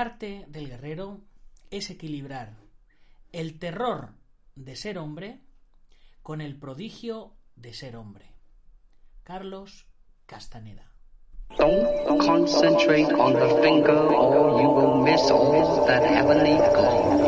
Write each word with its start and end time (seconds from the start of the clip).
Arte 0.00 0.46
del 0.48 0.66
guerrero 0.70 1.20
es 1.70 1.90
equilibrar 1.90 2.54
el 3.32 3.58
terror 3.58 4.14
de 4.54 4.74
ser 4.74 4.96
hombre 4.96 5.40
con 6.22 6.40
el 6.40 6.58
prodigio 6.58 7.34
de 7.54 7.74
ser 7.74 7.96
hombre. 7.96 8.24
Carlos 9.24 9.84
Castaneda. 10.24 10.90
Don't 11.58 12.18
concentrate 12.18 13.12
on 13.12 13.34
the 13.34 13.60
finger 13.60 13.98
or 13.98 14.62
you 14.62 14.70
will 14.70 15.02
miss 15.02 15.30
all 15.30 15.84
that 15.86 16.02
heavenly 16.02 16.56
glory. 16.56 17.20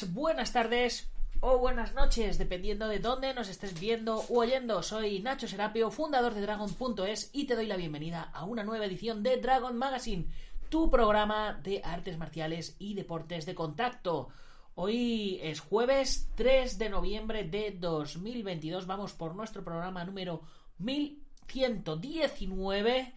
Buenas 0.00 0.52
tardes 0.52 1.12
o 1.40 1.58
buenas 1.58 1.92
noches, 1.92 2.38
dependiendo 2.38 2.88
de 2.88 2.98
dónde 2.98 3.34
nos 3.34 3.50
estés 3.50 3.78
viendo 3.78 4.24
u 4.30 4.38
oyendo. 4.38 4.82
Soy 4.82 5.20
Nacho 5.20 5.46
Serapio, 5.46 5.90
fundador 5.90 6.32
de 6.34 6.40
Dragon.es 6.40 7.28
y 7.34 7.44
te 7.44 7.54
doy 7.54 7.66
la 7.66 7.76
bienvenida 7.76 8.30
a 8.32 8.46
una 8.46 8.64
nueva 8.64 8.86
edición 8.86 9.22
de 9.22 9.36
Dragon 9.36 9.76
Magazine, 9.76 10.24
tu 10.70 10.90
programa 10.90 11.60
de 11.62 11.82
artes 11.84 12.16
marciales 12.16 12.74
y 12.78 12.94
deportes 12.94 13.44
de 13.44 13.54
contacto. 13.54 14.30
Hoy 14.76 15.38
es 15.42 15.60
jueves 15.60 16.30
3 16.36 16.78
de 16.78 16.88
noviembre 16.88 17.44
de 17.44 17.76
2022. 17.78 18.86
Vamos 18.86 19.12
por 19.12 19.34
nuestro 19.34 19.62
programa 19.62 20.04
número 20.04 20.40
1119. 20.78 23.12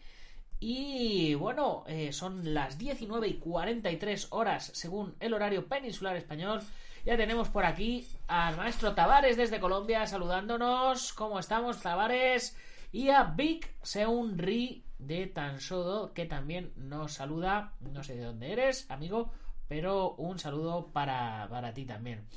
Y 0.59 1.35
bueno, 1.35 1.83
eh, 1.87 2.13
son 2.13 2.53
las 2.53 2.77
19 2.77 3.27
y 3.27 3.33
43 3.35 4.27
horas 4.31 4.71
según 4.73 5.15
el 5.19 5.33
horario 5.33 5.67
peninsular 5.67 6.15
español. 6.15 6.61
Ya 7.05 7.17
tenemos 7.17 7.49
por 7.49 7.65
aquí 7.65 8.07
al 8.27 8.57
maestro 8.57 8.95
Tavares 8.95 9.37
desde 9.37 9.59
Colombia 9.59 10.07
saludándonos. 10.07 11.13
¿Cómo 11.13 11.39
estamos, 11.39 11.81
Tavares? 11.81 12.57
Y 12.91 13.09
a 13.09 13.25
Vic 13.25 13.75
Seunri 13.83 14.85
de 14.97 15.27
Tansodo 15.27 16.13
que 16.13 16.25
también 16.25 16.71
nos 16.75 17.13
saluda. 17.13 17.73
No 17.81 18.03
sé 18.03 18.15
de 18.15 18.23
dónde 18.23 18.53
eres, 18.53 18.89
amigo, 18.89 19.31
pero 19.67 20.15
un 20.15 20.39
saludo 20.39 20.91
para, 20.91 21.47
para 21.49 21.73
ti 21.73 21.85
también. 21.85 22.27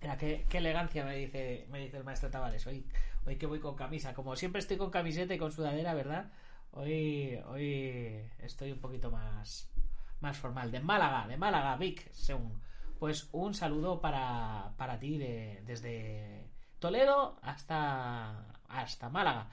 Mira, 0.00 0.16
qué, 0.16 0.46
qué, 0.48 0.58
elegancia 0.58 1.04
me 1.04 1.16
dice, 1.16 1.66
me 1.70 1.80
dice 1.80 1.96
el 1.96 2.04
maestro 2.04 2.30
Tavares. 2.30 2.66
Hoy, 2.66 2.86
hoy 3.26 3.36
que 3.36 3.46
voy 3.46 3.58
con 3.58 3.74
camisa. 3.74 4.14
Como 4.14 4.36
siempre 4.36 4.60
estoy 4.60 4.76
con 4.76 4.90
camiseta 4.90 5.34
y 5.34 5.38
con 5.38 5.52
sudadera, 5.52 5.92
¿verdad? 5.92 6.30
Hoy, 6.76 7.38
hoy 7.46 8.20
estoy 8.40 8.72
un 8.72 8.80
poquito 8.80 9.08
más, 9.08 9.70
más 10.18 10.36
formal. 10.36 10.72
De 10.72 10.80
Málaga, 10.80 11.28
de 11.28 11.36
Málaga, 11.36 11.76
Vic, 11.76 12.10
según. 12.10 12.60
Pues 12.98 13.28
un 13.30 13.54
saludo 13.54 14.00
para, 14.00 14.72
para 14.76 14.98
ti 14.98 15.16
de, 15.16 15.62
desde 15.66 16.50
Toledo 16.80 17.38
hasta, 17.42 18.58
hasta 18.68 19.08
Málaga. 19.08 19.50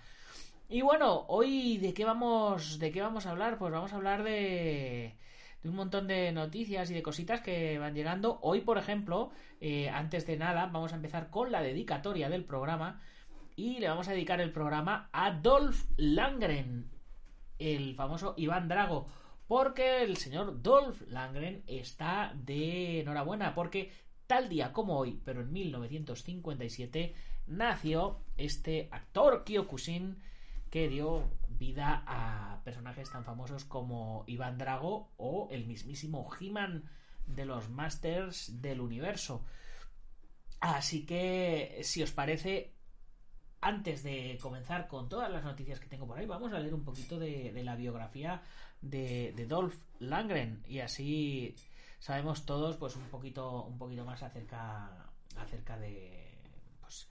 Y 0.67 0.81
bueno, 0.81 1.25
hoy 1.27 1.77
de 1.77 1.93
qué 1.93 2.05
vamos, 2.05 2.79
de 2.79 2.91
qué 2.91 3.01
vamos 3.01 3.27
a 3.27 3.31
hablar? 3.31 3.59
Pues 3.59 3.71
vamos 3.71 3.93
a 3.93 3.97
hablar 3.97 4.23
de, 4.23 5.15
de 5.61 5.69
un 5.69 5.75
montón 5.75 6.07
de 6.07 6.31
noticias 6.31 6.89
y 6.89 6.95
de 6.95 7.03
cositas 7.03 7.41
que 7.41 7.77
van 7.77 7.93
llegando. 7.93 8.39
Hoy, 8.41 8.61
por 8.61 8.79
ejemplo, 8.79 9.29
eh, 9.59 9.89
antes 9.89 10.25
de 10.25 10.37
nada, 10.37 10.65
vamos 10.65 10.91
a 10.91 10.95
empezar 10.95 11.29
con 11.29 11.51
la 11.51 11.61
dedicatoria 11.61 12.29
del 12.29 12.45
programa. 12.45 12.99
Y 13.55 13.79
le 13.79 13.89
vamos 13.89 14.07
a 14.07 14.13
dedicar 14.13 14.41
el 14.41 14.51
programa 14.51 15.09
a 15.11 15.31
Dolph 15.33 15.85
Langren, 15.97 16.89
el 17.61 17.95
famoso 17.95 18.33
Iván 18.37 18.67
Drago. 18.67 19.07
Porque 19.47 20.03
el 20.03 20.17
señor 20.17 20.61
Dolph 20.61 21.01
Langren 21.07 21.63
está 21.67 22.33
de 22.35 23.01
enhorabuena. 23.01 23.53
Porque 23.53 23.91
tal 24.27 24.49
día 24.49 24.71
como 24.71 24.97
hoy, 24.97 25.21
pero 25.25 25.41
en 25.41 25.51
1957, 25.51 27.13
nació 27.47 28.21
este 28.37 28.87
actor 28.91 29.43
Kyokushin 29.43 30.21
que 30.69 30.87
dio 30.87 31.29
vida 31.49 32.03
a 32.07 32.61
personajes 32.63 33.11
tan 33.11 33.25
famosos 33.25 33.65
como 33.65 34.23
Iván 34.25 34.57
Drago 34.57 35.11
o 35.17 35.49
el 35.51 35.67
mismísimo 35.67 36.29
He-Man 36.39 36.89
de 37.27 37.45
los 37.45 37.69
Masters 37.69 38.61
del 38.61 38.79
Universo. 38.79 39.43
Así 40.61 41.05
que, 41.05 41.79
si 41.83 42.01
os 42.01 42.11
parece, 42.11 42.73
antes 43.61 44.01
de 44.01 44.39
comenzar 44.41 44.87
con 44.87 45.07
todas 45.07 45.31
las 45.31 45.43
noticias 45.43 45.79
que 45.79 45.87
tengo 45.87 46.07
por 46.07 46.17
ahí, 46.17 46.25
vamos 46.25 46.51
a 46.51 46.59
leer 46.59 46.73
un 46.73 46.83
poquito 46.83 47.19
de, 47.19 47.53
la 47.63 47.75
biografía 47.75 48.41
de, 48.81 49.33
de, 49.35 49.45
Dolph 49.45 49.75
Langren 49.99 50.63
y 50.67 50.79
así 50.79 51.55
sabemos 51.99 52.45
todos 52.45 52.77
pues 52.77 52.95
un 52.95 53.03
poquito 53.03 53.63
un 53.63 53.77
poquito 53.77 54.03
más 54.03 54.23
acerca 54.23 54.89
acerca 55.37 55.77
de 55.77 56.39
pues, 56.81 57.07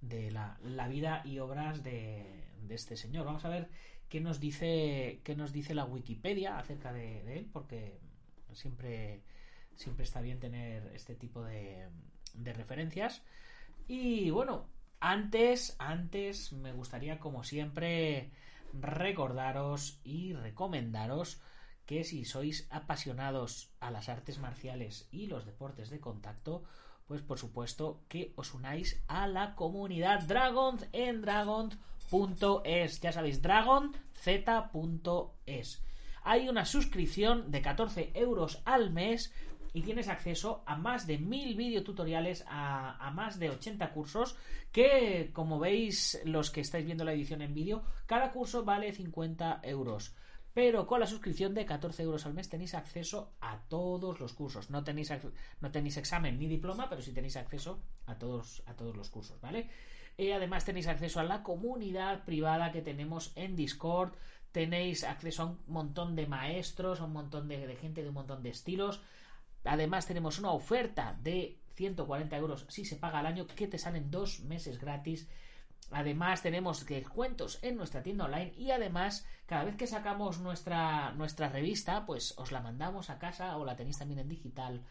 de 0.00 0.32
la, 0.32 0.58
la, 0.64 0.88
vida 0.88 1.22
y 1.24 1.38
obras 1.38 1.84
de, 1.84 2.44
de, 2.62 2.74
este 2.74 2.96
señor. 2.96 3.24
Vamos 3.24 3.44
a 3.44 3.48
ver 3.48 3.68
qué 4.08 4.20
nos 4.20 4.40
dice 4.40 5.20
qué 5.22 5.36
nos 5.36 5.52
dice 5.52 5.74
la 5.74 5.84
Wikipedia 5.84 6.58
acerca 6.58 6.92
de, 6.92 7.38
él 7.38 7.48
porque 7.52 8.00
siempre 8.52 9.22
siempre 9.76 10.02
está 10.02 10.20
bien 10.20 10.40
tener 10.40 10.90
este 10.92 11.14
tipo 11.14 11.44
de 11.44 11.88
referencias 12.34 13.22
y 13.86 14.30
bueno 14.30 14.66
antes, 15.06 15.76
antes 15.78 16.54
me 16.54 16.72
gustaría, 16.72 17.18
como 17.18 17.44
siempre, 17.44 18.30
recordaros 18.72 20.00
y 20.02 20.32
recomendaros 20.32 21.42
que 21.84 22.04
si 22.04 22.24
sois 22.24 22.66
apasionados 22.70 23.70
a 23.80 23.90
las 23.90 24.08
artes 24.08 24.38
marciales 24.38 25.06
y 25.10 25.26
los 25.26 25.44
deportes 25.44 25.90
de 25.90 26.00
contacto, 26.00 26.64
pues 27.06 27.20
por 27.20 27.38
supuesto 27.38 28.00
que 28.08 28.32
os 28.36 28.54
unáis 28.54 29.04
a 29.06 29.28
la 29.28 29.54
comunidad 29.56 30.22
Dragon 30.22 30.78
en 30.92 31.20
dragon.es. 31.20 33.00
Ya 33.02 33.12
sabéis, 33.12 33.42
dragonz.es. 33.42 33.92
Hay 36.22 36.48
una 36.48 36.64
suscripción 36.64 37.50
de 37.50 37.60
14 37.60 38.12
euros 38.14 38.62
al 38.64 38.90
mes 38.90 39.34
y 39.74 39.82
tienes 39.82 40.08
acceso 40.08 40.62
a 40.66 40.76
más 40.76 41.06
de 41.06 41.18
mil 41.18 41.56
videotutoriales, 41.56 42.44
a, 42.48 42.96
a 43.04 43.10
más 43.10 43.38
de 43.40 43.50
80 43.50 43.92
cursos 43.92 44.36
que, 44.72 45.30
como 45.32 45.58
veis, 45.58 46.20
los 46.24 46.50
que 46.50 46.60
estáis 46.60 46.86
viendo 46.86 47.04
la 47.04 47.12
edición 47.12 47.42
en 47.42 47.52
vídeo, 47.52 47.82
cada 48.06 48.30
curso 48.30 48.64
vale 48.64 48.92
50 48.92 49.60
euros. 49.64 50.14
Pero 50.54 50.86
con 50.86 51.00
la 51.00 51.08
suscripción 51.08 51.52
de 51.52 51.66
14 51.66 52.04
euros 52.04 52.24
al 52.24 52.34
mes 52.34 52.48
tenéis 52.48 52.74
acceso 52.74 53.32
a 53.40 53.58
todos 53.68 54.20
los 54.20 54.32
cursos. 54.32 54.70
No 54.70 54.84
tenéis, 54.84 55.12
no 55.60 55.72
tenéis 55.72 55.96
examen 55.96 56.38
ni 56.38 56.46
diploma, 56.46 56.88
pero 56.88 57.02
sí 57.02 57.12
tenéis 57.12 57.36
acceso 57.36 57.82
a 58.06 58.16
todos, 58.16 58.62
a 58.66 58.74
todos 58.74 58.96
los 58.96 59.10
cursos, 59.10 59.40
¿vale? 59.40 59.68
Y 60.16 60.30
además 60.30 60.64
tenéis 60.64 60.86
acceso 60.86 61.18
a 61.18 61.24
la 61.24 61.42
comunidad 61.42 62.24
privada 62.24 62.70
que 62.70 62.82
tenemos 62.82 63.32
en 63.34 63.56
Discord. 63.56 64.12
Tenéis 64.52 65.02
acceso 65.02 65.42
a 65.42 65.46
un 65.46 65.58
montón 65.66 66.14
de 66.14 66.28
maestros, 66.28 67.00
a 67.00 67.04
un 67.06 67.12
montón 67.12 67.48
de 67.48 67.74
gente 67.74 68.04
de 68.04 68.10
un 68.10 68.14
montón 68.14 68.44
de 68.44 68.50
estilos. 68.50 69.02
Además 69.64 70.06
tenemos 70.06 70.38
una 70.38 70.52
oferta 70.52 71.18
de 71.22 71.58
140 71.74 72.36
euros 72.36 72.66
si 72.68 72.84
se 72.84 72.96
paga 72.96 73.20
al 73.20 73.26
año 73.26 73.46
que 73.46 73.66
te 73.66 73.78
salen 73.78 74.10
dos 74.10 74.40
meses 74.40 74.78
gratis. 74.78 75.28
Además 75.90 76.42
tenemos 76.42 76.86
descuentos 76.86 77.58
en 77.62 77.76
nuestra 77.76 78.02
tienda 78.02 78.24
online 78.24 78.54
y 78.56 78.70
además 78.70 79.26
cada 79.46 79.64
vez 79.64 79.76
que 79.76 79.86
sacamos 79.86 80.40
nuestra, 80.40 81.12
nuestra 81.12 81.48
revista 81.48 82.06
pues 82.06 82.34
os 82.38 82.52
la 82.52 82.60
mandamos 82.60 83.10
a 83.10 83.18
casa 83.18 83.56
o 83.56 83.64
la 83.64 83.76
tenéis 83.76 83.98
también 83.98 84.20
en 84.20 84.28
digital. 84.28 84.82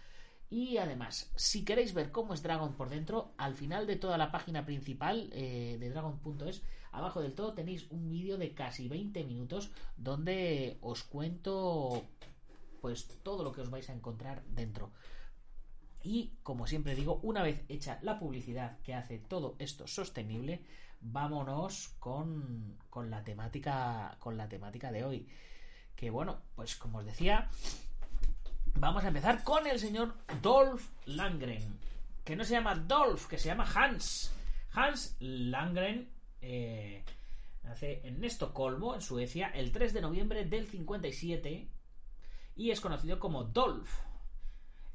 Y 0.50 0.78
además, 0.78 1.32
si 1.36 1.66
queréis 1.66 1.96
ver 1.96 2.12
cómo 2.12 2.36
es 2.36 2.44
Dragon 2.44 2.76
por 2.76 2.90
dentro, 2.90 3.34
al 3.38 3.56
final 3.56 3.88
de 3.88 3.96
toda 3.96 4.20
la 4.20 4.32
página 4.32 4.66
principal 4.66 5.32
eh, 5.34 5.78
de 5.80 5.90
Dragon.es, 5.90 6.62
abajo 6.92 7.22
del 7.22 7.34
todo 7.34 7.54
tenéis 7.54 7.88
un 7.90 8.08
vídeo 8.12 8.38
de 8.38 8.54
casi 8.54 8.88
20 8.88 9.24
minutos 9.24 9.72
donde 9.98 10.78
os 10.82 11.02
cuento 11.02 12.04
pues 12.84 13.08
todo 13.24 13.46
lo 13.46 13.54
que 13.54 13.62
os 13.62 13.70
vais 13.70 13.90
a 13.90 13.94
encontrar 13.94 14.44
dentro. 14.44 14.92
Y 16.04 16.34
como 16.44 16.68
siempre 16.68 16.96
digo, 16.96 17.22
una 17.24 17.42
vez 17.42 17.64
hecha 17.70 17.98
la 18.02 18.20
publicidad 18.20 18.78
que 18.82 18.94
hace 18.94 19.20
todo 19.20 19.56
esto 19.58 19.88
sostenible, 19.88 20.66
vámonos 21.00 21.96
con, 21.98 22.78
con 22.90 23.10
la 23.10 23.24
temática. 23.24 24.18
Con 24.20 24.36
la 24.36 24.50
temática 24.50 24.92
de 24.92 25.06
hoy. 25.06 25.30
Que 25.96 26.10
bueno, 26.10 26.42
pues 26.56 26.76
como 26.76 26.98
os 26.98 27.06
decía, 27.06 27.50
vamos 28.74 29.06
a 29.06 29.08
empezar 29.08 29.46
con 29.46 29.66
el 29.66 29.80
señor 29.80 30.16
Dolph 30.42 30.84
Langren. 31.06 31.80
Que 32.26 32.36
no 32.36 32.44
se 32.44 32.56
llama 32.56 32.76
Dolph, 32.76 33.28
que 33.28 33.38
se 33.38 33.48
llama 33.48 33.66
Hans. 33.74 34.34
Hans 34.74 35.16
Langren. 35.22 36.10
Eh, 36.42 37.02
Nace 37.64 38.02
en 38.04 38.22
Estocolmo, 38.26 38.94
en 38.94 39.00
Suecia, 39.00 39.48
el 39.56 39.72
3 39.72 39.94
de 39.94 40.02
noviembre 40.02 40.44
del 40.44 40.68
57 40.68 41.70
y 42.56 42.72
es 42.72 42.82
conocido 42.82 43.20
como 43.20 43.44
Dolph. 43.44 43.90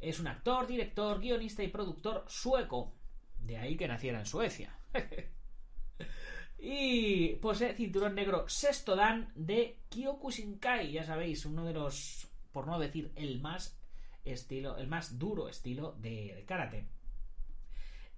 Es 0.00 0.20
un 0.20 0.28
actor, 0.28 0.66
director, 0.66 1.20
guionista 1.20 1.62
y 1.62 1.68
productor 1.68 2.24
sueco. 2.28 2.94
De 3.38 3.56
ahí 3.56 3.76
que 3.76 3.88
naciera 3.88 4.20
en 4.20 4.26
Suecia. 4.26 4.76
y 6.58 7.34
posee 7.36 7.74
cinturón 7.74 8.14
negro 8.14 8.48
sexto 8.48 8.94
dan 8.96 9.32
de 9.34 9.80
Kyokushinkai, 9.88 10.92
ya 10.92 11.04
sabéis, 11.04 11.46
uno 11.46 11.64
de 11.64 11.72
los, 11.72 12.28
por 12.52 12.66
no 12.66 12.78
decir 12.78 13.12
el 13.16 13.40
más 13.40 13.80
estilo, 14.24 14.76
el 14.76 14.88
más 14.88 15.18
duro 15.18 15.48
estilo 15.48 15.92
de, 15.98 16.34
de 16.34 16.44
karate. 16.44 16.88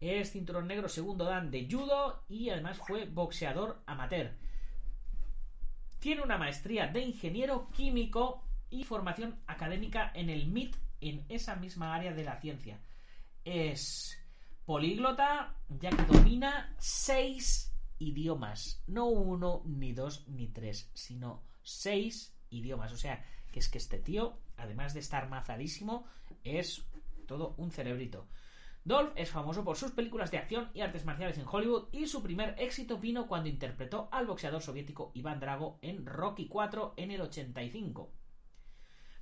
Es 0.01 0.33
cinturón 0.33 0.67
negro 0.67 0.89
segundo 0.89 1.25
dan 1.25 1.51
de 1.51 1.69
judo 1.71 2.25
y 2.29 2.49
además 2.49 2.79
fue 2.79 3.05
boxeador 3.05 3.83
amateur. 3.87 4.35
Tiene 5.99 6.23
una 6.23 6.39
maestría 6.39 6.87
de 6.87 7.03
ingeniero 7.03 7.69
químico 7.71 8.43
y 8.71 8.85
formación 8.85 9.41
académica 9.47 10.11
en 10.15 10.31
el 10.31 10.49
MIT 10.49 10.77
en 11.01 11.25
esa 11.29 11.57
misma 11.57 11.95
área 11.95 12.13
de 12.13 12.25
la 12.25 12.41
ciencia. 12.41 12.81
Es 13.45 14.19
políglota 14.65 15.57
ya 15.69 15.91
que 15.91 16.05
domina 16.05 16.75
seis 16.79 17.73
idiomas. 17.99 18.83
No 18.87 19.07
uno, 19.07 19.63
ni 19.65 19.93
dos, 19.93 20.27
ni 20.29 20.49
tres, 20.49 20.91
sino 20.95 21.43
seis 21.63 22.37
idiomas. 22.51 22.93
O 22.93 22.97
sea, 22.97 23.25
que 23.53 23.61
es 23.61 23.69
que 23.69 23.79
este 23.79 23.99
tío, 23.99 24.39
además 24.57 24.95
de 24.95 25.01
estar 25.01 25.29
mazadísimo, 25.29 26.07
es 26.45 26.85
todo 27.27 27.55
un 27.59 27.71
cerebrito. 27.71 28.29
Dolph 28.83 29.13
es 29.15 29.31
famoso 29.31 29.63
por 29.63 29.77
sus 29.77 29.93
películas 29.93 30.31
de 30.31 30.39
acción 30.39 30.71
y 30.73 30.81
artes 30.81 31.05
marciales 31.05 31.37
en 31.37 31.47
Hollywood 31.47 31.89
y 31.93 32.07
su 32.07 32.23
primer 32.23 32.55
éxito 32.59 32.99
vino 32.99 33.27
cuando 33.27 33.51
interpretó 33.51 34.09
al 34.11 34.27
boxeador 34.27 34.63
soviético 34.63 35.13
Iván 35.15 35.39
Drago 35.39 35.79
en 35.83 36.07
Rocky 36.07 36.51
IV 36.51 36.95
en 36.97 37.11
el 37.11 37.21
85. 37.21 38.11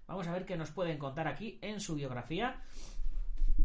Vamos 0.08 0.26
a 0.26 0.32
ver 0.32 0.46
qué 0.46 0.56
nos 0.56 0.70
pueden 0.70 0.96
contar 0.96 1.28
aquí 1.28 1.58
en 1.60 1.80
su 1.80 1.94
biografía. 1.94 2.62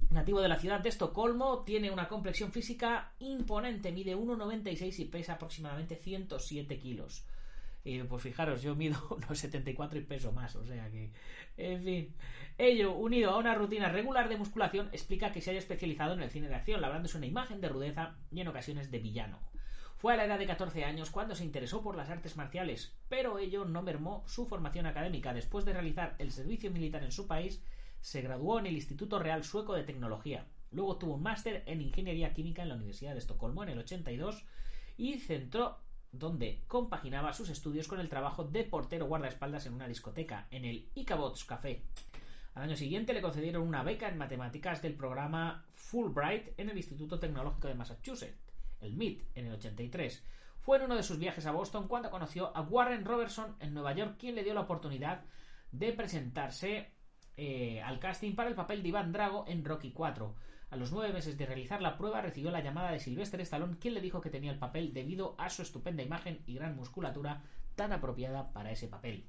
Nativo 0.09 0.41
de 0.41 0.49
la 0.49 0.59
ciudad 0.59 0.81
de 0.81 0.89
Estocolmo, 0.89 1.63
tiene 1.63 1.89
una 1.89 2.09
complexión 2.09 2.51
física 2.51 3.13
imponente, 3.19 3.93
mide 3.93 4.15
1,96 4.15 4.99
y 4.99 5.05
pesa 5.05 5.33
aproximadamente 5.33 5.95
107 5.95 6.77
kilos. 6.79 7.25
Eh, 7.85 8.03
pues 8.07 8.21
fijaros, 8.21 8.61
yo 8.61 8.75
mido 8.75 8.97
unos 9.09 9.39
74 9.39 9.99
y 9.99 10.01
peso 10.03 10.33
más, 10.33 10.55
o 10.57 10.65
sea 10.65 10.91
que... 10.91 11.11
En 11.55 11.81
fin. 11.83 12.13
Ello, 12.57 12.93
unido 12.93 13.31
a 13.31 13.37
una 13.37 13.55
rutina 13.55 13.87
regular 13.87 14.27
de 14.27 14.37
musculación, 14.37 14.89
explica 14.91 15.31
que 15.31 15.39
se 15.39 15.51
haya 15.51 15.59
especializado 15.59 16.13
en 16.13 16.23
el 16.23 16.29
cine 16.29 16.49
de 16.49 16.55
acción, 16.55 16.81
labrándose 16.81 17.17
una 17.17 17.25
imagen 17.25 17.61
de 17.61 17.69
rudeza 17.69 18.17
y 18.31 18.41
en 18.41 18.49
ocasiones 18.49 18.91
de 18.91 18.99
villano. 18.99 19.39
Fue 20.03 20.11
a 20.11 20.17
la 20.17 20.25
edad 20.25 20.37
de 20.37 20.47
14 20.47 20.83
años 20.83 21.11
cuando 21.11 21.33
se 21.33 21.45
interesó 21.45 21.81
por 21.81 21.95
las 21.95 22.09
artes 22.09 22.35
marciales, 22.35 22.93
pero 23.07 23.39
ello 23.39 23.63
no 23.63 23.81
mermó 23.81 24.25
su 24.27 24.45
formación 24.45 24.85
académica. 24.85 25.33
Después 25.33 25.63
de 25.63 25.71
realizar 25.71 26.15
el 26.19 26.33
servicio 26.33 26.69
militar 26.71 27.03
en 27.03 27.13
su 27.13 27.25
país, 27.25 27.63
se 28.01 28.21
graduó 28.21 28.59
en 28.59 28.65
el 28.65 28.75
Instituto 28.75 29.17
Real 29.17 29.45
Sueco 29.45 29.73
de 29.73 29.85
Tecnología. 29.85 30.45
Luego 30.71 30.97
tuvo 30.97 31.13
un 31.13 31.23
máster 31.23 31.63
en 31.67 31.79
Ingeniería 31.79 32.33
Química 32.33 32.63
en 32.63 32.67
la 32.67 32.75
Universidad 32.75 33.13
de 33.13 33.19
Estocolmo 33.19 33.63
en 33.63 33.69
el 33.69 33.79
82 33.79 34.43
y 34.97 35.19
centró 35.19 35.77
donde 36.11 36.65
compaginaba 36.67 37.31
sus 37.31 37.47
estudios 37.47 37.87
con 37.87 38.01
el 38.01 38.09
trabajo 38.09 38.43
de 38.43 38.65
portero 38.65 39.05
guardaespaldas 39.05 39.67
en 39.67 39.73
una 39.73 39.87
discoteca, 39.87 40.47
en 40.51 40.65
el 40.65 40.89
Icabots 40.95 41.45
Café. 41.45 41.81
Al 42.55 42.63
año 42.63 42.75
siguiente 42.75 43.13
le 43.13 43.21
concedieron 43.21 43.65
una 43.65 43.83
beca 43.83 44.09
en 44.09 44.17
matemáticas 44.17 44.81
del 44.81 44.95
programa 44.95 45.63
Fulbright 45.75 46.59
en 46.59 46.67
el 46.67 46.75
Instituto 46.75 47.21
Tecnológico 47.21 47.69
de 47.69 47.75
Massachusetts, 47.75 48.42
el 48.83 48.95
MIT, 48.95 49.23
en 49.35 49.47
el 49.47 49.53
83. 49.53 50.23
Fue 50.59 50.77
en 50.77 50.83
uno 50.83 50.95
de 50.95 51.03
sus 51.03 51.19
viajes 51.19 51.45
a 51.45 51.51
Boston 51.51 51.87
cuando 51.87 52.09
conoció 52.09 52.55
a 52.55 52.61
Warren 52.61 53.05
Robertson 53.05 53.55
en 53.59 53.73
Nueva 53.73 53.93
York, 53.93 54.15
quien 54.17 54.35
le 54.35 54.43
dio 54.43 54.53
la 54.53 54.61
oportunidad 54.61 55.25
de 55.71 55.91
presentarse 55.91 56.91
eh, 57.35 57.81
al 57.81 57.99
casting 57.99 58.35
para 58.35 58.49
el 58.49 58.55
papel 58.55 58.83
de 58.83 58.89
Iván 58.89 59.11
Drago 59.11 59.45
en 59.47 59.65
Rocky 59.65 59.91
4. 59.91 60.35
A 60.69 60.75
los 60.75 60.91
nueve 60.91 61.13
meses 61.13 61.37
de 61.37 61.45
realizar 61.45 61.81
la 61.81 61.97
prueba 61.97 62.21
recibió 62.21 62.49
la 62.49 62.61
llamada 62.61 62.91
de 62.91 62.99
Sylvester 62.99 63.41
Stallone, 63.41 63.77
quien 63.77 63.93
le 63.93 64.01
dijo 64.01 64.21
que 64.21 64.29
tenía 64.29 64.51
el 64.51 64.57
papel 64.57 64.93
debido 64.93 65.35
a 65.37 65.49
su 65.49 65.61
estupenda 65.61 66.01
imagen 66.01 66.41
y 66.47 66.55
gran 66.55 66.75
musculatura 66.75 67.43
tan 67.75 67.91
apropiada 67.91 68.51
para 68.53 68.71
ese 68.71 68.87
papel. 68.87 69.27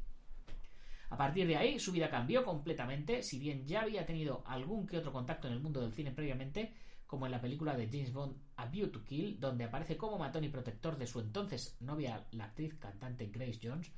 A 1.10 1.16
partir 1.16 1.46
de 1.46 1.56
ahí, 1.56 1.78
su 1.78 1.92
vida 1.92 2.10
cambió 2.10 2.44
completamente, 2.44 3.22
si 3.22 3.38
bien 3.38 3.66
ya 3.66 3.82
había 3.82 4.06
tenido 4.06 4.42
algún 4.46 4.86
que 4.86 4.98
otro 4.98 5.12
contacto 5.12 5.46
en 5.46 5.54
el 5.54 5.60
mundo 5.60 5.80
del 5.80 5.92
cine 5.92 6.12
previamente, 6.12 6.72
como 7.14 7.26
en 7.26 7.32
la 7.32 7.40
película 7.40 7.76
de 7.76 7.86
James 7.86 8.12
Bond 8.12 8.34
A 8.56 8.66
View 8.66 8.90
to 8.90 9.04
Kill, 9.04 9.38
donde 9.38 9.62
aparece 9.62 9.96
como 9.96 10.18
matón 10.18 10.42
y 10.42 10.48
protector 10.48 10.98
de 10.98 11.06
su 11.06 11.20
entonces 11.20 11.76
novia, 11.78 12.26
la 12.32 12.46
actriz 12.46 12.74
cantante 12.74 13.26
Grace 13.26 13.60
Jones, 13.62 13.92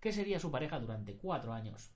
que 0.00 0.10
sería 0.10 0.40
su 0.40 0.50
pareja 0.50 0.80
durante 0.80 1.18
cuatro 1.18 1.52
años. 1.52 1.90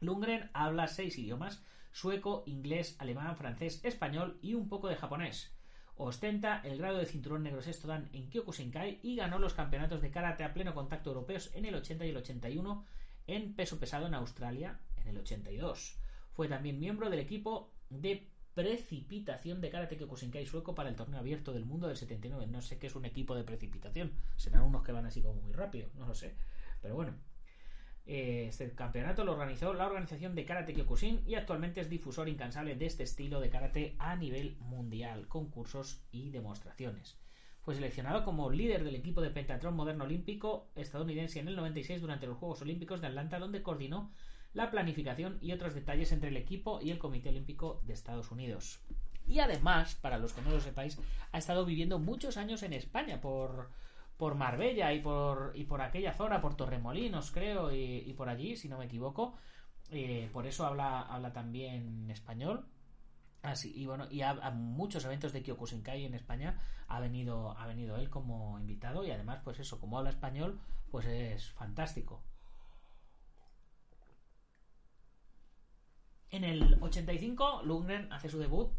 Lundgren 0.00 0.50
habla 0.52 0.86
seis 0.86 1.16
idiomas, 1.16 1.64
sueco, 1.92 2.42
inglés, 2.44 2.94
alemán, 2.98 3.38
francés, 3.38 3.80
español 3.84 4.38
y 4.42 4.52
un 4.52 4.68
poco 4.68 4.88
de 4.88 4.96
japonés. 4.96 5.56
Ostenta 5.94 6.60
el 6.62 6.76
grado 6.76 6.98
de 6.98 7.06
cinturón 7.06 7.42
negro 7.42 7.62
sexto 7.62 7.88
dan 7.88 8.10
en 8.12 8.28
Kyokushinkai 8.28 9.00
y 9.02 9.16
ganó 9.16 9.38
los 9.38 9.54
campeonatos 9.54 10.02
de 10.02 10.10
karate 10.10 10.44
a 10.44 10.52
pleno 10.52 10.74
contacto 10.74 11.08
europeos 11.08 11.50
en 11.54 11.64
el 11.64 11.74
80 11.74 12.04
y 12.04 12.10
el 12.10 12.18
81 12.18 12.84
en 13.28 13.54
peso 13.54 13.80
pesado 13.80 14.08
en 14.08 14.14
Australia 14.14 14.78
en 14.98 15.08
el 15.08 15.16
82. 15.16 15.98
Fue 16.32 16.48
también 16.48 16.78
miembro 16.78 17.08
del 17.08 17.20
equipo 17.20 17.72
de 17.88 18.31
precipitación 18.54 19.60
de 19.60 19.70
karate 19.70 19.96
Kyokushinkai 19.96 20.46
sueco 20.46 20.74
para 20.74 20.88
el 20.88 20.96
torneo 20.96 21.20
abierto 21.20 21.52
del 21.52 21.64
mundo 21.64 21.88
del 21.88 21.96
79. 21.96 22.46
No 22.46 22.62
sé 22.62 22.78
qué 22.78 22.86
es 22.86 22.94
un 22.94 23.04
equipo 23.04 23.34
de 23.34 23.44
precipitación. 23.44 24.12
Serán 24.36 24.62
unos 24.62 24.82
que 24.82 24.92
van 24.92 25.06
así 25.06 25.22
como 25.22 25.40
muy 25.40 25.52
rápido, 25.52 25.88
no 25.94 26.06
lo 26.06 26.14
sé. 26.14 26.34
Pero 26.80 26.94
bueno, 26.94 27.14
este 28.04 28.74
campeonato 28.74 29.24
lo 29.24 29.32
organizó 29.32 29.72
la 29.72 29.86
organización 29.86 30.34
de 30.34 30.44
Karate 30.44 30.74
Kyokushin 30.74 31.22
y 31.26 31.36
actualmente 31.36 31.80
es 31.80 31.88
difusor 31.88 32.28
incansable 32.28 32.74
de 32.74 32.86
este 32.86 33.04
estilo 33.04 33.40
de 33.40 33.50
karate 33.50 33.94
a 33.98 34.16
nivel 34.16 34.56
mundial, 34.58 35.28
con 35.28 35.48
cursos 35.50 36.02
y 36.10 36.30
demostraciones. 36.30 37.16
Fue 37.60 37.76
seleccionado 37.76 38.24
como 38.24 38.50
líder 38.50 38.82
del 38.82 38.96
equipo 38.96 39.20
de 39.20 39.30
pentatrón 39.30 39.76
moderno 39.76 40.02
olímpico 40.02 40.68
estadounidense 40.74 41.38
en 41.38 41.46
el 41.46 41.54
96 41.54 42.00
durante 42.00 42.26
los 42.26 42.36
Juegos 42.36 42.60
Olímpicos 42.62 43.00
de 43.00 43.06
Atlanta, 43.06 43.38
donde 43.38 43.62
coordinó 43.62 44.10
la 44.54 44.70
planificación 44.70 45.38
y 45.40 45.52
otros 45.52 45.74
detalles 45.74 46.12
entre 46.12 46.28
el 46.28 46.36
equipo 46.36 46.80
y 46.80 46.90
el 46.90 46.98
Comité 46.98 47.30
Olímpico 47.30 47.80
de 47.84 47.94
Estados 47.94 48.30
Unidos. 48.30 48.80
Y 49.26 49.38
además, 49.38 49.94
para 49.94 50.18
los 50.18 50.32
que 50.32 50.42
no 50.42 50.50
lo 50.50 50.60
sepáis, 50.60 50.98
ha 51.30 51.38
estado 51.38 51.64
viviendo 51.64 51.98
muchos 51.98 52.36
años 52.36 52.62
en 52.62 52.72
España 52.72 53.20
por, 53.20 53.70
por 54.16 54.34
Marbella 54.34 54.92
y 54.92 55.00
por, 55.00 55.52
y 55.54 55.64
por 55.64 55.80
aquella 55.80 56.12
zona, 56.12 56.40
por 56.40 56.56
Torremolinos, 56.56 57.30
creo, 57.30 57.72
y, 57.72 58.12
por 58.16 58.28
allí, 58.28 58.56
si 58.56 58.68
no 58.68 58.78
me 58.78 58.86
equivoco. 58.86 59.34
Eh, 59.90 60.28
por 60.32 60.46
eso 60.46 60.66
habla, 60.66 61.02
habla 61.02 61.32
también 61.32 62.10
español. 62.10 62.66
Así, 63.42 63.72
y 63.74 63.86
bueno, 63.86 64.06
y 64.10 64.22
a, 64.22 64.34
muchos 64.50 65.04
eventos 65.04 65.32
de 65.32 65.42
Kyokushinkai 65.42 66.04
en 66.04 66.14
España 66.14 66.58
ha 66.86 67.00
venido, 67.00 67.58
ha 67.58 67.66
venido 67.66 67.96
él 67.96 68.08
como 68.08 68.58
invitado 68.58 69.04
y 69.04 69.10
además, 69.10 69.40
pues 69.42 69.58
eso, 69.58 69.80
como 69.80 69.98
habla 69.98 70.10
español, 70.10 70.60
pues 70.90 71.06
es 71.06 71.50
fantástico. 71.50 72.22
En 76.32 76.44
el 76.44 76.78
85, 76.80 77.60
Lundgren 77.64 78.10
hace 78.10 78.30
su 78.30 78.38
debut 78.38 78.70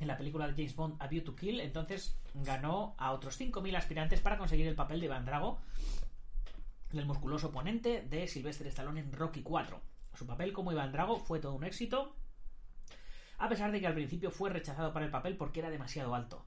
en 0.00 0.06
la 0.06 0.16
película 0.16 0.46
de 0.46 0.54
James 0.54 0.74
Bond 0.74 0.96
A 1.00 1.06
View 1.06 1.22
to 1.22 1.36
Kill, 1.36 1.60
entonces 1.60 2.18
ganó 2.32 2.94
a 2.96 3.12
otros 3.12 3.38
5.000 3.38 3.76
aspirantes 3.76 4.20
para 4.20 4.38
conseguir 4.38 4.66
el 4.66 4.74
papel 4.74 4.98
de 4.98 5.08
Van 5.08 5.26
Drago, 5.26 5.58
el 6.94 7.04
musculoso 7.04 7.48
oponente 7.48 8.06
de 8.08 8.26
Sylvester 8.26 8.66
Stallone 8.68 9.00
en 9.00 9.12
Rocky 9.12 9.42
4. 9.42 9.78
Su 10.14 10.26
papel 10.26 10.54
como 10.54 10.72
Iván 10.72 10.90
Drago 10.90 11.18
fue 11.18 11.40
todo 11.40 11.54
un 11.54 11.64
éxito, 11.64 12.16
a 13.36 13.50
pesar 13.50 13.70
de 13.70 13.80
que 13.80 13.86
al 13.86 13.94
principio 13.94 14.30
fue 14.30 14.48
rechazado 14.48 14.90
para 14.94 15.04
el 15.04 15.10
papel 15.10 15.36
porque 15.36 15.60
era 15.60 15.68
demasiado 15.68 16.14
alto. 16.14 16.46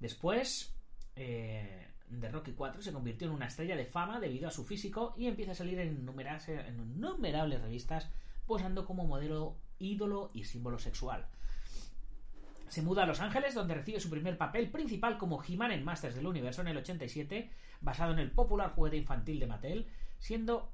Después 0.00 0.74
eh, 1.14 1.88
de 2.08 2.28
Rocky 2.30 2.52
4 2.52 2.80
se 2.80 2.92
convirtió 2.92 3.28
en 3.28 3.34
una 3.34 3.48
estrella 3.48 3.76
de 3.76 3.84
fama 3.84 4.18
debido 4.18 4.48
a 4.48 4.50
su 4.50 4.64
físico 4.64 5.12
y 5.18 5.26
empieza 5.26 5.52
a 5.52 5.56
salir 5.56 5.78
en, 5.78 6.08
en 6.08 6.80
innumerables 6.80 7.60
revistas 7.60 8.10
posando 8.46 8.86
como 8.86 9.06
modelo 9.06 9.58
ídolo 9.84 10.30
y 10.34 10.44
símbolo 10.44 10.78
sexual. 10.78 11.26
Se 12.68 12.82
muda 12.82 13.04
a 13.04 13.06
Los 13.06 13.20
Ángeles, 13.20 13.54
donde 13.54 13.74
recibe 13.74 14.00
su 14.00 14.10
primer 14.10 14.36
papel 14.36 14.70
principal 14.70 15.16
como 15.16 15.42
He-Man 15.42 15.70
en 15.72 15.84
Masters 15.84 16.16
del 16.16 16.26
Universo 16.26 16.62
en 16.62 16.68
el 16.68 16.78
87, 16.78 17.50
basado 17.80 18.12
en 18.12 18.18
el 18.18 18.32
popular 18.32 18.70
juguete 18.70 18.96
infantil 18.96 19.38
de 19.38 19.46
Mattel, 19.46 19.86
siendo 20.18 20.72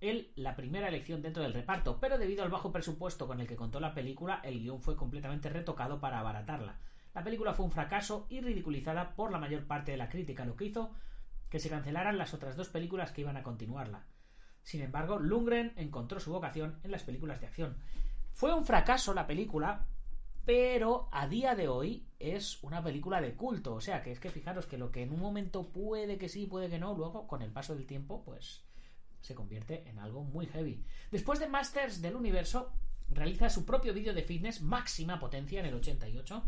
él 0.00 0.32
la 0.36 0.56
primera 0.56 0.88
elección 0.88 1.22
dentro 1.22 1.42
del 1.42 1.54
reparto, 1.54 1.98
pero 2.00 2.18
debido 2.18 2.42
al 2.42 2.50
bajo 2.50 2.72
presupuesto 2.72 3.26
con 3.26 3.40
el 3.40 3.46
que 3.46 3.56
contó 3.56 3.80
la 3.80 3.94
película, 3.94 4.40
el 4.44 4.60
guion 4.60 4.80
fue 4.80 4.96
completamente 4.96 5.48
retocado 5.48 6.00
para 6.00 6.20
abaratarla. 6.20 6.78
La 7.14 7.24
película 7.24 7.54
fue 7.54 7.64
un 7.64 7.72
fracaso 7.72 8.26
y 8.28 8.40
ridiculizada 8.40 9.14
por 9.14 9.32
la 9.32 9.38
mayor 9.38 9.66
parte 9.66 9.92
de 9.92 9.96
la 9.96 10.08
crítica, 10.08 10.44
lo 10.44 10.56
que 10.56 10.66
hizo 10.66 10.94
que 11.48 11.58
se 11.58 11.70
cancelaran 11.70 12.18
las 12.18 12.34
otras 12.34 12.56
dos 12.56 12.68
películas 12.68 13.12
que 13.12 13.22
iban 13.22 13.36
a 13.36 13.42
continuarla. 13.42 14.04
Sin 14.62 14.82
embargo, 14.82 15.18
Lundgren 15.18 15.72
encontró 15.76 16.18
su 16.20 16.32
vocación 16.32 16.78
en 16.82 16.90
las 16.90 17.04
películas 17.04 17.40
de 17.40 17.46
acción. 17.46 17.76
Fue 18.36 18.52
un 18.54 18.66
fracaso 18.66 19.14
la 19.14 19.26
película 19.26 19.86
pero 20.44 21.08
a 21.10 21.26
día 21.26 21.56
de 21.56 21.66
hoy 21.66 22.06
es 22.20 22.62
una 22.62 22.80
película 22.80 23.20
de 23.20 23.34
culto. 23.34 23.74
O 23.74 23.80
sea, 23.80 24.00
que 24.00 24.12
es 24.12 24.20
que 24.20 24.30
fijaros 24.30 24.66
que 24.66 24.78
lo 24.78 24.92
que 24.92 25.02
en 25.02 25.10
un 25.10 25.18
momento 25.18 25.72
puede 25.72 26.18
que 26.18 26.28
sí, 26.28 26.46
puede 26.46 26.68
que 26.68 26.78
no, 26.78 26.94
luego 26.94 27.26
con 27.26 27.42
el 27.42 27.50
paso 27.50 27.74
del 27.74 27.84
tiempo, 27.84 28.22
pues 28.24 28.62
se 29.20 29.34
convierte 29.34 29.88
en 29.88 29.98
algo 29.98 30.22
muy 30.22 30.46
heavy. 30.46 30.84
Después 31.10 31.40
de 31.40 31.48
Masters 31.48 32.00
del 32.00 32.14
Universo, 32.14 32.70
realiza 33.08 33.50
su 33.50 33.64
propio 33.64 33.92
vídeo 33.92 34.14
de 34.14 34.22
fitness 34.22 34.62
máxima 34.62 35.18
potencia 35.18 35.58
en 35.58 35.66
el 35.66 35.74
88 35.74 36.42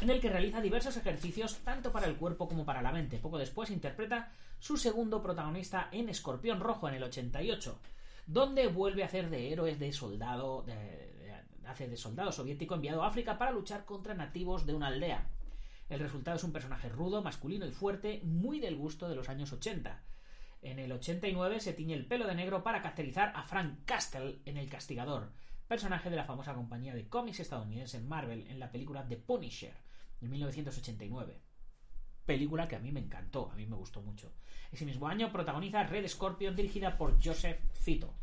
en 0.00 0.10
el 0.10 0.20
que 0.20 0.30
realiza 0.30 0.60
diversos 0.60 0.96
ejercicios 0.96 1.58
tanto 1.58 1.92
para 1.92 2.08
el 2.08 2.16
cuerpo 2.16 2.48
como 2.48 2.64
para 2.64 2.82
la 2.82 2.90
mente. 2.90 3.18
Poco 3.18 3.38
después 3.38 3.70
interpreta 3.70 4.32
su 4.58 4.76
segundo 4.76 5.22
protagonista 5.22 5.88
en 5.92 6.08
Escorpión 6.08 6.58
Rojo 6.58 6.88
en 6.88 6.94
el 6.94 7.04
88, 7.04 7.78
donde 8.26 8.68
vuelve 8.68 9.02
a 9.02 9.06
hacer 9.06 9.30
de 9.30 9.52
héroes 9.52 9.78
de 9.78 9.92
soldado, 9.92 10.64
hace 11.66 11.88
de 11.88 11.96
soldado 11.96 12.32
soviético 12.32 12.74
enviado 12.74 13.02
a 13.02 13.08
África 13.08 13.38
para 13.38 13.50
luchar 13.50 13.84
contra 13.84 14.14
nativos 14.14 14.66
de 14.66 14.74
una 14.74 14.88
aldea. 14.88 15.28
El 15.88 16.00
resultado 16.00 16.36
es 16.36 16.44
un 16.44 16.52
personaje 16.52 16.88
rudo, 16.88 17.22
masculino 17.22 17.66
y 17.66 17.70
fuerte, 17.70 18.20
muy 18.24 18.60
del 18.60 18.76
gusto 18.76 19.08
de 19.08 19.14
los 19.14 19.28
años 19.28 19.52
80. 19.52 20.02
En 20.62 20.78
el 20.78 20.92
89 20.92 21.60
se 21.60 21.72
tiñe 21.72 21.94
el 21.94 22.06
pelo 22.06 22.26
de 22.26 22.34
negro 22.34 22.62
para 22.62 22.80
caracterizar 22.80 23.32
a 23.34 23.42
Frank 23.42 23.80
Castle 23.84 24.38
en 24.44 24.56
El 24.56 24.70
Castigador, 24.70 25.32
personaje 25.66 26.08
de 26.08 26.16
la 26.16 26.24
famosa 26.24 26.54
compañía 26.54 26.94
de 26.94 27.08
cómics 27.08 27.40
estadounidense 27.40 28.00
Marvel 28.00 28.46
en 28.48 28.60
la 28.60 28.70
película 28.70 29.06
The 29.06 29.16
Punisher, 29.16 29.74
en 30.20 30.30
1989. 30.30 31.40
Película 32.26 32.68
que 32.68 32.76
a 32.76 32.78
mí 32.78 32.92
me 32.92 33.00
encantó, 33.00 33.50
a 33.50 33.56
mí 33.56 33.66
me 33.66 33.76
gustó 33.76 34.00
mucho. 34.00 34.32
Ese 34.70 34.84
mismo 34.84 35.08
año 35.08 35.32
protagoniza 35.32 35.82
Red 35.84 36.08
Scorpion 36.08 36.56
dirigida 36.56 36.96
por 36.96 37.22
Joseph 37.22 37.58
Fito. 37.72 38.14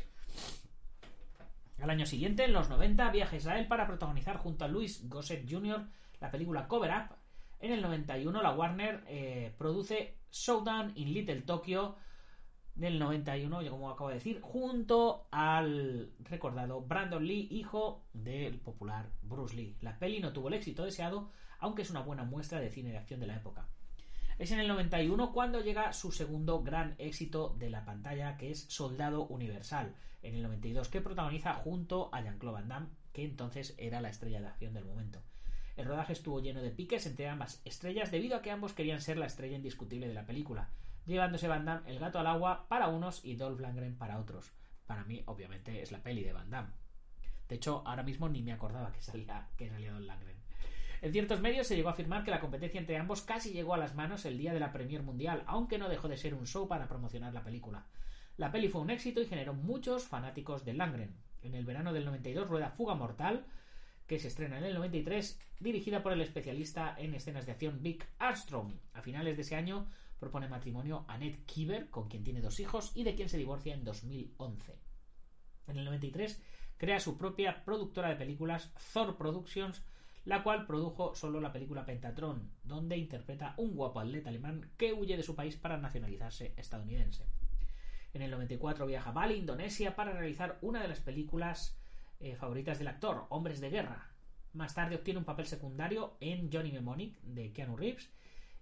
Al 1.80 1.90
año 1.90 2.06
siguiente, 2.06 2.44
en 2.44 2.52
los 2.52 2.68
90, 2.68 3.10
viaja 3.10 3.34
a 3.34 3.38
Israel 3.38 3.66
para 3.66 3.86
protagonizar 3.86 4.36
junto 4.36 4.64
a 4.64 4.68
Louis 4.68 5.08
Gossett 5.08 5.50
Jr. 5.50 5.86
la 6.20 6.30
película 6.30 6.68
Cover 6.68 6.90
Up. 6.90 7.16
En 7.60 7.72
el 7.72 7.82
91, 7.82 8.42
la 8.42 8.52
Warner 8.52 9.04
eh, 9.06 9.54
produce 9.56 10.16
Showdown 10.30 10.92
in 10.96 11.12
Little 11.12 11.42
Tokyo, 11.42 11.96
del 12.74 12.98
91, 12.98 13.60
como 13.70 13.90
acabo 13.90 14.08
de 14.08 14.14
decir, 14.14 14.40
junto 14.40 15.26
al 15.30 16.12
recordado 16.20 16.80
Brandon 16.80 17.26
Lee, 17.26 17.48
hijo 17.50 18.04
del 18.14 18.58
popular 18.58 19.10
Bruce 19.22 19.54
Lee. 19.54 19.76
La 19.82 19.98
peli 19.98 20.20
no 20.20 20.32
tuvo 20.32 20.48
el 20.48 20.54
éxito 20.54 20.84
deseado, 20.84 21.30
aunque 21.58 21.82
es 21.82 21.90
una 21.90 22.00
buena 22.00 22.24
muestra 22.24 22.60
de 22.60 22.70
cine 22.70 22.90
de 22.90 22.98
acción 22.98 23.20
de 23.20 23.26
la 23.26 23.36
época. 23.36 23.68
Es 24.40 24.52
en 24.52 24.60
el 24.60 24.68
91 24.68 25.34
cuando 25.34 25.60
llega 25.60 25.92
su 25.92 26.12
segundo 26.12 26.62
gran 26.62 26.94
éxito 26.96 27.54
de 27.58 27.68
la 27.68 27.84
pantalla, 27.84 28.38
que 28.38 28.50
es 28.50 28.62
Soldado 28.70 29.26
Universal, 29.26 29.94
en 30.22 30.34
el 30.34 30.42
92, 30.42 30.88
que 30.88 31.02
protagoniza 31.02 31.52
junto 31.52 32.08
a 32.10 32.22
Jean-Claude 32.22 32.60
Van 32.60 32.68
Damme, 32.68 32.88
que 33.12 33.22
entonces 33.22 33.74
era 33.76 34.00
la 34.00 34.08
estrella 34.08 34.40
de 34.40 34.46
acción 34.46 34.72
del 34.72 34.86
momento. 34.86 35.20
El 35.76 35.84
rodaje 35.84 36.14
estuvo 36.14 36.40
lleno 36.40 36.62
de 36.62 36.70
piques 36.70 37.04
entre 37.04 37.28
ambas 37.28 37.60
estrellas 37.66 38.10
debido 38.10 38.34
a 38.34 38.40
que 38.40 38.50
ambos 38.50 38.72
querían 38.72 39.02
ser 39.02 39.18
la 39.18 39.26
estrella 39.26 39.56
indiscutible 39.56 40.08
de 40.08 40.14
la 40.14 40.24
película 40.24 40.70
llevándose 41.04 41.48
Van 41.48 41.66
Damme 41.66 41.90
el 41.90 41.98
gato 41.98 42.18
al 42.18 42.26
agua 42.26 42.66
para 42.68 42.88
unos 42.88 43.22
y 43.24 43.36
Dolph 43.36 43.60
Lundgren 43.60 43.98
para 43.98 44.18
otros. 44.18 44.52
Para 44.86 45.04
mí, 45.04 45.22
obviamente, 45.26 45.82
es 45.82 45.92
la 45.92 46.02
peli 46.02 46.24
de 46.24 46.32
Van 46.32 46.48
Damme. 46.48 46.72
De 47.46 47.56
hecho, 47.56 47.82
ahora 47.86 48.02
mismo 48.02 48.28
ni 48.30 48.42
me 48.42 48.52
acordaba 48.52 48.90
que 48.90 49.02
salía, 49.02 49.50
que 49.58 49.68
salía 49.68 49.92
Dolph 49.92 50.06
Lundgren. 50.06 50.39
En 51.02 51.12
ciertos 51.12 51.40
medios 51.40 51.66
se 51.66 51.76
llegó 51.76 51.88
a 51.88 51.92
afirmar 51.92 52.24
que 52.24 52.30
la 52.30 52.40
competencia 52.40 52.78
entre 52.78 52.98
ambos 52.98 53.22
casi 53.22 53.52
llegó 53.52 53.72
a 53.72 53.78
las 53.78 53.94
manos 53.94 54.26
el 54.26 54.36
día 54.36 54.52
de 54.52 54.60
la 54.60 54.72
Premier 54.72 55.02
Mundial, 55.02 55.42
aunque 55.46 55.78
no 55.78 55.88
dejó 55.88 56.08
de 56.08 56.18
ser 56.18 56.34
un 56.34 56.46
show 56.46 56.68
para 56.68 56.88
promocionar 56.88 57.32
la 57.32 57.42
película. 57.42 57.86
La 58.36 58.52
peli 58.52 58.68
fue 58.68 58.82
un 58.82 58.90
éxito 58.90 59.20
y 59.20 59.26
generó 59.26 59.54
muchos 59.54 60.04
fanáticos 60.04 60.64
de 60.64 60.74
Langren. 60.74 61.16
En 61.42 61.54
el 61.54 61.64
verano 61.64 61.94
del 61.94 62.04
92 62.04 62.48
rueda 62.48 62.70
Fuga 62.70 62.94
Mortal, 62.94 63.46
que 64.06 64.18
se 64.18 64.28
estrena 64.28 64.58
en 64.58 64.64
el 64.64 64.74
93, 64.74 65.40
dirigida 65.58 66.02
por 66.02 66.12
el 66.12 66.20
especialista 66.20 66.94
en 66.98 67.14
escenas 67.14 67.46
de 67.46 67.52
acción 67.52 67.82
Vic 67.82 68.06
Armstrong. 68.18 68.74
A 68.92 69.00
finales 69.00 69.36
de 69.36 69.42
ese 69.42 69.56
año 69.56 69.86
propone 70.18 70.48
matrimonio 70.48 71.06
a 71.08 71.16
Ned 71.16 71.36
Kiver, 71.46 71.88
con 71.88 72.08
quien 72.08 72.24
tiene 72.24 72.42
dos 72.42 72.60
hijos 72.60 72.92
y 72.94 73.04
de 73.04 73.14
quien 73.14 73.30
se 73.30 73.38
divorcia 73.38 73.72
en 73.72 73.84
2011. 73.84 74.78
En 75.68 75.78
el 75.78 75.84
93 75.86 76.42
crea 76.76 77.00
su 77.00 77.16
propia 77.16 77.64
productora 77.64 78.08
de 78.10 78.16
películas, 78.16 78.72
Thor 78.92 79.16
Productions, 79.16 79.82
la 80.24 80.42
cual 80.42 80.66
produjo 80.66 81.14
solo 81.14 81.40
la 81.40 81.52
película 81.52 81.84
Pentatron, 81.84 82.50
donde 82.62 82.96
interpreta 82.96 83.54
un 83.56 83.74
guapo 83.74 84.00
atleta 84.00 84.28
alemán 84.28 84.70
que 84.76 84.92
huye 84.92 85.16
de 85.16 85.22
su 85.22 85.34
país 85.34 85.56
para 85.56 85.78
nacionalizarse 85.78 86.54
estadounidense. 86.56 87.26
En 88.12 88.22
el 88.22 88.30
94 88.30 88.86
viaja 88.86 89.10
a 89.10 89.12
Bali, 89.12 89.34
Indonesia, 89.34 89.94
para 89.94 90.12
realizar 90.12 90.58
una 90.62 90.82
de 90.82 90.88
las 90.88 91.00
películas 91.00 91.78
eh, 92.18 92.36
favoritas 92.36 92.78
del 92.78 92.88
actor, 92.88 93.26
Hombres 93.30 93.60
de 93.60 93.70
Guerra. 93.70 94.10
Más 94.52 94.74
tarde 94.74 94.96
obtiene 94.96 95.18
un 95.18 95.24
papel 95.24 95.46
secundario 95.46 96.16
en 96.20 96.50
Johnny 96.52 96.72
Mnemonic 96.72 97.20
de 97.22 97.52
Keanu 97.52 97.76
Reeves 97.76 98.10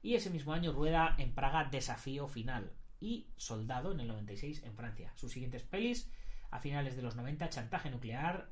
y 0.02 0.14
ese 0.14 0.30
mismo 0.30 0.52
año 0.52 0.72
rueda 0.72 1.14
en 1.18 1.34
Praga 1.34 1.64
Desafío 1.64 2.28
Final 2.28 2.72
y 3.00 3.30
Soldado 3.36 3.92
en 3.92 4.00
el 4.00 4.08
96 4.08 4.64
en 4.64 4.74
Francia. 4.74 5.12
Sus 5.16 5.32
siguientes 5.32 5.62
pelis 5.62 6.12
a 6.50 6.60
finales 6.60 6.94
de 6.96 7.02
los 7.02 7.16
90 7.16 7.48
Chantaje 7.48 7.90
Nuclear, 7.90 8.50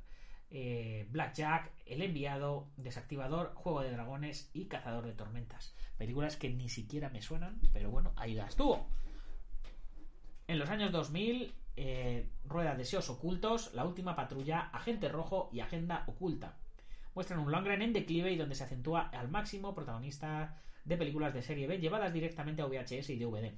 eh, 0.50 1.07
Blackjack, 1.11 1.73
El 1.87 2.03
Enviado, 2.03 2.69
Desactivador, 2.76 3.53
Juego 3.55 3.83
de 3.83 3.91
Dragones 3.91 4.50
y 4.53 4.67
Cazador 4.67 5.07
de 5.07 5.12
Tormentas. 5.12 5.75
Películas 5.99 6.37
que 6.37 6.50
ni 6.50 6.69
siquiera 6.69 7.09
me 7.09 7.23
suenan, 7.23 7.61
pero 7.73 7.91
bueno, 7.91 8.12
ahí 8.17 8.35
las 8.35 8.57
tuvo. 8.57 8.87
En 10.47 10.59
los 10.59 10.71
años 10.71 10.93
2000 10.93 11.55
eh, 11.79 12.31
rueda 12.45 12.75
Deseos 12.75 13.11
Ocultos, 13.11 13.75
La 13.75 13.85
Última 13.85 14.17
Patrulla, 14.17 14.71
Agente 14.73 15.09
Rojo 15.09 15.50
y 15.53 15.61
Agenda 15.61 16.05
Oculta. 16.07 16.57
Muestran 17.15 17.41
un 17.41 17.50
Longren 17.50 17.83
en 17.83 17.93
declive 17.93 18.33
y 18.33 18.37
donde 18.37 18.55
se 18.55 18.65
acentúa 18.65 19.09
al 19.09 19.29
máximo 19.29 19.75
protagonista 19.75 20.57
de 20.85 20.97
películas 20.97 21.35
de 21.35 21.43
serie 21.43 21.67
B 21.67 21.79
llevadas 21.79 22.12
directamente 22.12 22.62
a 22.62 22.67
VHS 22.67 23.11
y 23.11 23.19
DVD. 23.19 23.53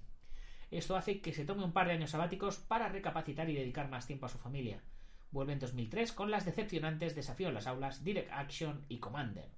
Esto 0.70 0.96
hace 0.96 1.20
que 1.20 1.32
se 1.32 1.44
tome 1.44 1.64
un 1.64 1.72
par 1.72 1.86
de 1.86 1.94
años 1.94 2.10
sabáticos 2.10 2.58
para 2.58 2.88
recapacitar 2.88 3.48
y 3.48 3.54
dedicar 3.54 3.88
más 3.88 4.06
tiempo 4.06 4.26
a 4.26 4.28
su 4.28 4.38
familia. 4.38 4.82
Vuelve 5.30 5.52
en 5.52 5.58
2003 5.58 6.12
con 6.12 6.30
las 6.30 6.46
decepcionantes 6.46 7.14
Desafío 7.14 7.48
en 7.48 7.54
las 7.54 7.66
aulas, 7.66 8.02
Direct 8.02 8.30
Action 8.32 8.84
y 8.88 8.98
Commander. 8.98 9.50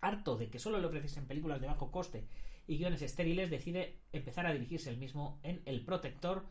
Harto 0.00 0.36
de 0.36 0.48
que 0.48 0.58
solo 0.58 0.80
le 0.80 0.86
ofreciesen 0.86 1.26
películas 1.26 1.60
de 1.60 1.66
bajo 1.66 1.90
coste 1.90 2.26
y 2.66 2.78
guiones 2.78 3.02
estériles, 3.02 3.50
decide 3.50 4.00
empezar 4.12 4.46
a 4.46 4.52
dirigirse 4.52 4.90
el 4.90 4.96
mismo 4.96 5.38
en 5.42 5.62
El 5.66 5.84
Protector 5.84 6.46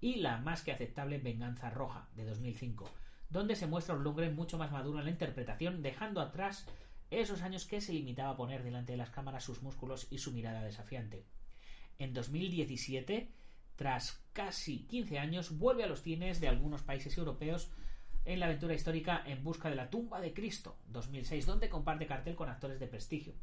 y 0.00 0.16
la 0.16 0.38
más 0.38 0.62
que 0.62 0.72
aceptable 0.72 1.18
Venganza 1.18 1.70
Roja 1.70 2.08
de 2.16 2.24
2005, 2.24 2.90
donde 3.30 3.54
se 3.54 3.68
muestra 3.68 3.94
un 3.94 4.02
Lundgren 4.02 4.34
mucho 4.34 4.58
más 4.58 4.72
maduro 4.72 4.98
en 4.98 5.04
la 5.04 5.10
interpretación, 5.12 5.82
dejando 5.82 6.20
atrás 6.20 6.66
esos 7.10 7.42
años 7.42 7.66
que 7.66 7.80
se 7.80 7.92
limitaba 7.92 8.30
a 8.30 8.36
poner 8.36 8.64
delante 8.64 8.92
de 8.92 8.98
las 8.98 9.10
cámaras 9.10 9.44
sus 9.44 9.62
músculos 9.62 10.08
y 10.10 10.18
su 10.18 10.32
mirada 10.32 10.64
desafiante. 10.64 11.24
En 11.98 12.14
2017, 12.14 13.30
tras 13.82 14.24
casi 14.32 14.86
15 14.86 15.18
años, 15.18 15.58
vuelve 15.58 15.82
a 15.82 15.88
los 15.88 16.02
cines 16.02 16.40
de 16.40 16.46
algunos 16.46 16.82
países 16.82 17.18
europeos 17.18 17.68
en 18.24 18.38
la 18.38 18.46
aventura 18.46 18.74
histórica 18.74 19.20
En 19.26 19.42
busca 19.42 19.70
de 19.70 19.74
la 19.74 19.90
tumba 19.90 20.20
de 20.20 20.32
Cristo, 20.32 20.76
2006, 20.86 21.46
donde 21.46 21.68
comparte 21.68 22.06
cartel 22.06 22.36
con 22.36 22.48
actores 22.48 22.78
de 22.78 22.86
prestigio. 22.86 23.34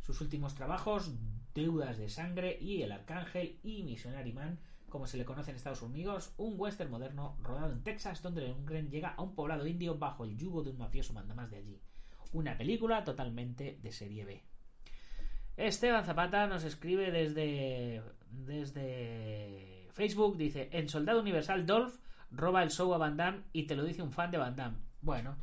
Sus 0.00 0.20
últimos 0.20 0.56
trabajos, 0.56 1.12
Deudas 1.54 1.96
de 1.96 2.08
Sangre 2.08 2.58
y 2.60 2.82
El 2.82 2.90
Arcángel 2.90 3.60
y 3.62 3.84
Missionary 3.84 4.32
Man, 4.32 4.58
como 4.88 5.06
se 5.06 5.16
le 5.16 5.24
conoce 5.24 5.52
en 5.52 5.58
Estados 5.58 5.82
Unidos, 5.82 6.34
un 6.38 6.54
western 6.58 6.90
moderno 6.90 7.36
rodado 7.40 7.72
en 7.72 7.84
Texas 7.84 8.20
donde 8.20 8.48
Lundgren 8.48 8.90
llega 8.90 9.10
a 9.10 9.22
un 9.22 9.36
poblado 9.36 9.64
indio 9.68 9.96
bajo 9.96 10.24
el 10.24 10.36
yugo 10.36 10.64
de 10.64 10.70
un 10.70 10.78
mafioso 10.78 11.12
mandamás 11.12 11.52
de 11.52 11.58
allí 11.58 11.80
una 12.32 12.56
película 12.56 13.04
totalmente 13.04 13.78
de 13.80 13.92
serie 13.92 14.24
B. 14.24 14.42
Esteban 15.56 16.04
Zapata 16.04 16.46
nos 16.46 16.64
escribe 16.64 17.10
desde, 17.10 18.02
desde 18.32 19.88
Facebook, 19.92 20.36
dice, 20.36 20.68
en 20.72 20.88
Soldado 20.88 21.20
Universal 21.20 21.66
Dolph 21.66 21.96
roba 22.30 22.62
el 22.62 22.70
show 22.70 22.92
a 22.94 22.98
Van 22.98 23.16
Damme 23.16 23.42
y 23.52 23.64
te 23.64 23.76
lo 23.76 23.84
dice 23.84 24.02
un 24.02 24.12
fan 24.12 24.30
de 24.30 24.38
Van 24.38 24.56
Damme. 24.56 24.78
Bueno, 25.00 25.36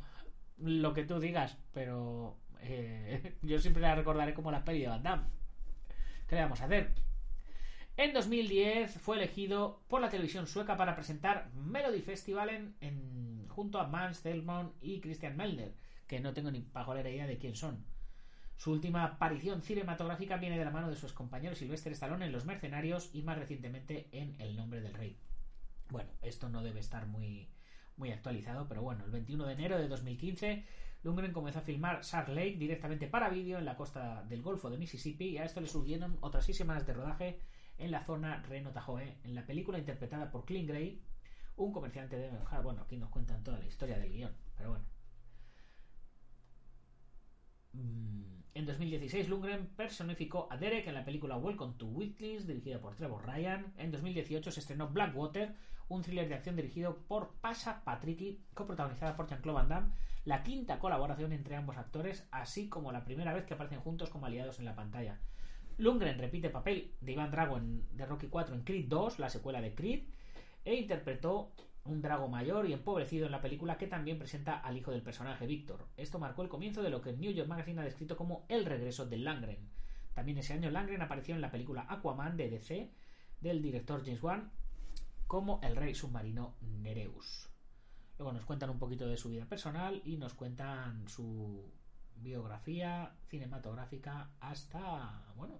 lo 0.58 0.92
que 0.92 1.04
tú 1.04 1.18
digas, 1.20 1.56
pero 1.72 2.36
eh, 2.60 3.36
yo 3.42 3.58
siempre 3.58 3.82
la 3.82 3.94
recordaré 3.94 4.34
como 4.34 4.50
la 4.50 4.64
peli 4.64 4.80
de 4.80 4.88
Van 4.88 5.02
Damme. 5.02 5.24
¿Qué 6.26 6.34
le 6.34 6.42
vamos 6.42 6.60
a 6.60 6.66
hacer? 6.66 6.92
En 7.96 8.12
2010 8.12 8.98
fue 9.00 9.16
elegido 9.16 9.82
por 9.88 10.00
la 10.00 10.08
televisión 10.08 10.46
sueca 10.46 10.76
para 10.76 10.94
presentar 10.94 11.50
Melody 11.54 12.00
Festival 12.00 12.74
en, 12.80 13.46
junto 13.48 13.78
a 13.78 13.86
Mans 13.86 14.22
Zelmon 14.22 14.72
y 14.80 15.00
Christian 15.00 15.36
Melner 15.36 15.74
que 16.10 16.18
no 16.18 16.32
tengo 16.32 16.50
ni 16.50 16.60
pajolera 16.60 17.08
idea 17.08 17.26
de 17.28 17.38
quién 17.38 17.54
son. 17.54 17.84
Su 18.60 18.72
última 18.72 19.04
aparición 19.04 19.62
cinematográfica 19.62 20.36
viene 20.36 20.58
de 20.58 20.66
la 20.66 20.70
mano 20.70 20.90
de 20.90 20.96
sus 20.96 21.14
compañeros 21.14 21.56
Sylvester 21.56 21.92
Stallone 21.92 22.26
en 22.26 22.32
Los 22.32 22.44
Mercenarios 22.44 23.08
y 23.14 23.22
más 23.22 23.38
recientemente 23.38 24.10
en 24.12 24.38
El 24.38 24.54
Nombre 24.54 24.82
del 24.82 24.92
Rey. 24.92 25.18
Bueno, 25.88 26.10
esto 26.20 26.50
no 26.50 26.62
debe 26.62 26.78
estar 26.78 27.06
muy, 27.06 27.48
muy 27.96 28.12
actualizado, 28.12 28.68
pero 28.68 28.82
bueno, 28.82 29.02
el 29.06 29.12
21 29.12 29.46
de 29.46 29.52
enero 29.54 29.78
de 29.78 29.88
2015 29.88 30.66
Lundgren 31.04 31.32
comenzó 31.32 31.60
a 31.60 31.62
filmar 31.62 32.02
Shark 32.02 32.28
Lake 32.28 32.56
directamente 32.58 33.06
para 33.06 33.30
vídeo 33.30 33.56
en 33.56 33.64
la 33.64 33.76
costa 33.78 34.24
del 34.24 34.42
Golfo 34.42 34.68
de 34.68 34.76
Mississippi 34.76 35.28
y 35.30 35.38
a 35.38 35.46
esto 35.46 35.62
le 35.62 35.66
subieron 35.66 36.18
otras 36.20 36.44
seis 36.44 36.58
semanas 36.58 36.86
de 36.86 36.92
rodaje 36.92 37.40
en 37.78 37.90
la 37.90 38.04
zona 38.04 38.42
Reno 38.42 38.72
Tahoe, 38.72 39.20
en 39.24 39.34
la 39.34 39.46
película 39.46 39.78
interpretada 39.78 40.30
por 40.30 40.44
Clint 40.44 40.68
Gray, 40.68 41.02
un 41.56 41.72
comerciante 41.72 42.16
de 42.18 42.30
Bueno, 42.62 42.82
aquí 42.82 42.98
nos 42.98 43.08
cuentan 43.08 43.42
toda 43.42 43.58
la 43.58 43.64
historia 43.64 43.96
del 43.98 44.12
guion, 44.12 44.36
pero 44.54 44.68
bueno. 44.68 44.84
Mm, 47.72 48.39
en 48.54 48.66
2016, 48.66 49.28
Lundgren 49.28 49.68
personificó 49.76 50.48
a 50.50 50.56
Derek 50.56 50.86
en 50.88 50.94
la 50.94 51.04
película 51.04 51.36
Welcome 51.36 51.74
to 51.78 51.86
Weaklings, 51.86 52.46
dirigida 52.46 52.80
por 52.80 52.96
Trevor 52.96 53.24
Ryan. 53.24 53.72
En 53.78 53.92
2018 53.92 54.50
se 54.50 54.60
estrenó 54.60 54.88
Blackwater, 54.88 55.54
un 55.88 56.02
thriller 56.02 56.28
de 56.28 56.34
acción 56.34 56.56
dirigido 56.56 56.98
por 57.06 57.34
Pasha 57.40 57.84
Patricky, 57.84 58.40
coprotagonizada 58.54 59.16
por 59.16 59.28
Jean-Claude 59.28 59.60
Van 59.60 59.68
Damme, 59.68 59.92
la 60.24 60.42
quinta 60.42 60.80
colaboración 60.80 61.32
entre 61.32 61.54
ambos 61.54 61.76
actores, 61.76 62.26
así 62.32 62.68
como 62.68 62.90
la 62.90 63.04
primera 63.04 63.32
vez 63.32 63.44
que 63.44 63.54
aparecen 63.54 63.80
juntos 63.80 64.10
como 64.10 64.26
aliados 64.26 64.58
en 64.58 64.64
la 64.64 64.74
pantalla. 64.74 65.20
Lundgren 65.78 66.18
repite 66.18 66.50
papel 66.50 66.94
de 67.00 67.12
Iván 67.12 67.30
Drago 67.30 67.56
en, 67.56 67.86
de 67.96 68.04
Rocky 68.04 68.26
4 68.26 68.54
en 68.54 68.64
Creed 68.64 68.86
2, 68.88 69.20
la 69.20 69.30
secuela 69.30 69.60
de 69.60 69.74
Creed, 69.74 70.04
e 70.64 70.74
interpretó 70.74 71.52
un 71.84 72.02
Drago 72.02 72.28
mayor 72.28 72.68
y 72.68 72.72
empobrecido 72.72 73.26
en 73.26 73.32
la 73.32 73.40
película 73.40 73.78
que 73.78 73.86
también 73.86 74.18
presenta 74.18 74.58
al 74.58 74.76
hijo 74.76 74.90
del 74.90 75.02
personaje 75.02 75.46
Víctor. 75.46 75.88
Esto 75.96 76.18
marcó 76.18 76.42
el 76.42 76.48
comienzo 76.48 76.82
de 76.82 76.90
lo 76.90 77.00
que 77.00 77.12
New 77.12 77.32
York 77.32 77.48
Magazine 77.48 77.80
ha 77.80 77.84
descrito 77.84 78.16
como 78.16 78.44
el 78.48 78.64
regreso 78.64 79.06
de 79.06 79.18
Langren. 79.18 79.70
También 80.14 80.38
ese 80.38 80.52
año 80.52 80.70
Langren 80.70 81.02
apareció 81.02 81.34
en 81.34 81.40
la 81.40 81.50
película 81.50 81.86
Aquaman 81.88 82.36
de 82.36 82.50
DC 82.50 82.92
del 83.40 83.62
director 83.62 84.04
James 84.04 84.22
Wan 84.22 84.52
como 85.26 85.60
el 85.62 85.76
rey 85.76 85.94
submarino 85.94 86.56
Nereus. 86.60 87.48
Luego 88.18 88.32
nos 88.32 88.44
cuentan 88.44 88.70
un 88.70 88.78
poquito 88.78 89.06
de 89.06 89.16
su 89.16 89.30
vida 89.30 89.46
personal 89.46 90.02
y 90.04 90.16
nos 90.16 90.34
cuentan 90.34 91.08
su 91.08 91.72
biografía 92.16 93.14
cinematográfica 93.28 94.30
hasta, 94.40 95.32
bueno, 95.36 95.58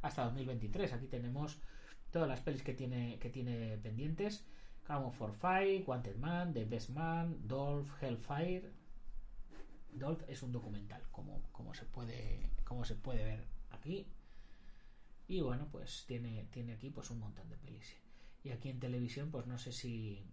hasta 0.00 0.24
2023. 0.24 0.92
Aquí 0.94 1.06
tenemos 1.06 1.60
todas 2.10 2.28
las 2.28 2.40
pelis 2.40 2.62
que 2.62 2.74
tiene, 2.74 3.18
que 3.18 3.28
tiene 3.28 3.76
pendientes. 3.78 4.46
Come 4.88 5.12
for 5.12 5.34
Fight, 5.34 5.86
Wanted 5.86 6.16
Man, 6.16 6.54
The 6.54 6.64
Best 6.64 6.88
Man, 6.90 7.36
Dolph, 7.46 7.90
Hellfire. 8.00 8.72
Dolph 9.92 10.22
es 10.28 10.42
un 10.42 10.50
documental, 10.50 11.02
como, 11.10 11.42
como, 11.52 11.74
se, 11.74 11.84
puede, 11.84 12.50
como 12.64 12.86
se 12.86 12.94
puede 12.94 13.22
ver 13.22 13.44
aquí. 13.70 14.06
Y 15.26 15.42
bueno, 15.42 15.68
pues 15.70 16.04
tiene, 16.06 16.46
tiene 16.50 16.72
aquí 16.72 16.88
pues 16.88 17.10
un 17.10 17.18
montón 17.18 17.50
de 17.50 17.58
pelis. 17.58 17.96
Y 18.42 18.50
aquí 18.50 18.70
en 18.70 18.80
televisión, 18.80 19.30
pues 19.30 19.46
no 19.46 19.58
sé 19.58 19.72
si. 19.72 20.24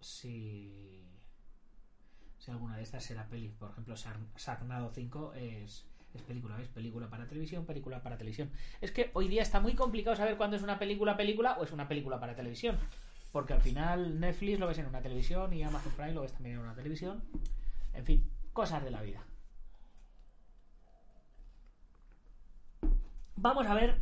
Si. 0.00 1.08
Si 2.36 2.50
alguna 2.50 2.76
de 2.76 2.82
estas 2.82 3.02
será 3.02 3.26
peli. 3.28 3.48
Por 3.48 3.70
ejemplo, 3.70 3.94
Sarnado 3.96 4.90
5 4.92 5.32
es, 5.34 5.86
es 6.12 6.22
película, 6.22 6.60
es 6.60 6.68
película 6.68 7.08
para 7.08 7.26
televisión, 7.26 7.64
película 7.64 8.02
para 8.02 8.18
televisión. 8.18 8.50
Es 8.82 8.90
que 8.90 9.10
hoy 9.14 9.28
día 9.28 9.40
está 9.40 9.58
muy 9.60 9.74
complicado 9.74 10.16
saber 10.16 10.36
cuándo 10.36 10.56
es 10.56 10.62
una 10.62 10.78
película 10.78 11.16
película 11.16 11.56
o 11.58 11.64
es 11.64 11.72
una 11.72 11.88
película 11.88 12.20
para 12.20 12.34
televisión. 12.34 12.76
Porque 13.32 13.54
al 13.54 13.62
final 13.62 14.20
Netflix 14.20 14.58
lo 14.58 14.68
ves 14.68 14.78
en 14.78 14.86
una 14.86 15.00
televisión 15.00 15.52
y 15.52 15.62
Amazon 15.62 15.92
Prime 15.92 16.12
lo 16.12 16.22
ves 16.22 16.32
también 16.32 16.56
en 16.56 16.62
una 16.62 16.74
televisión. 16.74 17.24
En 17.94 18.04
fin, 18.04 18.30
cosas 18.52 18.84
de 18.84 18.90
la 18.90 19.02
vida. 19.02 19.24
Vamos 23.36 23.66
a 23.66 23.74
ver 23.74 24.00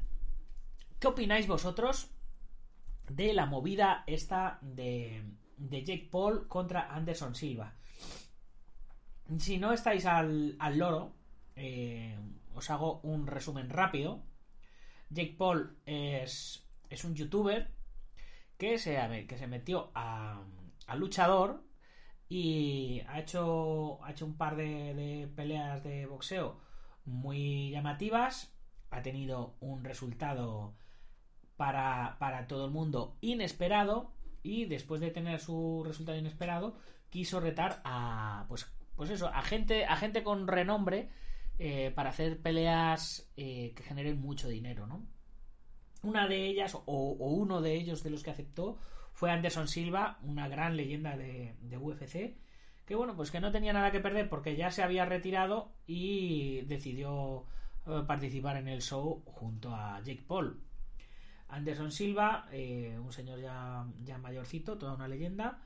qué 0.98 1.06
opináis 1.06 1.46
vosotros 1.46 2.10
de 3.08 3.32
la 3.32 3.46
movida 3.46 4.04
esta 4.06 4.58
de, 4.60 5.22
de 5.56 5.84
Jake 5.84 6.08
Paul 6.10 6.46
contra 6.48 6.92
Anderson 6.92 7.34
Silva. 7.34 7.72
Si 9.38 9.58
no 9.58 9.72
estáis 9.72 10.06
al, 10.06 10.56
al 10.58 10.78
loro, 10.78 11.12
eh, 11.54 12.18
os 12.54 12.68
hago 12.68 13.00
un 13.02 13.26
resumen 13.26 13.70
rápido. 13.70 14.22
Jake 15.08 15.36
Paul 15.38 15.76
es, 15.86 16.66
es 16.88 17.04
un 17.04 17.14
youtuber 17.14 17.70
que 18.60 18.76
se, 18.76 19.26
que 19.26 19.38
se 19.38 19.46
metió 19.46 19.90
a, 19.94 20.44
luchador 20.94 21.64
y 22.28 23.00
ha 23.08 23.18
hecho, 23.18 24.04
ha 24.04 24.10
hecho 24.10 24.26
un 24.26 24.36
par 24.36 24.54
de, 24.54 25.32
peleas 25.34 25.82
de 25.82 26.04
boxeo 26.04 26.60
muy 27.06 27.70
llamativas. 27.70 28.54
Ha 28.90 29.00
tenido 29.00 29.56
un 29.60 29.82
resultado 29.82 30.76
para, 31.56 32.16
para 32.18 32.46
todo 32.46 32.66
el 32.66 32.70
mundo 32.70 33.16
inesperado. 33.22 34.12
Y 34.42 34.66
después 34.66 35.00
de 35.00 35.10
tener 35.10 35.40
su 35.40 35.82
resultado 35.84 36.18
inesperado, 36.18 36.76
quiso 37.08 37.40
retar 37.40 37.80
a. 37.84 38.44
Pues, 38.48 38.70
pues 38.94 39.08
eso, 39.08 39.28
a 39.28 39.42
gente, 39.42 39.86
a 39.86 39.96
gente 39.96 40.22
con 40.22 40.46
renombre 40.46 41.08
eh, 41.58 41.92
para 41.94 42.10
hacer 42.10 42.42
peleas 42.42 43.32
eh, 43.36 43.72
que 43.74 43.82
generen 43.82 44.20
mucho 44.20 44.48
dinero, 44.48 44.86
¿no? 44.86 45.06
Una 46.02 46.28
de 46.28 46.46
ellas, 46.46 46.74
o, 46.74 47.12
uno 47.12 47.60
de 47.60 47.74
ellos 47.74 48.02
de 48.02 48.10
los 48.10 48.22
que 48.22 48.30
aceptó, 48.30 48.78
fue 49.12 49.30
Anderson 49.30 49.68
Silva, 49.68 50.18
una 50.22 50.48
gran 50.48 50.76
leyenda 50.76 51.16
de, 51.16 51.54
UFC, 51.78 52.36
que 52.86 52.94
bueno, 52.94 53.14
pues 53.14 53.30
que 53.30 53.40
no 53.40 53.52
tenía 53.52 53.72
nada 53.72 53.92
que 53.92 54.00
perder 54.00 54.28
porque 54.28 54.56
ya 54.56 54.70
se 54.70 54.82
había 54.82 55.04
retirado 55.04 55.72
y 55.86 56.62
decidió 56.62 57.44
eh, 57.86 58.02
participar 58.06 58.56
en 58.56 58.68
el 58.68 58.82
show 58.82 59.22
junto 59.26 59.74
a 59.74 60.00
Jake 60.02 60.24
Paul. 60.26 60.60
Anderson 61.48 61.90
Silva, 61.90 62.48
eh, 62.52 62.98
un 62.98 63.12
señor 63.12 63.40
ya, 63.40 63.86
ya 64.04 64.18
mayorcito, 64.18 64.78
toda 64.78 64.94
una 64.94 65.08
leyenda, 65.08 65.60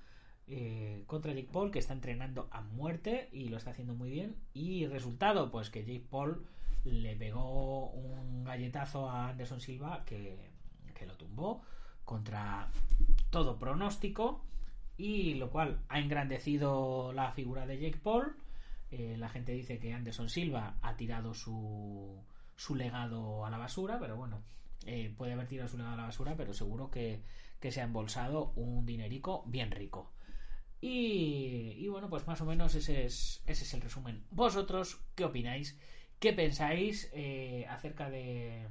eh, 0.46 1.04
contra 1.06 1.32
Jake 1.32 1.48
Paul, 1.50 1.70
que 1.70 1.78
está 1.78 1.94
entrenando 1.94 2.48
a 2.50 2.60
muerte 2.60 3.28
y 3.32 3.48
lo 3.48 3.56
está 3.56 3.70
haciendo 3.70 3.94
muy 3.94 4.10
bien. 4.10 4.36
Y 4.52 4.86
resultado, 4.86 5.50
pues 5.50 5.70
que 5.70 5.84
Jake 5.84 6.06
Paul 6.10 6.44
le 6.84 7.16
pegó 7.16 7.90
un 7.90 8.44
galletazo 8.44 9.08
a 9.08 9.30
Anderson 9.30 9.60
Silva 9.60 10.04
que, 10.04 10.52
lo 11.06 11.16
tumbó 11.18 11.60
contra 12.02 12.70
todo 13.28 13.58
pronóstico 13.58 14.42
y 14.96 15.34
lo 15.34 15.50
cual 15.50 15.80
ha 15.90 16.00
engrandecido 16.00 17.12
la 17.12 17.30
figura 17.32 17.66
de 17.66 17.78
Jake 17.78 17.98
Paul. 18.02 18.36
Eh, 18.90 19.16
la 19.18 19.28
gente 19.28 19.52
dice 19.52 19.78
que 19.78 19.92
Anderson 19.92 20.30
Silva 20.30 20.78
ha 20.80 20.96
tirado 20.96 21.34
su, 21.34 22.24
su 22.56 22.74
legado 22.74 23.44
a 23.44 23.50
la 23.50 23.58
basura, 23.58 23.98
pero 24.00 24.16
bueno, 24.16 24.42
eh, 24.86 25.12
puede 25.16 25.32
haber 25.32 25.48
tirado 25.48 25.68
su 25.68 25.76
legado 25.76 25.94
a 25.94 25.98
la 25.98 26.04
basura, 26.04 26.36
pero 26.36 26.52
seguro 26.52 26.90
que, 26.90 27.22
se 27.60 27.80
ha 27.80 27.84
embolsado 27.84 28.52
un 28.56 28.84
dinerico 28.84 29.42
bien 29.46 29.70
rico. 29.70 30.12
Y, 30.80 31.76
y, 31.78 31.88
bueno, 31.88 32.10
pues 32.10 32.26
más 32.26 32.40
o 32.42 32.44
menos 32.44 32.74
ese 32.74 33.06
es, 33.06 33.42
ese 33.46 33.64
es 33.64 33.74
el 33.74 33.80
resumen. 33.80 34.24
¿Vosotros 34.30 35.00
qué 35.14 35.24
opináis? 35.24 35.78
¿Qué 36.24 36.32
pensáis 36.32 37.10
eh, 37.12 37.66
acerca 37.68 38.08
de, 38.08 38.66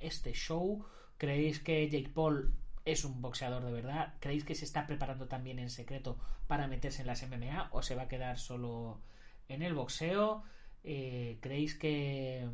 este 0.00 0.32
show? 0.32 0.84
¿Creéis 1.16 1.60
que 1.60 1.88
Jake 1.88 2.10
Paul 2.12 2.52
es 2.84 3.04
un 3.04 3.22
boxeador 3.22 3.64
de 3.64 3.70
verdad? 3.70 4.14
¿Creéis 4.18 4.42
que 4.42 4.56
se 4.56 4.64
está 4.64 4.84
preparando 4.84 5.28
también 5.28 5.60
en 5.60 5.70
secreto 5.70 6.18
para 6.48 6.66
meterse 6.66 7.02
en 7.02 7.06
las 7.06 7.22
MMA 7.22 7.68
o 7.70 7.82
se 7.82 7.94
va 7.94 8.02
a 8.02 8.08
quedar 8.08 8.36
solo 8.36 9.00
en 9.46 9.62
el 9.62 9.74
boxeo? 9.74 10.42
Eh, 10.82 11.38
¿Creéis 11.40 11.76
que, 11.76 12.48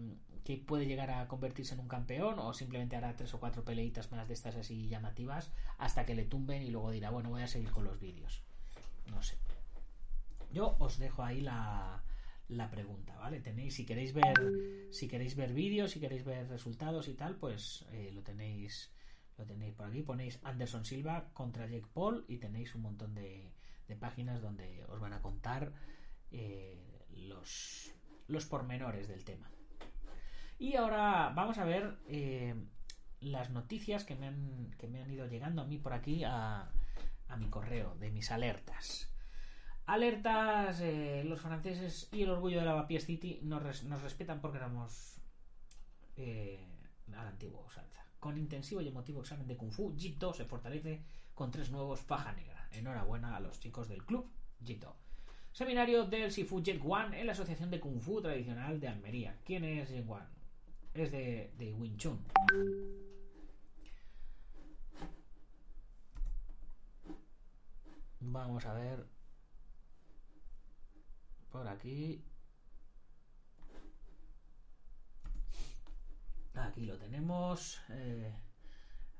puede 0.66 0.84
llegar 0.84 1.10
a 1.10 1.26
convertirse 1.26 1.72
en 1.72 1.80
un 1.80 1.88
campeón 1.88 2.38
o 2.38 2.52
simplemente 2.52 2.96
hará 2.96 3.16
tres 3.16 3.32
o 3.32 3.40
cuatro 3.40 3.64
peleitas 3.64 4.12
más 4.12 4.28
de 4.28 4.34
estas 4.34 4.56
así 4.56 4.88
llamativas 4.88 5.50
hasta 5.78 6.04
que 6.04 6.14
le 6.14 6.26
tumben 6.26 6.62
y 6.62 6.68
luego 6.68 6.90
dirá, 6.90 7.08
bueno, 7.08 7.30
voy 7.30 7.40
a 7.40 7.46
seguir 7.46 7.70
con 7.70 7.84
los 7.84 7.98
vídeos? 7.98 8.42
No 9.10 9.22
sé. 9.22 9.38
Yo 10.52 10.76
os 10.80 10.98
dejo 10.98 11.22
ahí 11.22 11.40
la, 11.40 12.02
la 12.48 12.70
pregunta, 12.70 13.16
¿vale? 13.16 13.40
Tenéis, 13.40 13.74
si 13.74 13.84
queréis 13.84 14.12
ver, 14.12 14.34
si 14.90 15.08
queréis 15.08 15.34
ver 15.34 15.52
vídeos, 15.52 15.90
si 15.90 16.00
queréis 16.00 16.24
ver 16.24 16.48
resultados 16.48 17.08
y 17.08 17.14
tal, 17.14 17.36
pues 17.36 17.84
eh, 17.92 18.10
lo 18.12 18.22
tenéis, 18.22 18.92
lo 19.36 19.44
tenéis 19.44 19.74
por 19.74 19.86
aquí. 19.86 20.02
Ponéis 20.02 20.38
Anderson 20.44 20.84
Silva 20.84 21.30
contra 21.32 21.66
Jake 21.66 21.88
Paul 21.92 22.24
y 22.28 22.38
tenéis 22.38 22.74
un 22.74 22.82
montón 22.82 23.14
de, 23.14 23.52
páginas 23.98 24.42
donde 24.42 24.84
os 24.88 25.00
van 25.00 25.12
a 25.12 25.22
contar 25.22 25.72
eh, 26.30 27.04
los, 27.10 27.92
los 28.28 28.46
pormenores 28.46 29.08
del 29.08 29.24
tema. 29.24 29.50
Y 30.58 30.76
ahora 30.76 31.32
vamos 31.34 31.58
a 31.58 31.64
ver 31.64 31.98
eh, 32.08 32.54
las 33.20 33.50
noticias 33.50 34.04
que 34.04 34.14
me, 34.14 34.28
han, 34.28 34.70
que 34.78 34.86
me 34.86 35.02
han 35.02 35.10
ido 35.10 35.26
llegando 35.26 35.62
a 35.62 35.66
mí 35.66 35.78
por 35.78 35.92
aquí 35.92 36.24
a, 36.24 36.70
a 37.28 37.36
mi 37.36 37.48
correo, 37.48 37.94
de 37.96 38.10
mis 38.10 38.30
alertas. 38.30 39.12
Alertas, 39.86 40.80
eh, 40.80 41.22
los 41.24 41.40
franceses 41.40 42.08
y 42.12 42.22
el 42.22 42.30
orgullo 42.30 42.58
de 42.58 42.66
la 42.66 42.86
City 42.98 43.38
nos, 43.42 43.62
respetan 44.02 44.40
porque 44.40 44.58
éramos 44.58 45.20
eh, 46.16 46.58
a 47.12 47.22
la 47.22 47.28
antigua 47.28 47.60
usanza. 47.64 48.04
Con 48.18 48.36
intensivo 48.36 48.80
y 48.80 48.88
emotivo 48.88 49.20
examen 49.20 49.46
de 49.46 49.56
Kung 49.56 49.70
Fu, 49.70 49.94
Jito 49.96 50.32
se 50.32 50.44
fortalece 50.44 51.04
con 51.34 51.52
tres 51.52 51.70
nuevos 51.70 52.00
faja 52.00 52.32
negra. 52.32 52.68
Enhorabuena 52.72 53.36
a 53.36 53.40
los 53.40 53.60
chicos 53.60 53.88
del 53.88 54.04
club 54.04 54.28
Jito. 54.64 54.96
Seminario 55.52 56.04
del 56.04 56.32
Sifu 56.32 56.60
Jet 56.60 56.82
One 56.84 57.20
en 57.20 57.26
la 57.26 57.32
Asociación 57.32 57.70
de 57.70 57.78
Kung 57.78 58.00
Fu 58.00 58.20
Tradicional 58.20 58.80
de 58.80 58.88
Almería. 58.88 59.38
¿Quién 59.44 59.64
es 59.64 59.88
Jet 59.88 60.08
One? 60.08 60.26
Es 60.94 61.12
de, 61.12 61.52
de 61.58 61.72
Wing 61.74 61.96
Chun. 61.96 62.18
Vamos 68.18 68.66
a 68.66 68.74
ver 68.74 69.15
aquí. 71.66 72.24
Aquí 76.54 76.86
lo 76.86 76.98
tenemos. 76.98 77.80
Eh, 77.90 78.32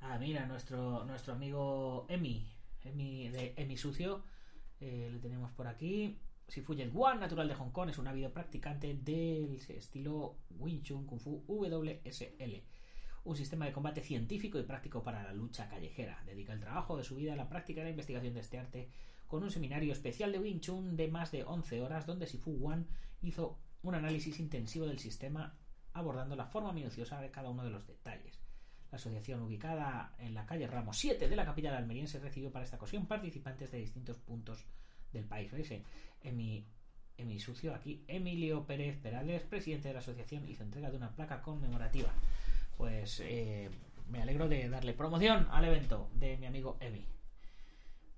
ah, 0.01 0.17
mira, 0.19 0.45
nuestro, 0.45 1.03
nuestro 1.05 1.33
amigo 1.33 2.05
Emi. 2.09 2.47
Emi 2.83 3.29
de 3.29 3.53
Emi 3.57 3.77
Sucio. 3.77 4.23
Eh, 4.79 5.09
lo 5.11 5.19
tenemos 5.19 5.51
por 5.51 5.67
aquí. 5.67 6.19
Sifu 6.47 6.73
Wan, 6.93 7.19
natural 7.19 7.47
de 7.47 7.55
Hong 7.55 7.71
Kong, 7.71 7.89
es 7.89 7.97
un 7.97 8.07
ávido 8.07 8.31
practicante 8.31 8.93
del 8.93 9.55
estilo 9.67 10.37
Wing 10.51 10.81
Chun 10.81 11.05
Kung 11.05 11.19
Fu 11.19 11.43
WSL, 11.45 12.63
un 13.27 13.35
sistema 13.35 13.65
de 13.65 13.73
combate 13.73 14.01
científico 14.01 14.57
y 14.57 14.63
práctico 14.63 15.03
para 15.03 15.21
la 15.21 15.33
lucha 15.33 15.67
callejera. 15.67 16.23
Dedica 16.25 16.53
el 16.53 16.61
trabajo 16.61 16.95
de 16.95 17.03
su 17.03 17.17
vida 17.17 17.33
a 17.33 17.35
la 17.35 17.49
práctica 17.49 17.81
y 17.81 17.83
la 17.83 17.89
investigación 17.89 18.33
de 18.33 18.39
este 18.39 18.57
arte 18.57 18.89
con 19.27 19.43
un 19.43 19.51
seminario 19.51 19.91
especial 19.91 20.31
de 20.31 20.39
Wing 20.39 20.61
Chun 20.61 20.95
de 20.95 21.09
más 21.09 21.31
de 21.31 21.43
11 21.43 21.81
horas 21.81 22.05
donde 22.05 22.25
Sifu 22.25 22.51
Wan 22.51 22.87
hizo 23.21 23.59
un 23.81 23.95
análisis 23.95 24.39
intensivo 24.39 24.85
del 24.85 24.99
sistema 24.99 25.57
abordando 25.91 26.37
la 26.37 26.45
forma 26.45 26.71
minuciosa 26.71 27.19
de 27.19 27.29
cada 27.29 27.49
uno 27.49 27.65
de 27.65 27.69
los 27.69 27.85
detalles. 27.85 28.39
La 28.91 28.95
asociación 28.95 29.41
ubicada 29.41 30.15
en 30.19 30.33
la 30.33 30.45
calle 30.45 30.65
Ramos 30.65 30.97
7 30.97 31.27
de 31.27 31.35
la 31.35 31.43
capital 31.43 31.75
almeriense 31.75 32.19
recibió 32.19 32.49
para 32.49 32.63
esta 32.63 32.77
ocasión 32.77 33.07
participantes 33.07 33.69
de 33.71 33.79
distintos 33.79 34.17
puntos 34.19 34.63
del 35.11 35.25
país. 35.25 35.51
Aquí, 37.75 38.05
Emilio 38.07 38.65
Pérez 38.65 38.97
Perales, 38.99 39.43
presidente 39.43 39.89
de 39.89 39.95
la 39.95 39.99
asociación, 39.99 40.47
hizo 40.47 40.63
entrega 40.63 40.89
de 40.89 40.97
una 40.97 41.13
placa 41.13 41.41
conmemorativa. 41.41 42.13
Pues 42.77 43.19
eh, 43.21 43.69
me 44.07 44.21
alegro 44.21 44.47
de 44.47 44.69
darle 44.69 44.93
promoción 44.93 45.47
al 45.51 45.65
evento 45.65 46.09
de 46.13 46.37
mi 46.37 46.45
amigo 46.45 46.77
Emi. 46.79 47.05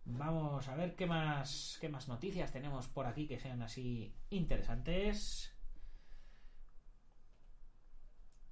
Vamos 0.06 0.68
a 0.68 0.76
ver 0.76 0.96
qué 0.96 1.06
más, 1.06 1.78
qué 1.80 1.88
más 1.88 2.08
noticias 2.08 2.52
tenemos 2.52 2.88
por 2.88 3.06
aquí 3.06 3.28
que 3.28 3.40
sean 3.40 3.62
así 3.62 4.14
interesantes. 4.30 5.54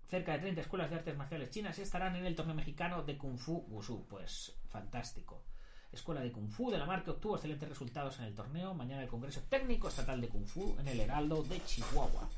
Cerca 0.05 0.33
de 0.33 0.39
30 0.39 0.61
escuelas 0.61 0.89
de 0.89 0.95
artes 0.95 1.17
marciales 1.17 1.49
chinas 1.49 1.77
estarán 1.79 2.15
en 2.15 2.25
el 2.25 2.35
torneo 2.35 2.55
mexicano 2.55 3.03
de 3.03 3.17
Kung 3.17 3.37
Fu 3.37 3.65
Wushu. 3.67 4.07
Pues 4.07 4.57
fantástico. 4.69 5.43
Escuela 5.91 6.21
de 6.21 6.31
Kung 6.31 6.49
Fu 6.49 6.71
de 6.71 6.77
la 6.77 6.85
marca 6.85 7.11
obtuvo 7.11 7.35
excelentes 7.35 7.67
resultados 7.67 8.17
en 8.19 8.25
el 8.25 8.35
torneo. 8.35 8.73
Mañana 8.73 9.03
el 9.03 9.09
Congreso 9.09 9.41
Técnico 9.49 9.89
Estatal 9.89 10.21
de 10.21 10.29
Kung 10.29 10.45
Fu 10.45 10.77
en 10.79 10.87
el 10.87 10.99
Heraldo 10.99 11.43
de 11.43 11.61
Chihuahua. 11.65 12.29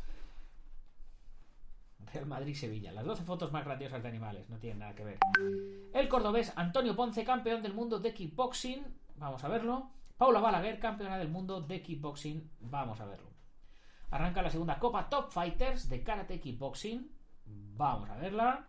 Real 2.11 2.25
Madrid-Sevilla. 2.25 2.91
Las 2.91 3.05
12 3.05 3.23
fotos 3.23 3.51
más 3.51 3.65
grandiosas 3.65 4.01
de 4.01 4.09
animales. 4.09 4.49
No 4.49 4.57
tienen 4.57 4.79
nada 4.79 4.95
que 4.95 5.03
ver. 5.03 5.19
El 5.93 6.07
cordobés 6.07 6.53
Antonio 6.55 6.95
Ponce, 6.95 7.23
campeón 7.23 7.61
del 7.61 7.73
mundo 7.73 7.99
de 7.99 8.13
kickboxing. 8.13 8.85
Vamos 9.15 9.43
a 9.43 9.47
verlo. 9.47 9.91
Paula 10.17 10.39
Balaguer, 10.39 10.79
campeona 10.79 11.17
del 11.17 11.29
mundo 11.29 11.61
de 11.61 11.81
kickboxing. 11.81 12.49
Vamos 12.61 12.99
a 12.99 13.05
verlo. 13.05 13.29
Arranca 14.11 14.41
la 14.41 14.49
segunda 14.49 14.79
Copa 14.79 15.07
Top 15.09 15.31
Fighters 15.31 15.87
de 15.87 16.03
Karate 16.03 16.39
Kickboxing. 16.39 17.11
Vamos 17.45 18.09
a 18.09 18.17
verla 18.17 18.67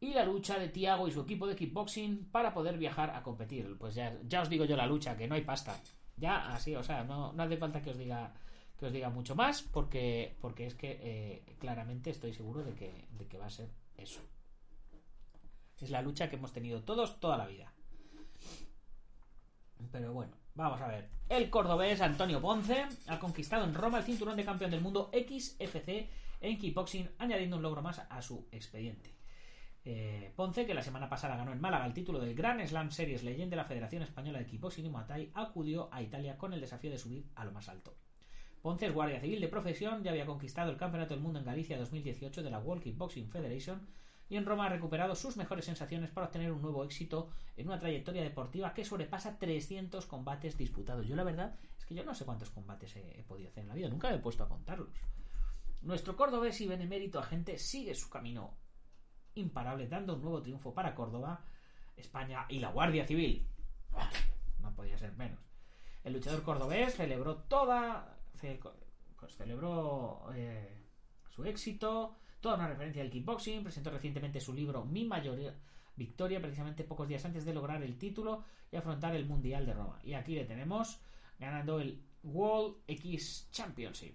y 0.00 0.12
la 0.14 0.24
lucha 0.24 0.58
de 0.58 0.68
Tiago 0.68 1.08
y 1.08 1.10
su 1.10 1.22
equipo 1.22 1.46
de 1.46 1.56
kickboxing 1.56 2.30
para 2.30 2.54
poder 2.54 2.78
viajar 2.78 3.10
a 3.10 3.22
competir. 3.22 3.76
Pues 3.78 3.94
ya, 3.94 4.40
os 4.40 4.48
digo 4.48 4.64
yo 4.64 4.76
la 4.76 4.86
lucha, 4.86 5.16
que 5.16 5.26
no 5.26 5.34
hay 5.34 5.42
pasta. 5.42 5.74
Ya 6.16 6.54
así, 6.54 6.74
o 6.76 6.82
sea, 6.82 7.04
no 7.04 7.34
hace 7.36 7.56
falta 7.56 7.80
que 7.80 7.90
os 7.90 7.98
diga 7.98 8.32
que 8.78 8.86
os 8.86 8.92
diga 8.92 9.10
mucho 9.10 9.34
más 9.34 9.62
porque, 9.62 10.36
porque 10.40 10.66
es 10.66 10.74
que 10.74 10.98
eh, 11.02 11.56
claramente 11.58 12.10
estoy 12.10 12.32
seguro 12.32 12.62
de 12.62 12.74
que, 12.74 13.06
de 13.18 13.26
que 13.26 13.38
va 13.38 13.46
a 13.46 13.50
ser 13.50 13.70
eso. 13.96 14.20
Es 15.80 15.90
la 15.90 16.02
lucha 16.02 16.30
que 16.30 16.36
hemos 16.36 16.52
tenido 16.52 16.82
todos 16.82 17.18
toda 17.20 17.36
la 17.36 17.46
vida. 17.46 17.72
Pero 19.92 20.12
bueno, 20.12 20.32
vamos 20.54 20.80
a 20.80 20.88
ver. 20.88 21.08
El 21.28 21.50
cordobés 21.50 22.00
Antonio 22.00 22.40
Ponce 22.40 22.86
ha 23.08 23.18
conquistado 23.18 23.64
en 23.64 23.74
Roma 23.74 23.98
el 23.98 24.04
cinturón 24.04 24.36
de 24.36 24.44
campeón 24.44 24.70
del 24.70 24.80
mundo 24.80 25.10
XFC 25.12 26.08
en 26.40 26.58
kickboxing, 26.58 27.10
añadiendo 27.18 27.56
un 27.56 27.62
logro 27.62 27.82
más 27.82 27.98
a 27.98 28.22
su 28.22 28.46
expediente. 28.52 29.14
Eh, 29.84 30.32
Ponce, 30.36 30.66
que 30.66 30.74
la 30.74 30.82
semana 30.82 31.08
pasada 31.08 31.36
ganó 31.36 31.52
en 31.52 31.60
Málaga 31.60 31.86
el 31.86 31.94
título 31.94 32.18
del 32.18 32.34
Gran 32.34 32.66
Slam 32.66 32.90
Series 32.90 33.24
Leyenda 33.24 33.52
de 33.52 33.62
la 33.62 33.64
Federación 33.64 34.02
Española 34.02 34.38
de 34.38 34.46
Kickboxing 34.46 34.86
y 34.86 34.88
Muay 34.88 35.30
acudió 35.34 35.88
a 35.92 36.02
Italia 36.02 36.36
con 36.36 36.52
el 36.52 36.60
desafío 36.60 36.90
de 36.90 36.98
subir 36.98 37.26
a 37.34 37.44
lo 37.44 37.52
más 37.52 37.68
alto. 37.68 37.96
Ponce 38.68 38.90
guardia 38.90 39.18
civil 39.18 39.40
de 39.40 39.48
profesión, 39.48 40.04
ya 40.04 40.10
había 40.10 40.26
conquistado 40.26 40.70
el 40.70 40.76
Campeonato 40.76 41.14
del 41.14 41.22
Mundo 41.22 41.38
en 41.38 41.46
Galicia 41.46 41.78
2018 41.78 42.42
de 42.42 42.50
la 42.50 42.58
World 42.58 42.82
Kickboxing 42.82 43.30
Federation 43.30 43.88
y 44.28 44.36
en 44.36 44.44
Roma 44.44 44.66
ha 44.66 44.68
recuperado 44.68 45.14
sus 45.14 45.38
mejores 45.38 45.64
sensaciones 45.64 46.10
para 46.10 46.26
obtener 46.26 46.52
un 46.52 46.60
nuevo 46.60 46.84
éxito 46.84 47.30
en 47.56 47.66
una 47.66 47.78
trayectoria 47.78 48.22
deportiva 48.22 48.74
que 48.74 48.84
sobrepasa 48.84 49.38
300 49.38 50.04
combates 50.04 50.58
disputados. 50.58 51.06
Yo 51.06 51.16
la 51.16 51.24
verdad 51.24 51.58
es 51.78 51.86
que 51.86 51.94
yo 51.94 52.04
no 52.04 52.14
sé 52.14 52.26
cuántos 52.26 52.50
combates 52.50 52.94
he, 52.96 53.24
podido 53.26 53.48
hacer 53.48 53.62
en 53.62 53.68
la 53.68 53.74
vida, 53.74 53.88
nunca 53.88 54.10
me 54.10 54.16
he 54.16 54.18
puesto 54.18 54.44
a 54.44 54.50
contarlos. 54.50 54.90
Nuestro 55.80 56.14
cordobés 56.14 56.60
y 56.60 56.66
benemérito 56.66 57.20
agente 57.20 57.56
sigue 57.56 57.94
su 57.94 58.10
camino 58.10 58.58
imparable, 59.34 59.88
dando 59.88 60.16
un 60.16 60.20
nuevo 60.20 60.42
triunfo 60.42 60.74
para 60.74 60.94
Córdoba, 60.94 61.42
España 61.96 62.44
y 62.50 62.58
la 62.58 62.70
Guardia 62.70 63.06
Civil. 63.06 63.48
No 64.58 64.74
podía 64.74 64.98
ser 64.98 65.14
menos. 65.14 65.40
El 66.04 66.12
luchador 66.12 66.42
cordobés 66.42 66.96
celebró 66.96 67.36
toda. 67.36 68.17
Pues 69.18 69.36
celebró 69.36 70.30
eh, 70.34 70.84
su 71.28 71.44
éxito, 71.44 72.16
toda 72.40 72.54
una 72.54 72.68
referencia 72.68 73.02
al 73.02 73.10
kickboxing. 73.10 73.62
Presentó 73.62 73.90
recientemente 73.90 74.40
su 74.40 74.52
libro 74.54 74.84
Mi 74.84 75.04
mayoría 75.04 75.54
victoria, 75.98 76.40
precisamente 76.40 76.84
pocos 76.84 77.08
días 77.08 77.24
antes 77.24 77.44
de 77.44 77.52
lograr 77.52 77.82
el 77.82 77.98
título 77.98 78.44
y 78.70 78.76
afrontar 78.76 79.14
el 79.14 79.26
Mundial 79.26 79.66
de 79.66 79.74
Roma. 79.74 79.98
Y 80.02 80.14
aquí 80.14 80.34
le 80.34 80.44
tenemos 80.44 81.00
ganando 81.38 81.80
el 81.80 82.00
World 82.22 82.76
X 82.86 83.48
Championship. 83.50 84.14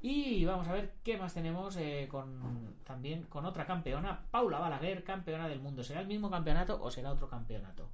Y 0.00 0.44
vamos 0.44 0.66
a 0.66 0.72
ver 0.72 0.94
qué 1.04 1.16
más 1.16 1.34
tenemos 1.34 1.76
eh, 1.76 2.08
con 2.10 2.76
también 2.84 3.24
con 3.24 3.44
otra 3.46 3.66
campeona, 3.66 4.26
Paula 4.30 4.58
Balaguer, 4.58 5.04
campeona 5.04 5.48
del 5.48 5.60
mundo. 5.60 5.84
¿Será 5.84 6.00
el 6.00 6.08
mismo 6.08 6.30
campeonato 6.30 6.82
o 6.82 6.90
será 6.90 7.12
otro 7.12 7.28
campeonato? 7.28 7.88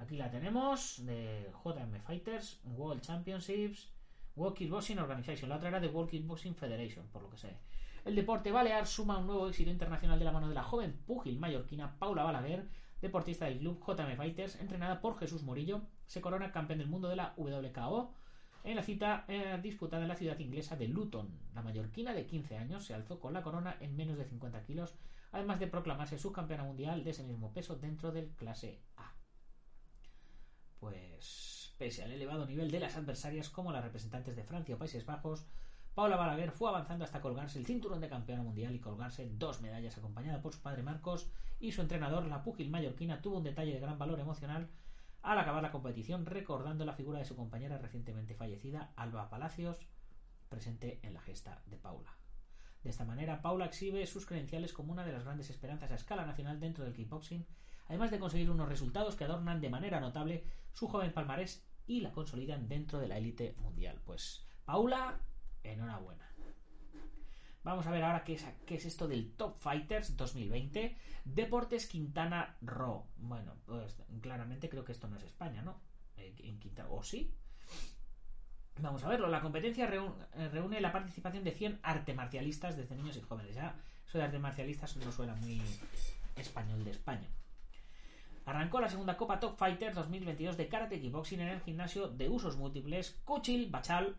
Aquí 0.00 0.16
la 0.16 0.30
tenemos 0.30 1.04
de 1.06 1.50
JM 1.64 2.00
Fighters, 2.00 2.60
World 2.64 3.02
Championships, 3.02 3.92
World 4.34 4.56
Kickboxing 4.56 4.98
Organization. 4.98 5.48
La 5.48 5.56
otra 5.56 5.68
era 5.68 5.80
de 5.80 5.88
World 5.88 6.10
Kickboxing 6.10 6.54
Federation, 6.54 7.06
por 7.08 7.22
lo 7.22 7.30
que 7.30 7.36
sé. 7.36 7.56
El 8.04 8.16
deporte 8.16 8.50
balear 8.50 8.86
suma 8.86 9.18
un 9.18 9.26
nuevo 9.26 9.48
éxito 9.48 9.70
internacional 9.70 10.18
de 10.18 10.24
la 10.24 10.32
mano 10.32 10.48
de 10.48 10.54
la 10.54 10.64
joven 10.64 10.98
púgil 11.06 11.38
mallorquina 11.38 11.98
Paula 11.98 12.24
Balaguer, 12.24 12.66
deportista 13.00 13.44
del 13.44 13.58
club 13.58 13.78
JM 13.86 14.16
Fighters, 14.16 14.56
entrenada 14.56 15.00
por 15.00 15.18
Jesús 15.18 15.42
Morillo. 15.42 15.82
Se 16.06 16.20
corona 16.20 16.50
campeón 16.50 16.78
del 16.78 16.88
mundo 16.88 17.08
de 17.08 17.16
la 17.16 17.34
WKO 17.36 18.14
en 18.62 18.76
la 18.76 18.82
cita 18.82 19.24
eh, 19.28 19.58
disputada 19.62 20.02
en 20.02 20.08
la 20.08 20.16
ciudad 20.16 20.38
inglesa 20.38 20.76
de 20.76 20.86
Luton, 20.86 21.30
la 21.54 21.62
mallorquina 21.62 22.12
de 22.12 22.26
15 22.26 22.58
años 22.58 22.84
se 22.84 22.92
alzó 22.92 23.18
con 23.18 23.32
la 23.32 23.42
corona 23.42 23.76
en 23.80 23.96
menos 23.96 24.18
de 24.18 24.26
50 24.26 24.62
kilos, 24.64 24.94
además 25.32 25.60
de 25.60 25.66
proclamarse 25.66 26.18
subcampeona 26.18 26.64
mundial 26.64 27.02
de 27.02 27.10
ese 27.10 27.24
mismo 27.24 27.54
peso 27.54 27.76
dentro 27.76 28.12
del 28.12 28.28
clase 28.30 28.82
A. 28.96 29.14
Pues, 30.80 31.74
pese 31.78 32.02
al 32.02 32.12
elevado 32.12 32.46
nivel 32.46 32.70
de 32.70 32.80
las 32.80 32.96
adversarias 32.96 33.50
como 33.50 33.70
las 33.70 33.84
representantes 33.84 34.34
de 34.34 34.44
Francia 34.44 34.74
o 34.74 34.78
Países 34.78 35.04
Bajos, 35.04 35.46
Paula 35.94 36.16
Balaguer 36.16 36.52
fue 36.52 36.70
avanzando 36.70 37.04
hasta 37.04 37.20
colgarse 37.20 37.58
el 37.58 37.66
cinturón 37.66 38.00
de 38.00 38.08
campeona 38.08 38.42
mundial 38.42 38.74
y 38.74 38.80
colgarse 38.80 39.28
dos 39.34 39.60
medallas 39.60 39.98
acompañada 39.98 40.40
por 40.40 40.54
su 40.54 40.60
padre 40.62 40.82
Marcos 40.82 41.30
y 41.58 41.72
su 41.72 41.82
entrenador, 41.82 42.24
la 42.26 42.42
púgil 42.42 42.70
mallorquina, 42.70 43.20
tuvo 43.20 43.36
un 43.36 43.44
detalle 43.44 43.74
de 43.74 43.80
gran 43.80 43.98
valor 43.98 44.18
emocional 44.18 44.70
al 45.22 45.38
acabar 45.38 45.62
la 45.62 45.70
competición 45.70 46.24
recordando 46.24 46.86
la 46.86 46.94
figura 46.94 47.18
de 47.18 47.26
su 47.26 47.36
compañera 47.36 47.76
recientemente 47.76 48.34
fallecida, 48.34 48.92
Alba 48.96 49.28
Palacios, 49.28 49.78
presente 50.48 50.98
en 51.02 51.12
la 51.12 51.20
gesta 51.20 51.62
de 51.66 51.76
Paula. 51.76 52.16
De 52.82 52.88
esta 52.88 53.04
manera, 53.04 53.42
Paula 53.42 53.66
exhibe 53.66 54.06
sus 54.06 54.24
credenciales 54.24 54.72
como 54.72 54.92
una 54.92 55.04
de 55.04 55.12
las 55.12 55.24
grandes 55.24 55.50
esperanzas 55.50 55.90
a 55.90 55.96
escala 55.96 56.24
nacional 56.24 56.58
dentro 56.58 56.84
del 56.84 56.94
kickboxing, 56.94 57.44
además 57.90 58.12
de 58.12 58.20
conseguir 58.20 58.48
unos 58.50 58.68
resultados 58.68 59.16
que 59.16 59.24
adornan 59.24 59.60
de 59.60 59.68
manera 59.68 59.98
notable 59.98 60.44
su 60.72 60.86
joven 60.86 61.12
palmarés 61.12 61.66
y 61.88 62.00
la 62.00 62.12
consolidan 62.12 62.68
dentro 62.68 63.00
de 63.00 63.08
la 63.08 63.18
élite 63.18 63.56
mundial. 63.58 64.00
Pues, 64.04 64.46
Paula, 64.64 65.18
enhorabuena. 65.64 66.30
Vamos 67.64 67.84
a 67.88 67.90
ver 67.90 68.04
ahora 68.04 68.22
qué 68.22 68.34
es, 68.34 68.86
esto 68.86 69.08
del 69.08 69.32
Top 69.32 69.58
Fighters 69.58 70.16
2020. 70.16 70.96
Deportes 71.24 71.88
Quintana 71.88 72.56
Roo. 72.60 73.08
Bueno, 73.16 73.56
pues 73.66 74.00
claramente 74.20 74.68
creo 74.68 74.84
que 74.84 74.92
esto 74.92 75.08
no 75.08 75.16
es 75.16 75.24
España, 75.24 75.60
¿no? 75.60 75.80
En 76.16 76.60
Quintana, 76.60 76.88
¿O 76.90 77.02
sí? 77.02 77.34
Vamos 78.78 79.02
a 79.02 79.08
verlo. 79.08 79.26
La 79.26 79.40
competencia 79.40 79.90
eh, 79.92 80.48
reúne 80.48 80.80
la 80.80 80.92
participación 80.92 81.42
de 81.42 81.50
100 81.50 81.80
arte 81.82 82.14
marcialistas 82.14 82.76
desde 82.76 82.94
niños 82.94 83.16
y 83.16 83.20
jóvenes. 83.20 83.56
Ya, 83.56 83.74
eso 84.06 84.16
de 84.16 84.24
arte 84.24 84.38
marcialistas 84.38 84.96
no 84.96 85.10
suena 85.10 85.34
muy 85.34 85.60
español 86.36 86.84
de 86.84 86.92
España. 86.92 87.28
Arrancó 88.44 88.80
la 88.80 88.88
segunda 88.88 89.16
Copa 89.16 89.38
Top 89.38 89.56
Fighters 89.56 89.94
2022 89.94 90.56
de 90.56 90.68
Karate 90.68 91.00
Kickboxing 91.00 91.40
en 91.40 91.48
el 91.48 91.60
gimnasio 91.60 92.08
de 92.08 92.28
usos 92.28 92.56
múltiples 92.56 93.20
Cuchil 93.24 93.70
Bachal 93.70 94.16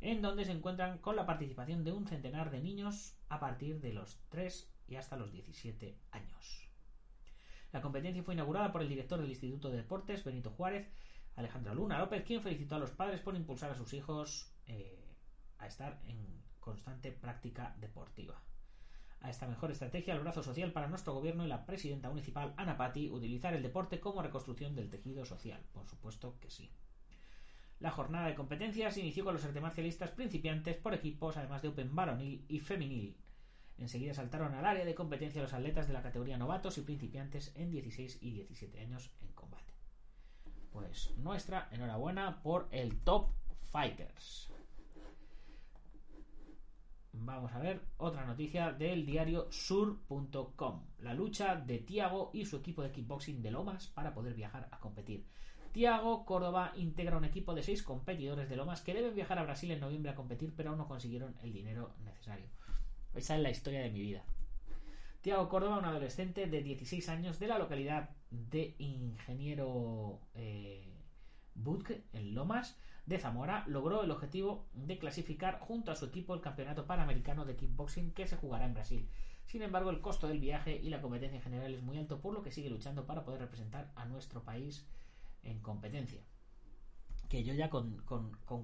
en 0.00 0.22
donde 0.22 0.44
se 0.44 0.52
encuentran 0.52 0.98
con 0.98 1.16
la 1.16 1.26
participación 1.26 1.84
de 1.84 1.92
un 1.92 2.06
centenar 2.06 2.50
de 2.50 2.60
niños 2.60 3.16
a 3.28 3.40
partir 3.40 3.80
de 3.80 3.92
los 3.92 4.20
3 4.30 4.70
y 4.88 4.96
hasta 4.96 5.16
los 5.16 5.32
17 5.32 5.98
años. 6.12 6.70
La 7.72 7.80
competencia 7.80 8.22
fue 8.22 8.34
inaugurada 8.34 8.72
por 8.72 8.82
el 8.82 8.88
director 8.88 9.20
del 9.20 9.30
Instituto 9.30 9.70
de 9.70 9.78
Deportes, 9.78 10.24
Benito 10.24 10.50
Juárez, 10.50 10.88
Alejandro 11.34 11.74
Luna 11.74 11.98
López, 11.98 12.24
quien 12.24 12.42
felicitó 12.42 12.76
a 12.76 12.78
los 12.78 12.90
padres 12.90 13.20
por 13.20 13.36
impulsar 13.36 13.70
a 13.70 13.76
sus 13.76 13.92
hijos 13.92 14.52
eh, 14.66 15.04
a 15.58 15.66
estar 15.66 16.00
en 16.06 16.42
constante 16.60 17.12
práctica 17.12 17.74
deportiva. 17.78 18.40
A 19.20 19.30
esta 19.30 19.46
mejor 19.46 19.70
estrategia 19.70 20.14
el 20.14 20.20
brazo 20.20 20.42
social 20.42 20.72
para 20.72 20.88
nuestro 20.88 21.14
gobierno 21.14 21.44
y 21.44 21.48
la 21.48 21.66
presidenta 21.66 22.08
municipal 22.08 22.54
Ana 22.56 22.76
Patti 22.76 23.10
utilizar 23.10 23.54
el 23.54 23.62
deporte 23.62 24.00
como 24.00 24.22
reconstrucción 24.22 24.74
del 24.74 24.90
tejido 24.90 25.24
social. 25.24 25.60
Por 25.72 25.86
supuesto 25.88 26.38
que 26.40 26.50
sí. 26.50 26.70
La 27.80 27.90
jornada 27.90 28.28
de 28.28 28.34
competencias 28.34 28.96
inició 28.96 29.24
con 29.24 29.34
los 29.34 29.44
artes 29.44 29.60
marcialistas 29.60 30.10
principiantes 30.10 30.76
por 30.76 30.94
equipos, 30.94 31.36
además 31.36 31.62
de 31.62 31.68
Open 31.68 31.94
varonil 31.94 32.44
y 32.48 32.60
femenil. 32.60 33.16
Enseguida 33.78 34.14
saltaron 34.14 34.54
al 34.54 34.64
área 34.64 34.86
de 34.86 34.94
competencia 34.94 35.42
los 35.42 35.52
atletas 35.52 35.86
de 35.86 35.92
la 35.92 36.02
categoría 36.02 36.38
novatos 36.38 36.78
y 36.78 36.82
principiantes 36.82 37.52
en 37.54 37.70
16 37.70 38.18
y 38.22 38.30
17 38.30 38.80
años 38.80 39.10
en 39.20 39.32
combate. 39.32 39.74
Pues 40.70 41.14
nuestra 41.18 41.68
enhorabuena 41.70 42.42
por 42.42 42.68
el 42.70 42.98
Top 43.00 43.28
Fighters. 43.64 44.50
Vamos 47.18 47.52
a 47.52 47.58
ver 47.58 47.80
otra 47.96 48.24
noticia 48.24 48.72
del 48.72 49.06
diario 49.06 49.48
sur.com. 49.50 50.82
La 51.00 51.14
lucha 51.14 51.56
de 51.56 51.78
Tiago 51.78 52.30
y 52.32 52.44
su 52.44 52.56
equipo 52.56 52.82
de 52.82 52.92
kickboxing 52.92 53.42
de 53.42 53.50
Lomas 53.50 53.88
para 53.88 54.12
poder 54.12 54.34
viajar 54.34 54.68
a 54.70 54.78
competir. 54.78 55.24
Tiago 55.72 56.24
Córdoba 56.24 56.72
integra 56.76 57.16
un 57.16 57.24
equipo 57.24 57.54
de 57.54 57.62
seis 57.62 57.82
competidores 57.82 58.48
de 58.48 58.56
Lomas 58.56 58.80
que 58.80 58.94
deben 58.94 59.14
viajar 59.14 59.38
a 59.38 59.44
Brasil 59.44 59.70
en 59.70 59.80
noviembre 59.80 60.12
a 60.12 60.14
competir, 60.14 60.52
pero 60.56 60.70
aún 60.70 60.78
no 60.78 60.88
consiguieron 60.88 61.34
el 61.42 61.52
dinero 61.52 61.94
necesario. 62.04 62.46
Esa 63.14 63.36
es 63.36 63.42
la 63.42 63.50
historia 63.50 63.80
de 63.80 63.90
mi 63.90 64.00
vida. 64.00 64.24
Tiago 65.20 65.48
Córdoba, 65.48 65.78
un 65.78 65.84
adolescente 65.84 66.46
de 66.46 66.62
16 66.62 67.08
años 67.08 67.38
de 67.38 67.48
la 67.48 67.58
localidad 67.58 68.10
de 68.30 68.74
Ingeniero 68.78 70.20
eh, 70.34 70.92
en 72.12 72.34
Lomas 72.34 72.78
de 73.06 73.18
Zamora, 73.18 73.64
logró 73.68 74.02
el 74.02 74.10
objetivo 74.10 74.66
de 74.74 74.98
clasificar 74.98 75.60
junto 75.60 75.92
a 75.92 75.96
su 75.96 76.06
equipo 76.06 76.34
el 76.34 76.40
Campeonato 76.40 76.86
Panamericano 76.86 77.44
de 77.44 77.56
Kickboxing 77.56 78.12
que 78.12 78.26
se 78.26 78.36
jugará 78.36 78.66
en 78.66 78.74
Brasil. 78.74 79.08
Sin 79.46 79.62
embargo, 79.62 79.90
el 79.90 80.00
costo 80.00 80.26
del 80.26 80.40
viaje 80.40 80.76
y 80.76 80.90
la 80.90 81.00
competencia 81.00 81.36
en 81.36 81.42
general 81.42 81.72
es 81.72 81.82
muy 81.82 81.98
alto, 81.98 82.20
por 82.20 82.34
lo 82.34 82.42
que 82.42 82.50
sigue 82.50 82.68
luchando 82.68 83.06
para 83.06 83.24
poder 83.24 83.40
representar 83.40 83.92
a 83.94 84.06
nuestro 84.06 84.42
país 84.42 84.84
en 85.44 85.60
competencia. 85.60 86.20
Que 87.28 87.44
yo 87.44 87.54
ya 87.54 87.70
con, 87.70 88.02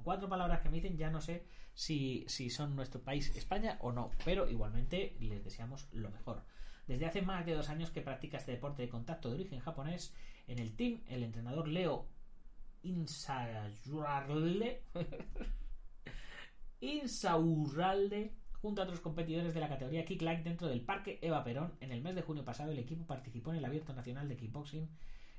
cuatro 0.02 0.28
palabras 0.28 0.60
que 0.60 0.68
me 0.68 0.76
dicen 0.76 0.96
ya 0.96 1.10
no 1.10 1.20
sé 1.20 1.44
si, 1.74 2.24
si 2.26 2.50
son 2.50 2.74
nuestro 2.74 3.00
país 3.00 3.34
España 3.36 3.78
o 3.80 3.92
no, 3.92 4.10
pero 4.24 4.48
igualmente 4.50 5.16
les 5.20 5.44
deseamos 5.44 5.88
lo 5.92 6.10
mejor. 6.10 6.42
Desde 6.88 7.06
hace 7.06 7.22
más 7.22 7.46
de 7.46 7.54
dos 7.54 7.68
años 7.68 7.90
que 7.90 8.02
practica 8.02 8.38
este 8.38 8.52
deporte 8.52 8.82
de 8.82 8.88
contacto 8.88 9.28
de 9.28 9.36
origen 9.36 9.60
japonés, 9.60 10.12
en 10.48 10.58
el 10.58 10.74
team 10.74 11.00
el 11.06 11.22
entrenador 11.22 11.68
Leo 11.68 12.08
Insaurralde 12.82 14.82
Insaurralde 16.80 18.34
junto 18.60 18.80
a 18.80 18.84
otros 18.84 19.00
competidores 19.00 19.54
de 19.54 19.60
la 19.60 19.68
categoría 19.68 20.04
Kicklight 20.04 20.44
dentro 20.44 20.68
del 20.68 20.80
Parque 20.80 21.18
Eva 21.22 21.44
Perón. 21.44 21.74
En 21.80 21.92
el 21.92 22.02
mes 22.02 22.14
de 22.14 22.22
junio 22.22 22.44
pasado 22.44 22.72
el 22.72 22.78
equipo 22.78 23.06
participó 23.06 23.50
en 23.50 23.58
el 23.58 23.64
Abierto 23.64 23.92
Nacional 23.92 24.28
de 24.28 24.36
Kickboxing 24.36 24.88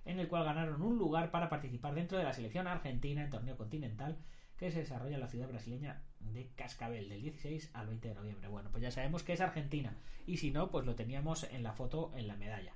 en 0.05 0.19
el 0.19 0.27
cual 0.27 0.43
ganaron 0.43 0.81
un 0.81 0.97
lugar 0.97 1.31
para 1.31 1.49
participar 1.49 1.95
dentro 1.95 2.17
de 2.17 2.23
la 2.23 2.33
selección 2.33 2.67
argentina 2.67 3.23
en 3.23 3.29
torneo 3.29 3.57
continental 3.57 4.17
que 4.57 4.71
se 4.71 4.79
desarrolla 4.79 5.15
en 5.15 5.21
la 5.21 5.27
ciudad 5.27 5.47
brasileña 5.47 6.03
de 6.19 6.51
Cascabel 6.55 7.09
del 7.09 7.21
16 7.21 7.71
al 7.73 7.87
20 7.87 8.09
de 8.09 8.15
noviembre. 8.15 8.47
Bueno, 8.49 8.69
pues 8.71 8.83
ya 8.83 8.91
sabemos 8.91 9.23
que 9.23 9.33
es 9.33 9.41
Argentina 9.41 9.97
y 10.25 10.37
si 10.37 10.51
no, 10.51 10.71
pues 10.71 10.85
lo 10.85 10.95
teníamos 10.95 11.43
en 11.45 11.63
la 11.63 11.73
foto 11.73 12.11
en 12.15 12.27
la 12.27 12.35
medalla. 12.35 12.73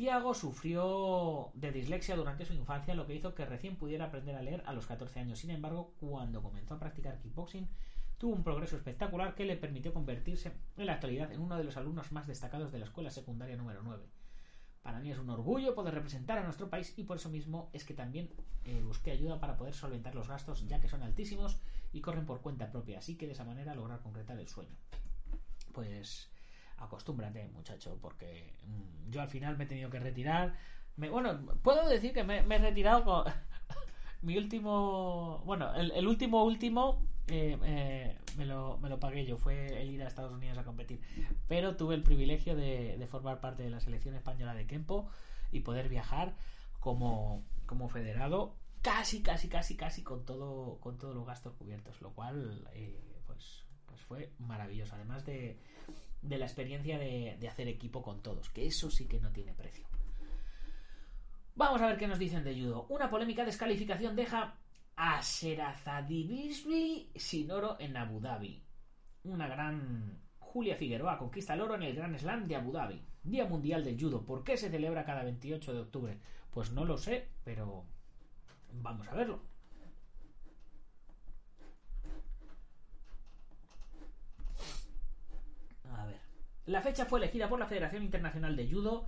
Tiago 0.00 0.32
sufrió 0.32 1.50
de 1.52 1.72
dislexia 1.72 2.16
durante 2.16 2.46
su 2.46 2.54
infancia, 2.54 2.94
lo 2.94 3.06
que 3.06 3.14
hizo 3.14 3.34
que 3.34 3.44
recién 3.44 3.76
pudiera 3.76 4.06
aprender 4.06 4.34
a 4.34 4.40
leer 4.40 4.62
a 4.64 4.72
los 4.72 4.86
14 4.86 5.20
años. 5.20 5.40
Sin 5.40 5.50
embargo, 5.50 5.92
cuando 6.00 6.42
comenzó 6.42 6.72
a 6.72 6.78
practicar 6.78 7.18
kickboxing, 7.18 7.68
tuvo 8.16 8.34
un 8.34 8.42
progreso 8.42 8.76
espectacular 8.76 9.34
que 9.34 9.44
le 9.44 9.58
permitió 9.58 9.92
convertirse 9.92 10.52
en 10.78 10.86
la 10.86 10.94
actualidad 10.94 11.30
en 11.32 11.42
uno 11.42 11.58
de 11.58 11.64
los 11.64 11.76
alumnos 11.76 12.12
más 12.12 12.26
destacados 12.26 12.72
de 12.72 12.78
la 12.78 12.86
escuela 12.86 13.10
secundaria 13.10 13.58
número 13.58 13.82
9. 13.82 14.06
Para 14.80 15.00
mí 15.00 15.10
es 15.10 15.18
un 15.18 15.28
orgullo 15.28 15.74
poder 15.74 15.92
representar 15.92 16.38
a 16.38 16.44
nuestro 16.44 16.70
país 16.70 16.94
y 16.96 17.04
por 17.04 17.18
eso 17.18 17.28
mismo 17.28 17.68
es 17.74 17.84
que 17.84 17.92
también 17.92 18.32
eh, 18.64 18.80
busqué 18.82 19.10
ayuda 19.10 19.38
para 19.38 19.58
poder 19.58 19.74
solventar 19.74 20.14
los 20.14 20.28
gastos 20.28 20.66
ya 20.66 20.80
que 20.80 20.88
son 20.88 21.02
altísimos 21.02 21.60
y 21.92 22.00
corren 22.00 22.24
por 22.24 22.40
cuenta 22.40 22.70
propia, 22.70 23.00
así 23.00 23.18
que 23.18 23.26
de 23.26 23.32
esa 23.32 23.44
manera 23.44 23.74
lograr 23.74 24.00
concretar 24.00 24.40
el 24.40 24.48
sueño. 24.48 24.78
Pues 25.74 26.30
acostúmbrate 26.80 27.48
muchacho, 27.48 27.98
porque 28.00 28.52
mm, 28.66 29.10
yo 29.10 29.20
al 29.20 29.28
final 29.28 29.56
me 29.56 29.64
he 29.64 29.66
tenido 29.68 29.90
que 29.90 30.00
retirar. 30.00 30.54
bueno, 30.96 31.40
puedo 31.62 31.88
decir 31.88 32.12
que 32.12 32.24
me, 32.24 32.38
he 32.38 32.58
retirado 32.58 33.04
con 33.04 33.24
mi 34.22 34.36
último, 34.36 35.42
bueno, 35.44 35.72
el 35.74 36.06
último 36.06 36.44
último 36.44 37.06
eh, 37.30 37.56
eh, 37.62 38.16
me, 38.36 38.44
lo, 38.44 38.78
me, 38.78 38.88
lo, 38.88 38.98
pagué 38.98 39.24
yo, 39.24 39.36
fue 39.36 39.80
el 39.80 39.90
ir 39.90 40.02
a 40.02 40.08
Estados 40.08 40.32
Unidos 40.32 40.58
a 40.58 40.64
competir. 40.64 41.00
Pero 41.46 41.76
tuve 41.76 41.94
el 41.94 42.02
privilegio 42.02 42.56
de, 42.56 43.06
formar 43.08 43.40
parte 43.40 43.62
de 43.62 43.70
la 43.70 43.80
selección 43.80 44.14
española 44.14 44.54
de 44.54 44.66
Kempo 44.66 45.08
y 45.52 45.60
poder 45.60 45.88
viajar 45.88 46.34
como, 46.80 47.44
como 47.66 47.88
federado 47.88 48.56
casi, 48.82 49.22
casi, 49.22 49.48
casi, 49.48 49.76
casi 49.76 50.02
con 50.02 50.24
todo 50.24 50.78
con 50.80 50.98
todos 50.98 51.14
los 51.14 51.26
gastos 51.26 51.54
cubiertos, 51.54 52.00
lo 52.00 52.12
cual 52.14 52.68
eh, 52.72 53.22
pues, 53.26 53.64
pues 53.90 54.00
fue 54.02 54.32
maravilloso. 54.38 54.94
Además 54.94 55.26
de, 55.26 55.58
de 56.22 56.38
la 56.38 56.46
experiencia 56.46 56.98
de, 56.98 57.36
de 57.38 57.48
hacer 57.48 57.68
equipo 57.68 58.02
con 58.02 58.22
todos, 58.22 58.48
que 58.48 58.66
eso 58.66 58.90
sí 58.90 59.06
que 59.06 59.20
no 59.20 59.30
tiene 59.32 59.52
precio. 59.52 59.86
Vamos 61.56 61.82
a 61.82 61.88
ver 61.88 61.98
qué 61.98 62.06
nos 62.06 62.18
dicen 62.18 62.44
de 62.44 62.54
judo. 62.54 62.86
Una 62.88 63.10
polémica 63.10 63.44
descalificación 63.44 64.16
deja 64.16 64.56
a 64.96 65.20
Sherazadibisli 65.20 67.10
sin 67.16 67.50
oro 67.50 67.76
en 67.80 67.96
Abu 67.96 68.20
Dhabi. 68.20 68.62
Una 69.24 69.48
gran 69.48 70.20
Julia 70.38 70.76
Figueroa 70.76 71.18
conquista 71.18 71.54
el 71.54 71.60
oro 71.60 71.74
en 71.74 71.82
el 71.82 71.94
Gran 71.94 72.18
Slam 72.18 72.46
de 72.46 72.56
Abu 72.56 72.72
Dhabi. 72.72 73.04
Día 73.22 73.46
Mundial 73.46 73.84
del 73.84 74.00
Judo. 74.00 74.24
¿Por 74.24 74.42
qué 74.44 74.56
se 74.56 74.70
celebra 74.70 75.04
cada 75.04 75.24
28 75.24 75.72
de 75.72 75.80
octubre? 75.80 76.18
Pues 76.50 76.72
no 76.72 76.84
lo 76.84 76.96
sé, 76.96 77.28
pero 77.44 77.84
vamos 78.72 79.06
a 79.08 79.14
verlo. 79.14 79.42
A 85.92 86.06
ver. 86.06 86.20
La 86.66 86.82
fecha 86.82 87.06
fue 87.06 87.18
elegida 87.18 87.48
por 87.48 87.58
la 87.58 87.66
Federación 87.66 88.02
Internacional 88.02 88.54
de 88.54 88.70
Judo. 88.70 89.06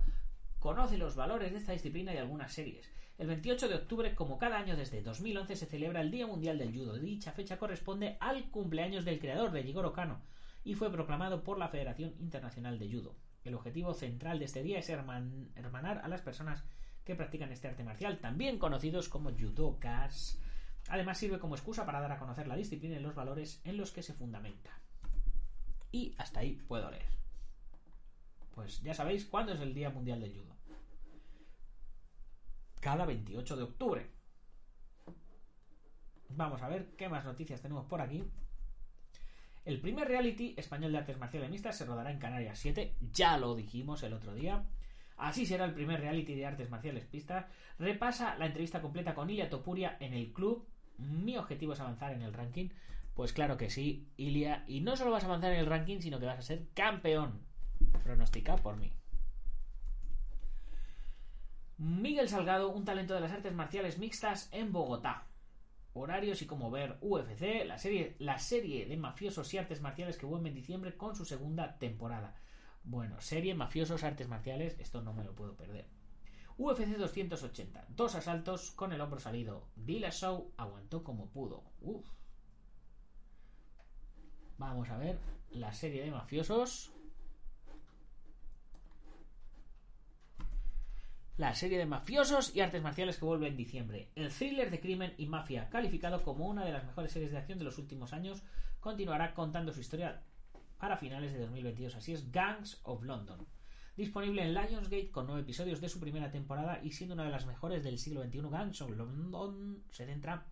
Conoce 0.59 0.97
los 0.97 1.15
valores 1.15 1.51
de 1.51 1.59
esta 1.59 1.71
disciplina 1.71 2.13
y 2.13 2.17
algunas 2.17 2.51
series. 2.51 2.91
El 3.17 3.27
28 3.27 3.67
de 3.67 3.75
octubre, 3.75 4.15
como 4.15 4.39
cada 4.39 4.57
año 4.57 4.75
desde 4.75 5.03
2011, 5.03 5.55
se 5.55 5.65
celebra 5.67 6.01
el 6.01 6.09
Día 6.09 6.25
Mundial 6.25 6.57
del 6.57 6.75
Judo. 6.75 6.97
Dicha 6.97 7.31
fecha 7.31 7.57
corresponde 7.57 8.17
al 8.19 8.49
cumpleaños 8.49 9.05
del 9.05 9.19
creador 9.19 9.51
de 9.51 9.63
Jigoro 9.63 9.93
Kano 9.93 10.19
y 10.63 10.73
fue 10.73 10.91
proclamado 10.91 11.43
por 11.43 11.59
la 11.59 11.69
Federación 11.69 12.15
Internacional 12.19 12.79
de 12.79 12.91
Judo. 12.91 13.15
El 13.43 13.53
objetivo 13.53 13.93
central 13.93 14.39
de 14.39 14.45
este 14.45 14.63
día 14.63 14.79
es 14.79 14.89
hermanar 14.89 16.01
a 16.03 16.07
las 16.07 16.21
personas 16.21 16.63
que 17.03 17.15
practican 17.15 17.51
este 17.51 17.67
arte 17.67 17.83
marcial, 17.83 18.19
también 18.19 18.57
conocidos 18.57 19.09
como 19.09 19.31
judokas. 19.31 20.39
Además 20.87 21.17
sirve 21.17 21.39
como 21.39 21.55
excusa 21.55 21.85
para 21.85 22.01
dar 22.01 22.13
a 22.13 22.19
conocer 22.19 22.47
la 22.47 22.55
disciplina 22.55 22.95
y 22.95 23.01
los 23.01 23.15
valores 23.15 23.61
en 23.63 23.77
los 23.77 23.91
que 23.91 24.01
se 24.01 24.13
fundamenta. 24.13 24.71
Y 25.91 26.15
hasta 26.17 26.39
ahí 26.39 26.61
puedo 26.67 26.89
leer. 26.89 27.22
Pues 28.53 28.81
ya 28.81 28.93
sabéis 28.93 29.25
cuándo 29.25 29.53
es 29.53 29.61
el 29.61 29.73
Día 29.73 29.89
Mundial 29.89 30.21
del 30.21 30.33
Judo 30.33 30.53
cada 32.83 33.05
28 33.05 33.55
de 33.55 33.63
octubre. 33.63 34.05
Vamos 36.27 36.61
a 36.61 36.67
ver 36.67 36.95
qué 36.97 37.07
más 37.07 37.23
noticias 37.23 37.61
tenemos 37.61 37.85
por 37.85 38.01
aquí. 38.01 38.25
El 39.63 39.79
primer 39.79 40.05
reality 40.05 40.53
español 40.57 40.91
de 40.91 40.97
artes 40.97 41.17
marciales 41.17 41.49
mixtas 41.49 41.77
se 41.77 41.85
rodará 41.85 42.11
en 42.11 42.19
Canarias 42.19 42.59
7, 42.59 42.97
ya 43.13 43.37
lo 43.37 43.55
dijimos 43.55 44.03
el 44.03 44.11
otro 44.11 44.33
día. 44.33 44.65
Así 45.15 45.45
será 45.45 45.63
el 45.63 45.73
primer 45.73 46.01
reality 46.01 46.35
de 46.35 46.45
artes 46.45 46.69
marciales 46.69 47.05
pistas. 47.05 47.45
Repasa 47.79 48.35
la 48.35 48.47
entrevista 48.47 48.81
completa 48.81 49.15
con 49.15 49.29
Ilia 49.29 49.49
Topuria 49.49 49.95
en 50.01 50.13
el 50.13 50.33
club. 50.33 50.67
Mi 50.97 51.37
objetivo 51.37 51.71
es 51.71 51.79
avanzar 51.79 52.11
en 52.11 52.21
el 52.21 52.33
ranking. 52.33 52.67
Pues 53.13 53.31
claro 53.31 53.55
que 53.55 53.69
sí, 53.69 54.09
Ilia. 54.17 54.65
Y 54.67 54.81
no 54.81 54.97
solo 54.97 55.11
vas 55.11 55.23
a 55.23 55.27
avanzar 55.27 55.53
en 55.53 55.59
el 55.59 55.67
ranking, 55.67 55.99
sino 55.99 56.19
que 56.19 56.25
vas 56.25 56.39
a 56.39 56.41
ser 56.41 56.67
campeón. 56.73 57.39
Pronostica 58.03 58.55
por 58.55 58.77
mí. 58.77 58.91
Miguel 61.77 62.29
Salgado, 62.29 62.69
un 62.69 62.85
talento 62.85 63.13
de 63.13 63.19
las 63.19 63.31
artes 63.31 63.53
marciales 63.53 63.97
mixtas 63.97 64.47
en 64.51 64.71
Bogotá. 64.71 65.27
Horarios 65.93 66.41
y 66.41 66.45
cómo 66.45 66.71
ver 66.71 66.97
UFC, 67.01 67.65
la 67.65 67.77
serie, 67.77 68.15
la 68.19 68.39
serie 68.39 68.85
de 68.85 68.97
mafiosos 68.97 69.53
y 69.53 69.57
artes 69.57 69.81
marciales 69.81 70.17
que 70.17 70.25
vuelve 70.25 70.49
en 70.49 70.55
diciembre 70.55 70.95
con 70.95 71.15
su 71.15 71.25
segunda 71.25 71.77
temporada. 71.77 72.35
Bueno, 72.83 73.19
serie 73.21 73.53
mafiosos 73.53 74.03
artes 74.03 74.27
marciales, 74.27 74.77
esto 74.79 75.01
no 75.01 75.13
me 75.13 75.23
lo 75.23 75.35
puedo 75.35 75.55
perder. 75.55 75.87
UFC 76.57 76.97
280, 76.97 77.85
dos 77.89 78.15
asaltos 78.15 78.71
con 78.71 78.93
el 78.93 79.01
hombro 79.01 79.19
salido. 79.19 79.67
Dila 79.75 80.11
Show 80.11 80.53
aguantó 80.57 81.03
como 81.03 81.29
pudo. 81.29 81.63
Vamos 84.57 84.89
a 84.89 84.97
ver 84.97 85.17
la 85.51 85.73
serie 85.73 86.03
de 86.03 86.11
mafiosos. 86.11 86.93
La 91.37 91.55
serie 91.55 91.79
de 91.79 91.87
mafiosos 91.87 92.55
y 92.55 92.61
artes 92.61 92.83
marciales 92.83 93.17
que 93.17 93.25
vuelve 93.25 93.47
en 93.47 93.57
diciembre. 93.57 94.09
El 94.15 94.31
thriller 94.31 94.69
de 94.69 94.79
crimen 94.79 95.13
y 95.17 95.25
mafia, 95.25 95.67
calificado 95.69 96.21
como 96.21 96.47
una 96.47 96.63
de 96.63 96.71
las 96.71 96.85
mejores 96.85 97.11
series 97.11 97.31
de 97.31 97.39
acción 97.39 97.57
de 97.57 97.65
los 97.65 97.79
últimos 97.79 98.13
años, 98.13 98.43
continuará 98.79 99.33
contando 99.33 99.73
su 99.73 99.79
historia 99.79 100.21
para 100.77 100.97
finales 100.97 101.33
de 101.33 101.39
2022. 101.39 101.95
Así 101.95 102.13
es 102.13 102.31
Gangs 102.31 102.79
of 102.83 103.03
London. 103.03 103.47
Disponible 103.97 104.43
en 104.43 104.53
Lionsgate 104.53 105.11
con 105.11 105.25
nueve 105.25 105.41
episodios 105.41 105.81
de 105.81 105.89
su 105.89 105.99
primera 105.99 106.29
temporada 106.29 106.79
y 106.83 106.91
siendo 106.91 107.15
una 107.15 107.25
de 107.25 107.31
las 107.31 107.45
mejores 107.45 107.83
del 107.83 107.97
siglo 107.97 108.23
XXI, 108.23 108.41
Gangs 108.51 108.81
of 108.81 108.91
London 108.91 109.83
se 109.89 110.05
centra 110.05 110.45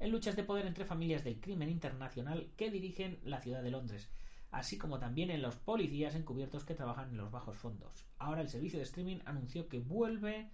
en 0.00 0.10
luchas 0.10 0.34
de 0.34 0.44
poder 0.44 0.66
entre 0.66 0.84
familias 0.84 1.24
del 1.24 1.40
crimen 1.40 1.68
internacional 1.68 2.50
que 2.56 2.70
dirigen 2.70 3.18
la 3.24 3.40
ciudad 3.40 3.62
de 3.62 3.70
Londres, 3.70 4.10
así 4.52 4.78
como 4.78 4.98
también 4.98 5.30
en 5.30 5.42
los 5.42 5.56
policías 5.56 6.14
encubiertos 6.14 6.64
que 6.64 6.74
trabajan 6.74 7.10
en 7.10 7.16
los 7.16 7.30
bajos 7.30 7.56
fondos. 7.56 8.06
Ahora 8.18 8.42
el 8.42 8.48
servicio 8.48 8.78
de 8.78 8.84
streaming 8.84 9.18
anunció 9.24 9.66
que 9.66 9.80
vuelve 9.80 10.50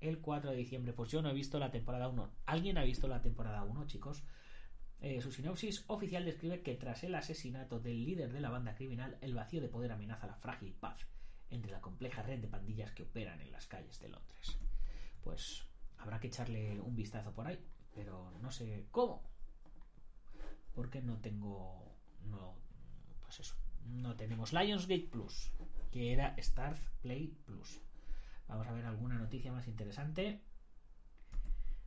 el 0.00 0.20
4 0.20 0.50
de 0.50 0.56
diciembre. 0.56 0.92
Pues 0.92 1.10
yo 1.10 1.22
no 1.22 1.30
he 1.30 1.34
visto 1.34 1.58
la 1.58 1.70
temporada 1.70 2.08
1. 2.08 2.30
¿Alguien 2.46 2.76
ha 2.76 2.82
visto 2.82 3.08
la 3.08 3.22
temporada 3.22 3.62
1, 3.64 3.86
chicos? 3.86 4.24
Eh, 5.00 5.20
su 5.20 5.30
sinopsis 5.30 5.84
oficial 5.86 6.24
describe 6.24 6.62
que 6.62 6.74
tras 6.74 7.04
el 7.04 7.14
asesinato 7.14 7.78
del 7.78 8.04
líder 8.04 8.32
de 8.32 8.40
la 8.40 8.50
banda 8.50 8.74
criminal, 8.74 9.16
el 9.20 9.34
vacío 9.34 9.60
de 9.60 9.68
poder 9.68 9.92
amenaza 9.92 10.26
la 10.26 10.36
frágil 10.36 10.72
paz 10.72 11.06
entre 11.48 11.70
la 11.70 11.80
compleja 11.80 12.22
red 12.22 12.40
de 12.40 12.48
pandillas 12.48 12.92
que 12.92 13.04
operan 13.04 13.40
en 13.40 13.52
las 13.52 13.66
calles 13.66 14.00
de 14.00 14.08
Londres. 14.08 14.58
Pues 15.22 15.64
habrá 15.98 16.18
que 16.18 16.26
echarle 16.26 16.80
un 16.80 16.96
vistazo 16.96 17.32
por 17.32 17.46
ahí, 17.46 17.58
pero 17.94 18.32
no 18.40 18.50
sé 18.50 18.86
cómo. 18.90 19.22
Porque 20.74 21.00
no 21.00 21.18
tengo. 21.20 21.94
No. 22.24 22.65
Eso. 23.40 23.54
No 23.84 24.16
tenemos 24.16 24.52
Lionsgate 24.52 25.08
Plus, 25.10 25.52
que 25.90 26.12
era 26.12 26.34
Start 26.38 26.80
Play 27.02 27.34
Plus. 27.44 27.80
Vamos 28.48 28.66
a 28.66 28.72
ver 28.72 28.84
alguna 28.84 29.16
noticia 29.16 29.52
más 29.52 29.66
interesante. 29.68 30.40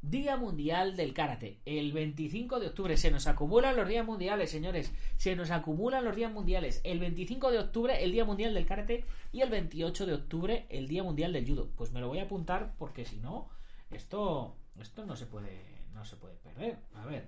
Día 0.01 0.37
Mundial 0.37 0.95
del 0.95 1.13
Karate. 1.13 1.59
El 1.65 1.91
25 1.91 2.59
de 2.59 2.67
octubre 2.67 2.95
se 2.95 3.11
nos 3.11 3.27
acumulan 3.27 3.75
los 3.75 3.87
días 3.87 4.05
mundiales, 4.05 4.49
señores. 4.49 4.93
Se 5.17 5.35
nos 5.35 5.51
acumulan 5.51 6.05
los 6.05 6.15
días 6.15 6.31
mundiales. 6.31 6.79
El 6.85 6.99
25 6.99 7.51
de 7.51 7.59
octubre, 7.59 8.03
el 8.03 8.11
Día 8.11 8.23
Mundial 8.23 8.53
del 8.53 8.65
Karate. 8.65 9.03
Y 9.33 9.41
el 9.41 9.49
28 9.49 10.05
de 10.05 10.13
octubre, 10.13 10.65
el 10.69 10.87
Día 10.87 11.03
Mundial 11.03 11.33
del 11.33 11.45
Judo. 11.45 11.69
Pues 11.75 11.91
me 11.91 11.99
lo 11.99 12.07
voy 12.07 12.19
a 12.19 12.23
apuntar 12.23 12.75
porque 12.77 13.05
si 13.05 13.17
no, 13.17 13.49
esto, 13.91 14.55
esto 14.79 15.05
no 15.05 15.17
se 15.17 15.25
puede, 15.25 15.65
no 15.93 16.05
se 16.05 16.15
puede 16.15 16.35
perder. 16.37 16.79
A 16.95 17.05
ver, 17.05 17.27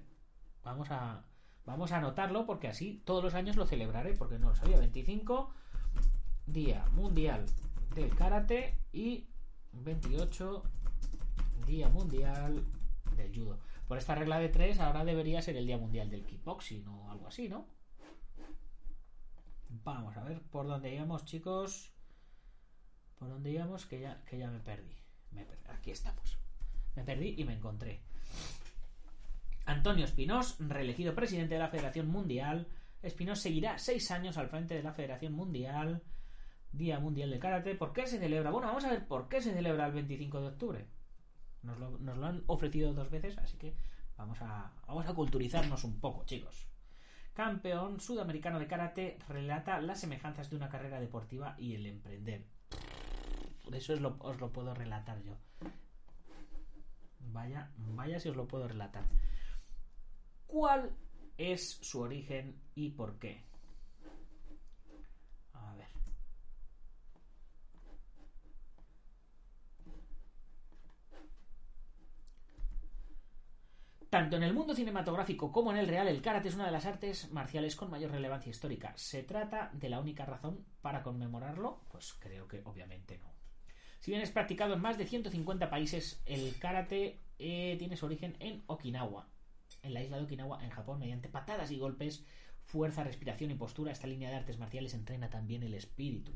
vamos 0.64 0.90
a, 0.92 1.26
vamos 1.65 1.91
a 1.91 1.97
anotarlo 1.97 2.45
porque 2.45 2.67
así 2.67 3.02
todos 3.06 3.24
los 3.24 3.34
años 3.34 3.56
lo 3.56 3.65
celebraré 3.65 4.13
porque 4.13 4.39
no 4.39 4.50
lo 4.50 4.56
sabía. 4.56 4.78
25 4.78 5.54
Día 6.47 6.86
Mundial 6.91 7.45
del 7.95 8.15
Karate 8.15 8.78
y 8.91 9.28
28 9.74 10.63
Día 11.65 11.89
Mundial 11.89 12.65
del 13.15 13.36
Judo. 13.36 13.60
Por 13.88 13.97
esta 13.97 14.15
regla 14.15 14.39
de 14.39 14.50
tres, 14.50 14.80
ahora 14.80 15.04
debería 15.04 15.41
ser 15.41 15.58
el 15.58 15.65
Día 15.65 15.78
Mundial 15.78 16.10
del 16.10 16.26
Kickboxing 16.26 16.88
o 16.88 17.12
algo 17.12 17.28
así, 17.28 17.50
¿no? 17.50 17.65
Vamos 19.84 20.15
a 20.17 20.24
ver 20.24 20.41
por 20.41 20.67
dónde 20.67 20.93
íbamos, 20.93 21.26
chicos. 21.26 21.93
Por 23.19 23.30
dónde 23.30 23.52
íbamos, 23.52 23.86
que 23.86 24.00
ya, 24.00 24.24
que 24.26 24.38
ya 24.38 24.50
me 24.50 24.60
perdí. 24.60 24.95
Aquí 25.69 25.91
estamos. 25.91 26.38
Me 26.95 27.04
perdí 27.04 27.36
y 27.38 27.43
me 27.43 27.54
encontré. 27.54 28.02
Antonio 29.65 30.06
Espinós, 30.06 30.58
reelegido 30.60 31.13
presidente 31.13 31.56
de 31.56 31.60
la 31.60 31.69
Federación 31.69 32.08
Mundial. 32.08 32.67
Espinós 33.02 33.39
seguirá 33.39 33.78
seis 33.78 34.12
años 34.12 34.38
al 34.38 34.50
frente 34.50 34.76
de 34.76 34.84
la 34.84 34.93
Federación 34.93 35.34
Mundial. 35.34 36.04
Día 36.71 37.00
Mundial 37.00 37.30
de 37.30 37.39
Karate. 37.39 37.76
¿Por 37.76 37.93
qué 37.93 38.08
se 38.08 38.19
celebra? 38.19 38.52
Bueno, 38.52 38.67
vamos 38.67 38.86
a 38.86 38.89
ver 38.89 39.06
por 39.08 39.28
qué 39.28 39.41
se 39.41 39.54
celebra 39.54 39.88
el 39.88 39.93
25 39.93 40.41
de 40.41 40.47
octubre. 40.47 40.88
Nos 41.63 41.80
lo, 41.80 42.26
han 42.26 42.43
ofrecido 42.47 42.93
dos 42.93 43.10
veces, 43.12 43.38
así 43.38 43.58
que 43.58 43.76
vamos 44.17 44.39
a, 44.41 44.71
culturizarnos 45.13 45.84
un 45.84 46.00
poco, 46.00 46.26
chicos. 46.26 46.67
Campeón 47.34 48.00
sudamericano 48.00 48.60
de 48.60 48.67
karate 48.67 49.17
relata 49.28 49.80
las 49.80 50.00
semejanzas 50.00 50.50
de 50.50 50.56
una 50.56 50.69
carrera 50.69 51.00
deportiva 51.00 51.56
y 51.58 51.76
el 51.76 51.86
emprender. 51.86 52.45
Eso 53.71 53.93
es 53.93 54.02
lo, 54.02 54.17
os 54.19 54.39
lo 54.39 54.52
puedo 54.52 54.74
relatar 54.74 55.21
yo. 55.24 55.38
Vaya, 57.19 57.71
vaya 57.78 58.19
si 58.19 58.30
os 58.30 58.36
lo 58.36 58.47
puedo 58.47 58.67
relatar. 58.67 59.04
¿Cuál 60.52 60.92
es 61.38 61.80
su 61.82 62.02
origen 62.02 62.60
y 62.76 62.90
por 62.90 63.18
qué? 63.18 63.42
A 65.54 65.76
ver. 65.76 65.88
Tanto 74.10 74.36
en 74.36 74.44
el 74.44 74.54
mundo 74.54 74.76
cinematográfico 74.76 75.54
como 75.54 75.72
en 75.72 75.78
el 75.78 75.88
real, 75.88 76.10
el 76.10 76.22
karate 76.22 76.50
es 76.50 76.56
una 76.56 76.66
de 76.66 76.72
las 76.74 76.86
artes 76.86 77.32
marciales 77.32 77.78
con 77.78 77.90
mayor 77.90 78.12
relevancia 78.12 78.50
histórica. 78.50 78.92
¿Se 78.98 79.24
trata 79.24 79.70
de 79.72 79.88
la 79.88 80.02
única 80.02 80.26
razón 80.26 80.66
para 80.82 81.02
conmemorarlo? 81.02 81.86
Pues 81.88 82.14
creo 82.20 82.50
que 82.50 82.62
obviamente 82.66 83.18
no. 83.20 83.32
Si 84.02 84.12
bien 84.12 84.22
es 84.22 84.32
practicado 84.32 84.74
en 84.74 84.82
más 84.82 84.98
de 84.98 85.06
150 85.06 85.70
países, 85.70 86.22
el 86.26 86.60
karate 86.60 87.22
eh, 87.40 87.78
tiene 87.80 87.96
su 87.96 88.06
origen 88.06 88.36
en 88.42 88.64
Okinawa, 88.68 89.30
en 89.84 89.94
la 89.94 90.02
isla 90.02 90.17
de 90.17 90.24
Okinawa, 90.24 90.63
en 90.63 90.70
Japón, 90.70 91.00
mediante 91.00 91.30
patadas 91.30 91.72
y 91.72 91.78
golpes, 91.78 92.26
fuerza, 92.63 93.04
respiración 93.04 93.52
y 93.52 93.56
postura. 93.56 93.91
Esta 93.91 94.08
línea 94.08 94.30
de 94.30 94.38
artes 94.38 94.58
marciales 94.58 94.94
entrena 94.94 95.30
también 95.30 95.63
el 95.63 95.74
espíritu. 95.74 96.32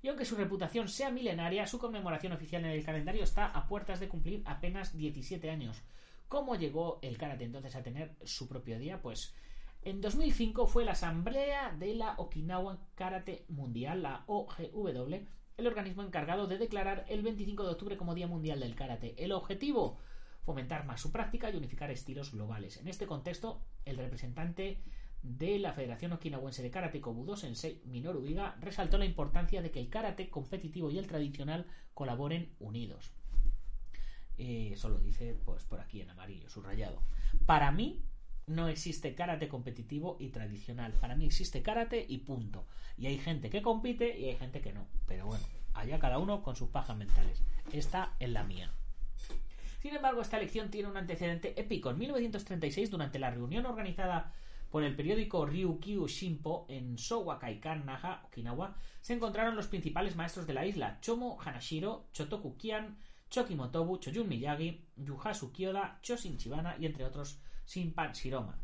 Y 0.00 0.08
aunque 0.08 0.24
su 0.24 0.36
reputación 0.36 0.88
sea 0.88 1.10
milenaria, 1.10 1.66
su 1.66 1.78
conmemoración 1.78 2.32
oficial 2.32 2.64
en 2.64 2.70
el 2.70 2.84
calendario 2.84 3.24
está 3.24 3.46
a 3.46 3.66
puertas 3.66 3.98
de 3.98 4.08
cumplir 4.08 4.42
apenas 4.44 4.96
17 4.96 5.50
años. 5.50 5.82
¿Cómo 6.28 6.54
llegó 6.54 6.98
el 7.02 7.18
karate 7.18 7.44
entonces 7.44 7.74
a 7.74 7.82
tener 7.82 8.14
su 8.24 8.46
propio 8.48 8.78
día? 8.78 9.02
Pues 9.02 9.34
en 9.82 10.00
2005 10.00 10.66
fue 10.66 10.84
la 10.84 10.92
Asamblea 10.92 11.74
de 11.76 11.94
la 11.94 12.14
Okinawa 12.18 12.78
Karate 12.94 13.44
Mundial, 13.48 14.02
la 14.02 14.24
OGW, 14.26 15.26
el 15.56 15.66
organismo 15.66 16.02
encargado 16.02 16.46
de 16.46 16.58
declarar 16.58 17.04
el 17.08 17.22
25 17.22 17.64
de 17.64 17.70
octubre 17.70 17.96
como 17.96 18.14
Día 18.14 18.28
Mundial 18.28 18.60
del 18.60 18.76
Karate. 18.76 19.14
El 19.18 19.32
objetivo, 19.32 19.98
fomentar 20.48 20.86
más 20.86 21.02
su 21.02 21.12
práctica 21.12 21.50
y 21.50 21.56
unificar 21.56 21.90
estilos 21.90 22.32
globales. 22.32 22.78
En 22.78 22.88
este 22.88 23.06
contexto, 23.06 23.60
el 23.84 23.98
representante 23.98 24.80
de 25.20 25.58
la 25.58 25.74
Federación 25.74 26.14
Okinawense 26.14 26.62
de 26.62 26.70
Karate 26.70 27.02
Kobudo, 27.02 27.36
Sensei 27.36 27.82
Minoru 27.84 28.24
Iga, 28.24 28.56
resaltó 28.58 28.96
la 28.96 29.04
importancia 29.04 29.60
de 29.60 29.70
que 29.70 29.78
el 29.78 29.90
karate 29.90 30.30
competitivo 30.30 30.90
y 30.90 30.96
el 30.96 31.06
tradicional 31.06 31.66
colaboren 31.92 32.54
unidos. 32.60 33.12
Eh, 34.38 34.70
eso 34.72 34.88
lo 34.88 35.00
dice 35.00 35.36
pues 35.44 35.64
por 35.64 35.80
aquí 35.80 36.00
en 36.00 36.08
amarillo, 36.08 36.48
subrayado. 36.48 37.02
Para 37.44 37.70
mí 37.70 38.02
no 38.46 38.68
existe 38.68 39.14
karate 39.14 39.48
competitivo 39.48 40.16
y 40.18 40.30
tradicional. 40.30 40.94
Para 40.94 41.14
mí 41.14 41.26
existe 41.26 41.60
karate 41.60 42.06
y 42.08 42.20
punto. 42.20 42.66
Y 42.96 43.04
hay 43.04 43.18
gente 43.18 43.50
que 43.50 43.60
compite 43.60 44.18
y 44.18 44.30
hay 44.30 44.36
gente 44.36 44.62
que 44.62 44.72
no. 44.72 44.86
Pero 45.06 45.26
bueno, 45.26 45.44
allá 45.74 45.98
cada 45.98 46.18
uno 46.18 46.42
con 46.42 46.56
sus 46.56 46.70
pajas 46.70 46.96
mentales. 46.96 47.42
Esta 47.70 48.16
es 48.18 48.30
la 48.30 48.44
mía. 48.44 48.72
Sin 49.78 49.94
embargo, 49.94 50.20
esta 50.20 50.38
elección 50.38 50.70
tiene 50.70 50.88
un 50.88 50.96
antecedente 50.96 51.58
épico. 51.60 51.90
En 51.90 51.98
1936, 51.98 52.90
durante 52.90 53.18
la 53.18 53.30
reunión 53.30 53.64
organizada 53.66 54.32
por 54.70 54.82
el 54.82 54.96
periódico 54.96 55.46
Ryukyu 55.46 56.06
Shimpo 56.08 56.66
en 56.68 56.98
Sowakaikan, 56.98 57.86
Naha, 57.86 58.22
Okinawa, 58.26 58.76
se 59.00 59.14
encontraron 59.14 59.56
los 59.56 59.68
principales 59.68 60.16
maestros 60.16 60.46
de 60.46 60.54
la 60.54 60.66
isla: 60.66 60.98
Chomo 61.00 61.38
Hanashiro, 61.40 62.08
Chotoku 62.12 62.56
Kian, 62.58 62.98
Choki 63.30 63.54
Motobu, 63.54 63.98
Choyun 63.98 64.28
Miyagi, 64.28 64.84
Yuhasu 64.96 65.52
Kyoda, 65.52 66.00
Choshin 66.02 66.36
Chibana 66.36 66.76
y 66.78 66.86
entre 66.86 67.04
otros 67.04 67.40
Shinpan 67.66 68.12
Shiroma. 68.12 68.58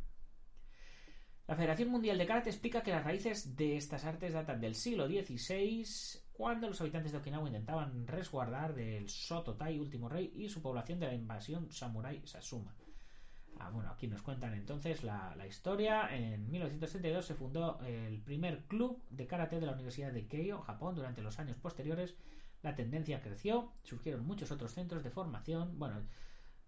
La 1.46 1.56
Federación 1.56 1.90
Mundial 1.90 2.16
de 2.16 2.26
Karate 2.26 2.48
explica 2.48 2.82
que 2.82 2.90
las 2.90 3.04
raíces 3.04 3.54
de 3.54 3.76
estas 3.76 4.06
artes 4.06 4.32
datan 4.32 4.62
del 4.62 4.74
siglo 4.74 5.06
XVI, 5.06 5.84
cuando 6.32 6.68
los 6.68 6.80
habitantes 6.80 7.12
de 7.12 7.18
Okinawa 7.18 7.46
intentaban 7.46 8.06
resguardar 8.06 8.74
del 8.74 9.10
Sototai, 9.10 9.78
último 9.78 10.08
rey, 10.08 10.32
y 10.34 10.48
su 10.48 10.62
población 10.62 11.00
de 11.00 11.08
la 11.08 11.14
invasión 11.14 11.70
samurai 11.70 12.22
Sasuma. 12.24 12.74
Ah, 13.60 13.68
bueno, 13.70 13.90
aquí 13.90 14.08
nos 14.08 14.22
cuentan 14.22 14.54
entonces 14.54 15.04
la, 15.04 15.36
historia. 15.46 16.08
En 16.16 16.50
1932 16.50 17.26
se 17.26 17.34
fundó 17.34 17.78
el 17.80 18.22
primer 18.22 18.64
club 18.64 19.02
de 19.10 19.26
karate 19.26 19.60
de 19.60 19.66
la 19.66 19.72
Universidad 19.72 20.12
de 20.12 20.26
Keio, 20.26 20.62
Japón. 20.62 20.94
Durante 20.94 21.20
los 21.20 21.38
años 21.38 21.58
posteriores 21.58 22.16
la 22.62 22.74
tendencia 22.74 23.20
creció, 23.20 23.70
surgieron 23.82 24.26
muchos 24.26 24.50
otros 24.50 24.72
centros 24.72 25.04
de 25.04 25.10
formación. 25.10 25.78
Bueno, 25.78 26.00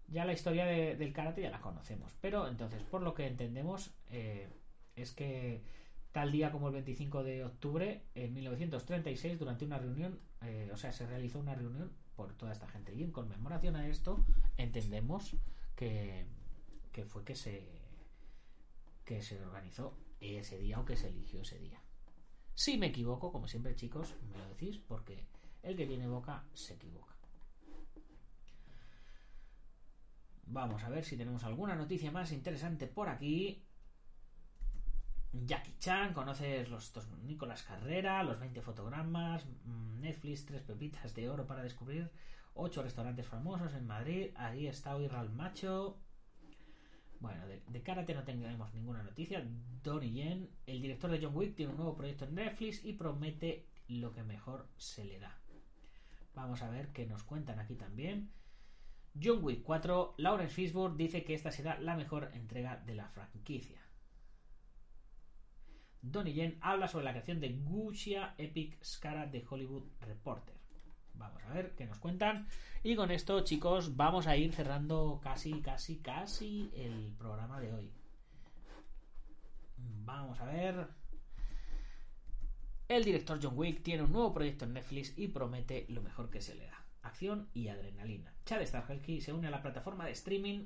ya 0.07 0.23
la 0.23 0.33
historia 0.33 0.65
de, 0.65 0.95
del 0.95 1.13
karate 1.13 1.41
ya 1.41 1.49
la 1.49 1.61
conocemos, 1.61 2.15
pero 2.21 2.47
entonces, 2.47 2.83
por 2.83 3.01
lo 3.01 3.15
que 3.15 3.25
entendemos, 3.25 3.91
eh, 4.11 4.47
es 4.97 5.11
que 5.13 5.61
tal 6.11 6.31
día 6.31 6.51
como 6.51 6.67
el 6.67 6.73
25 6.73 7.23
de 7.23 7.45
octubre, 7.45 8.03
en 8.15 8.33
1936, 8.33 9.39
durante 9.39 9.65
una 9.65 9.77
reunión, 9.77 10.19
eh, 10.41 10.69
o 10.73 10.77
sea, 10.77 10.91
se 10.91 11.05
realizó 11.05 11.39
una 11.39 11.55
reunión 11.55 11.91
por 12.15 12.33
toda 12.33 12.51
esta 12.51 12.67
gente. 12.67 12.93
Y 12.93 13.03
en 13.03 13.11
conmemoración 13.11 13.75
a 13.75 13.87
esto, 13.87 14.25
entendemos 14.57 15.35
que, 15.75 16.25
que 16.91 17.05
fue 17.05 17.23
que 17.23 17.35
se, 17.35 17.67
que 19.05 19.21
se 19.21 19.39
organizó 19.39 19.95
ese 20.19 20.57
día 20.57 20.79
o 20.79 20.85
que 20.85 20.97
se 20.97 21.09
eligió 21.09 21.41
ese 21.41 21.59
día. 21.59 21.79
Si 22.55 22.77
me 22.77 22.87
equivoco, 22.87 23.31
como 23.31 23.47
siempre, 23.47 23.75
chicos, 23.75 24.15
me 24.31 24.37
lo 24.39 24.47
decís, 24.47 24.79
porque 24.79 25.23
el 25.61 25.77
que 25.77 25.85
tiene 25.85 26.07
boca 26.07 26.43
se 26.55 26.73
equivoca. 26.73 27.15
Vamos 30.47 30.83
a 30.83 30.89
ver 30.89 31.03
si 31.03 31.17
tenemos 31.17 31.43
alguna 31.43 31.75
noticia 31.75 32.09
más 32.09 32.31
interesante 32.31 32.87
por 32.87 33.09
aquí. 33.09 33.66
Jackie 35.45 35.75
Chan, 35.79 36.13
conoces 36.13 36.69
los 36.69 36.85
estos 36.85 37.07
Nicolás 37.23 37.63
Carrera, 37.63 38.23
los 38.23 38.39
20 38.39 38.61
fotogramas, 38.61 39.45
mm, 39.65 40.01
Netflix, 40.01 40.45
tres 40.45 40.61
pepitas 40.61 41.13
de 41.13 41.29
oro 41.29 41.45
para 41.45 41.63
descubrir, 41.63 42.09
ocho 42.53 42.81
restaurantes 42.81 43.27
famosos 43.27 43.73
en 43.73 43.85
Madrid, 43.85 44.31
ahí 44.35 44.67
está 44.67 44.97
Real 44.97 45.29
Macho. 45.29 45.97
Bueno, 47.19 47.47
de, 47.47 47.61
de 47.67 47.81
karate 47.81 48.13
no 48.13 48.23
tenemos 48.23 48.73
ninguna 48.73 49.03
noticia. 49.03 49.43
Donnie 49.83 50.11
Yen, 50.11 50.49
el 50.65 50.81
director 50.81 51.09
de 51.09 51.19
John 51.21 51.35
Wick, 51.35 51.55
tiene 51.55 51.71
un 51.71 51.77
nuevo 51.77 51.95
proyecto 51.95 52.25
en 52.25 52.35
Netflix 52.35 52.85
y 52.85 52.93
promete 52.93 53.67
lo 53.87 54.11
que 54.13 54.23
mejor 54.23 54.67
se 54.77 55.03
le 55.03 55.19
da. 55.19 55.35
Vamos 56.35 56.61
a 56.61 56.69
ver 56.69 56.89
qué 56.89 57.05
nos 57.05 57.23
cuentan 57.23 57.59
aquí 57.59 57.75
también. 57.75 58.31
John 59.21 59.43
Wick 59.43 59.63
4, 59.63 60.15
Lawrence 60.17 60.53
Fishburne 60.53 60.97
dice 60.97 61.23
que 61.23 61.33
esta 61.33 61.51
será 61.51 61.79
la 61.79 61.95
mejor 61.95 62.29
entrega 62.33 62.77
de 62.85 62.93
la 62.93 63.07
franquicia. 63.07 63.86
Donnie 66.01 66.33
Yen 66.33 66.57
habla 66.61 66.87
sobre 66.87 67.05
la 67.05 67.11
creación 67.11 67.39
de 67.39 67.49
Guccia 67.49 68.35
Epic 68.37 68.77
Scara 68.83 69.25
de 69.25 69.45
Hollywood 69.49 69.83
Reporter. 70.01 70.55
Vamos 71.13 71.41
a 71.43 71.53
ver 71.53 71.73
qué 71.75 71.85
nos 71.85 71.99
cuentan. 71.99 72.47
Y 72.83 72.95
con 72.95 73.11
esto, 73.11 73.41
chicos, 73.41 73.95
vamos 73.95 74.27
a 74.27 74.37
ir 74.37 74.53
cerrando 74.53 75.19
casi, 75.23 75.61
casi, 75.61 75.97
casi 75.97 76.71
el 76.75 77.13
programa 77.17 77.59
de 77.59 77.73
hoy. 77.73 77.91
Vamos 79.77 80.39
a 80.39 80.45
ver. 80.45 80.87
El 82.87 83.03
director 83.03 83.39
John 83.41 83.57
Wick 83.57 83.83
tiene 83.83 84.03
un 84.03 84.13
nuevo 84.13 84.33
proyecto 84.33 84.65
en 84.65 84.73
Netflix 84.73 85.13
y 85.17 85.27
promete 85.27 85.85
lo 85.89 86.01
mejor 86.01 86.29
que 86.29 86.41
se 86.41 86.55
le 86.55 86.67
da. 86.67 86.85
Acción 87.01 87.49
y 87.53 87.67
adrenalina. 87.67 88.33
Chad 88.45 88.61
Stahelski 88.61 89.19
se 89.19 89.33
une 89.33 89.47
a 89.47 89.51
la 89.51 89.61
plataforma 89.61 90.05
de 90.05 90.11
streaming 90.11 90.65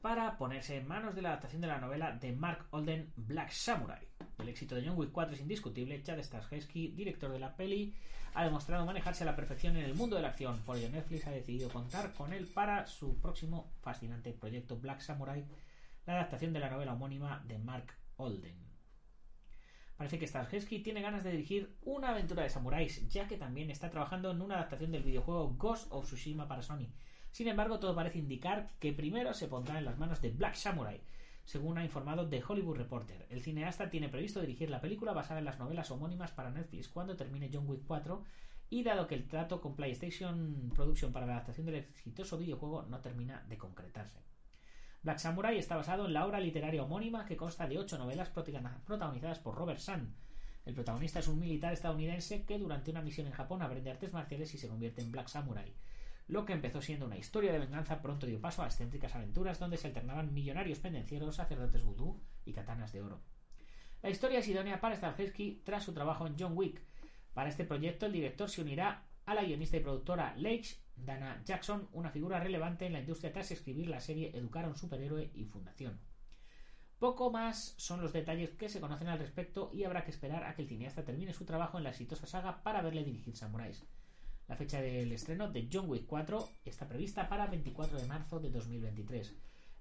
para 0.00 0.36
ponerse 0.38 0.76
en 0.76 0.86
manos 0.86 1.14
de 1.14 1.22
la 1.22 1.30
adaptación 1.30 1.60
de 1.60 1.66
la 1.66 1.78
novela 1.78 2.12
de 2.12 2.32
Mark 2.32 2.66
Olden 2.70 3.12
Black 3.16 3.50
Samurai. 3.50 4.06
El 4.38 4.48
éxito 4.48 4.74
de 4.74 4.86
John 4.86 4.96
Wick 4.96 5.10
4 5.10 5.34
es 5.34 5.40
indiscutible. 5.40 6.02
Chad 6.02 6.22
Stahelski, 6.22 6.88
director 6.88 7.30
de 7.32 7.40
la 7.40 7.56
peli, 7.56 7.94
ha 8.34 8.44
demostrado 8.44 8.86
manejarse 8.86 9.24
a 9.24 9.26
la 9.26 9.34
perfección 9.34 9.76
en 9.76 9.84
el 9.84 9.94
mundo 9.94 10.16
de 10.16 10.22
la 10.22 10.28
acción. 10.28 10.58
Por 10.64 10.76
ello, 10.76 10.90
Netflix 10.90 11.26
ha 11.26 11.32
decidido 11.32 11.68
contar 11.68 12.12
con 12.14 12.32
él 12.32 12.46
para 12.46 12.86
su 12.86 13.20
próximo 13.20 13.72
fascinante 13.80 14.32
proyecto 14.32 14.78
Black 14.78 15.00
Samurai, 15.00 15.44
la 16.06 16.14
adaptación 16.14 16.52
de 16.52 16.60
la 16.60 16.70
novela 16.70 16.92
homónima 16.92 17.42
de 17.46 17.58
Mark 17.58 17.92
Olden. 18.16 18.68
Parece 19.96 20.20
que 20.20 20.28
Stahelski 20.28 20.78
tiene 20.78 21.02
ganas 21.02 21.24
de 21.24 21.32
dirigir 21.32 21.76
una 21.82 22.10
aventura 22.10 22.44
de 22.44 22.50
samuráis, 22.50 23.08
ya 23.08 23.26
que 23.26 23.36
también 23.36 23.68
está 23.68 23.90
trabajando 23.90 24.30
en 24.30 24.40
una 24.40 24.54
adaptación 24.54 24.92
del 24.92 25.02
videojuego 25.02 25.54
Ghost 25.54 25.88
of 25.90 26.06
Tsushima 26.06 26.46
para 26.46 26.62
Sony. 26.62 26.86
Sin 27.30 27.48
embargo, 27.48 27.78
todo 27.78 27.94
parece 27.94 28.18
indicar 28.18 28.70
que 28.78 28.92
primero 28.92 29.34
se 29.34 29.48
pondrá 29.48 29.78
en 29.78 29.84
las 29.84 29.98
manos 29.98 30.20
de 30.20 30.30
Black 30.30 30.54
Samurai, 30.54 31.00
según 31.44 31.78
ha 31.78 31.84
informado 31.84 32.28
The 32.28 32.42
Hollywood 32.46 32.76
Reporter. 32.76 33.26
El 33.30 33.40
cineasta 33.40 33.90
tiene 33.90 34.08
previsto 34.08 34.40
dirigir 34.40 34.70
la 34.70 34.80
película 34.80 35.12
basada 35.12 35.38
en 35.38 35.46
las 35.46 35.58
novelas 35.58 35.90
homónimas 35.90 36.32
para 36.32 36.50
Netflix 36.50 36.88
cuando 36.88 37.16
termine 37.16 37.50
John 37.52 37.68
Wick 37.68 37.84
4 37.86 38.22
y 38.70 38.82
dado 38.82 39.06
que 39.06 39.14
el 39.14 39.26
trato 39.26 39.60
con 39.60 39.74
PlayStation 39.74 40.70
Production 40.74 41.12
para 41.12 41.26
la 41.26 41.34
adaptación 41.34 41.66
del 41.66 41.76
exitoso 41.76 42.36
videojuego 42.36 42.82
no 42.82 43.00
termina 43.00 43.42
de 43.48 43.56
concretarse. 43.56 44.20
Black 45.02 45.18
Samurai 45.18 45.56
está 45.56 45.76
basado 45.76 46.06
en 46.06 46.12
la 46.12 46.26
obra 46.26 46.40
literaria 46.40 46.82
homónima 46.82 47.24
que 47.24 47.36
consta 47.36 47.66
de 47.66 47.78
ocho 47.78 47.96
novelas 47.96 48.28
protagonizadas 48.30 49.38
por 49.38 49.54
Robert 49.54 49.78
Sun. 49.78 50.14
El 50.66 50.74
protagonista 50.74 51.20
es 51.20 51.28
un 51.28 51.38
militar 51.38 51.72
estadounidense 51.72 52.44
que 52.44 52.58
durante 52.58 52.90
una 52.90 53.00
misión 53.00 53.26
en 53.26 53.32
Japón 53.32 53.62
aprende 53.62 53.90
artes 53.90 54.12
marciales 54.12 54.52
y 54.52 54.58
se 54.58 54.68
convierte 54.68 55.00
en 55.00 55.12
Black 55.12 55.28
Samurai. 55.28 55.72
Lo 56.28 56.44
que 56.44 56.52
empezó 56.52 56.82
siendo 56.82 57.06
una 57.06 57.16
historia 57.16 57.52
de 57.52 57.58
venganza 57.58 58.02
pronto 58.02 58.26
dio 58.26 58.38
paso 58.38 58.62
a 58.62 58.66
excéntricas 58.66 59.14
aventuras 59.14 59.58
donde 59.58 59.78
se 59.78 59.86
alternaban 59.86 60.34
millonarios 60.34 60.78
pendencieros, 60.78 61.36
sacerdotes 61.36 61.82
vudú 61.82 62.20
y 62.44 62.52
katanas 62.52 62.92
de 62.92 63.00
oro. 63.00 63.22
La 64.02 64.10
historia 64.10 64.40
es 64.40 64.48
idónea 64.48 64.78
para 64.80 64.94
Stahelski 64.94 65.62
tras 65.64 65.84
su 65.84 65.94
trabajo 65.94 66.26
en 66.26 66.36
John 66.38 66.52
Wick. 66.54 66.82
Para 67.32 67.48
este 67.48 67.64
proyecto 67.64 68.04
el 68.04 68.12
director 68.12 68.50
se 68.50 68.60
unirá 68.60 69.06
a 69.24 69.34
la 69.34 69.42
guionista 69.42 69.78
y 69.78 69.80
productora 69.80 70.36
Leitch 70.36 70.78
Dana 70.96 71.42
Jackson, 71.44 71.88
una 71.92 72.10
figura 72.10 72.40
relevante 72.40 72.84
en 72.84 72.92
la 72.92 73.00
industria 73.00 73.32
tras 73.32 73.50
escribir 73.50 73.88
la 73.88 74.00
serie 74.00 74.36
Educar 74.36 74.66
a 74.66 74.68
un 74.68 74.76
superhéroe 74.76 75.30
y 75.34 75.46
Fundación. 75.46 75.98
Poco 76.98 77.30
más 77.30 77.74
son 77.78 78.02
los 78.02 78.12
detalles 78.12 78.50
que 78.50 78.68
se 78.68 78.80
conocen 78.80 79.08
al 79.08 79.18
respecto 79.18 79.70
y 79.72 79.84
habrá 79.84 80.04
que 80.04 80.10
esperar 80.10 80.44
a 80.44 80.54
que 80.54 80.62
el 80.62 80.68
cineasta 80.68 81.04
termine 81.04 81.32
su 81.32 81.46
trabajo 81.46 81.78
en 81.78 81.84
la 81.84 81.90
exitosa 81.90 82.26
saga 82.26 82.62
para 82.62 82.82
verle 82.82 83.04
dirigir 83.04 83.36
Samuráis. 83.36 83.86
La 84.48 84.56
fecha 84.56 84.80
del 84.80 85.12
estreno 85.12 85.50
de 85.50 85.68
John 85.70 85.88
Wick 85.88 86.06
4 86.06 86.48
está 86.64 86.88
prevista 86.88 87.28
para 87.28 87.46
24 87.46 87.98
de 87.98 88.06
marzo 88.06 88.40
de 88.40 88.50
2023. 88.50 89.34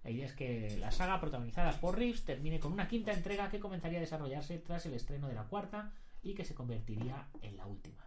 La 0.03 0.11
idea 0.11 0.25
es 0.25 0.33
que 0.33 0.77
la 0.77 0.91
saga 0.91 1.19
protagonizada 1.21 1.71
por 1.79 1.97
Reeves 1.97 2.25
termine 2.25 2.59
con 2.59 2.73
una 2.73 2.87
quinta 2.87 3.13
entrega 3.13 3.49
que 3.49 3.61
comenzaría 3.61 3.97
a 3.97 4.01
desarrollarse 4.01 4.57
tras 4.59 4.85
el 4.85 4.93
estreno 4.93 5.27
de 5.29 5.35
la 5.35 5.45
cuarta 5.45 5.93
y 6.21 6.33
que 6.33 6.43
se 6.43 6.53
convertiría 6.53 7.29
en 7.41 7.55
la 7.55 7.65
última. 7.65 8.05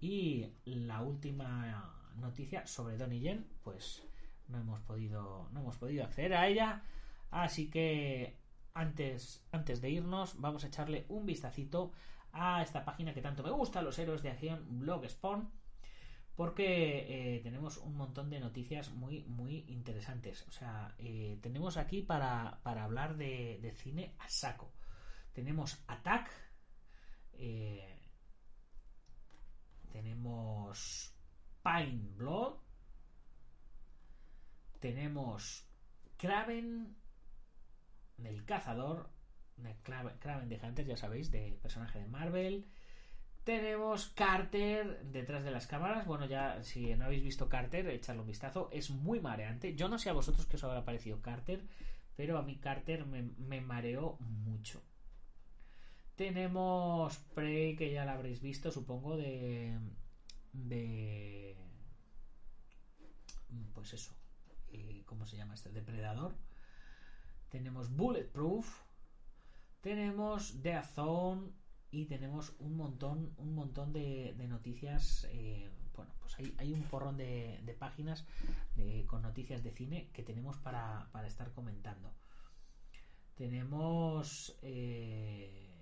Y 0.00 0.52
la 0.64 1.02
última 1.02 1.92
noticia 2.16 2.66
sobre 2.66 2.96
Donnie 2.96 3.20
Yen, 3.20 3.46
pues 3.64 4.04
no 4.48 4.58
hemos 4.58 4.80
podido, 4.80 5.48
no 5.52 5.60
hemos 5.60 5.76
podido 5.76 6.04
acceder 6.04 6.34
a 6.34 6.46
ella. 6.46 6.82
Así 7.30 7.70
que 7.70 8.36
antes, 8.74 9.44
antes 9.50 9.80
de 9.80 9.90
irnos, 9.90 10.40
vamos 10.40 10.64
a 10.64 10.68
echarle 10.68 11.06
un 11.08 11.26
vistacito 11.26 11.92
a 12.32 12.62
esta 12.62 12.84
página 12.84 13.14
que 13.14 13.22
tanto 13.22 13.42
me 13.42 13.50
gusta, 13.50 13.82
los 13.82 13.98
héroes 13.98 14.22
de 14.22 14.30
acción 14.30 14.66
Blog 14.80 15.08
Spawn, 15.08 15.50
porque 16.34 17.36
eh, 17.36 17.40
tenemos 17.40 17.76
un 17.78 17.96
montón 17.96 18.30
de 18.30 18.40
noticias 18.40 18.90
muy, 18.90 19.24
muy 19.24 19.64
interesantes. 19.68 20.46
O 20.48 20.50
sea, 20.50 20.94
eh, 20.98 21.38
tenemos 21.42 21.76
aquí 21.76 22.02
para, 22.02 22.60
para 22.62 22.84
hablar 22.84 23.16
de, 23.16 23.58
de, 23.60 23.72
cine 23.72 24.14
a 24.18 24.28
saco. 24.28 24.72
Tenemos 25.34 25.82
Attack, 25.86 26.30
eh, 27.34 27.98
tenemos 29.90 31.14
Pine 31.62 32.08
Blood. 32.16 32.54
Tenemos 34.80 35.68
Kraven 36.16 36.96
del 38.16 38.44
cazador. 38.44 39.10
Kraven 39.82 40.48
de 40.48 40.60
Hunter, 40.62 40.86
ya 40.86 40.96
sabéis, 40.96 41.30
de 41.30 41.58
personaje 41.62 41.98
de 41.98 42.06
Marvel. 42.06 42.66
Tenemos 43.44 44.06
Carter 44.08 45.02
detrás 45.04 45.42
de 45.42 45.50
las 45.50 45.66
cámaras. 45.66 46.06
Bueno, 46.06 46.26
ya 46.26 46.62
si 46.62 46.94
no 46.94 47.06
habéis 47.06 47.24
visto 47.24 47.48
Carter, 47.48 47.88
echadle 47.88 48.20
un 48.20 48.28
vistazo. 48.28 48.68
Es 48.72 48.90
muy 48.90 49.20
mareante. 49.20 49.74
Yo 49.74 49.88
no 49.88 49.98
sé 49.98 50.10
a 50.10 50.12
vosotros 50.12 50.46
qué 50.46 50.56
os 50.56 50.64
habrá 50.64 50.84
parecido 50.84 51.20
Carter, 51.20 51.64
pero 52.16 52.38
a 52.38 52.42
mí 52.42 52.58
Carter 52.58 53.04
me, 53.04 53.22
me 53.22 53.60
mareó 53.60 54.16
mucho. 54.20 54.82
Tenemos 56.16 57.16
Prey, 57.34 57.74
que 57.74 57.90
ya 57.90 58.04
la 58.04 58.12
habréis 58.12 58.40
visto, 58.40 58.70
supongo, 58.70 59.16
de. 59.16 59.76
de. 60.52 61.56
Pues 63.74 63.92
eso. 63.94 64.14
Eh, 64.68 65.02
¿Cómo 65.06 65.26
se 65.26 65.36
llama 65.36 65.54
este? 65.54 65.70
Depredador. 65.70 66.36
Tenemos 67.48 67.90
Bulletproof. 67.94 68.82
Tenemos 69.82 70.62
The 70.62 70.82
Zone. 70.82 71.50
Y 71.94 72.06
tenemos 72.06 72.54
un 72.58 72.74
montón, 72.78 73.34
un 73.36 73.54
montón 73.54 73.92
de, 73.92 74.34
noticias. 74.48 75.28
Eh, 75.30 75.68
bueno, 75.94 76.10
pues 76.20 76.38
hay, 76.38 76.54
hay, 76.56 76.72
un 76.72 76.84
porrón 76.84 77.18
de, 77.18 77.76
páginas 77.78 78.24
con 79.06 79.20
noticias 79.20 79.62
de 79.62 79.72
cine 79.72 80.08
que 80.14 80.22
tenemos 80.22 80.56
para, 80.56 81.10
para 81.12 81.26
estar 81.26 81.52
comentando. 81.52 82.14
Tenemos. 83.34 84.58
Eh, 84.62 85.72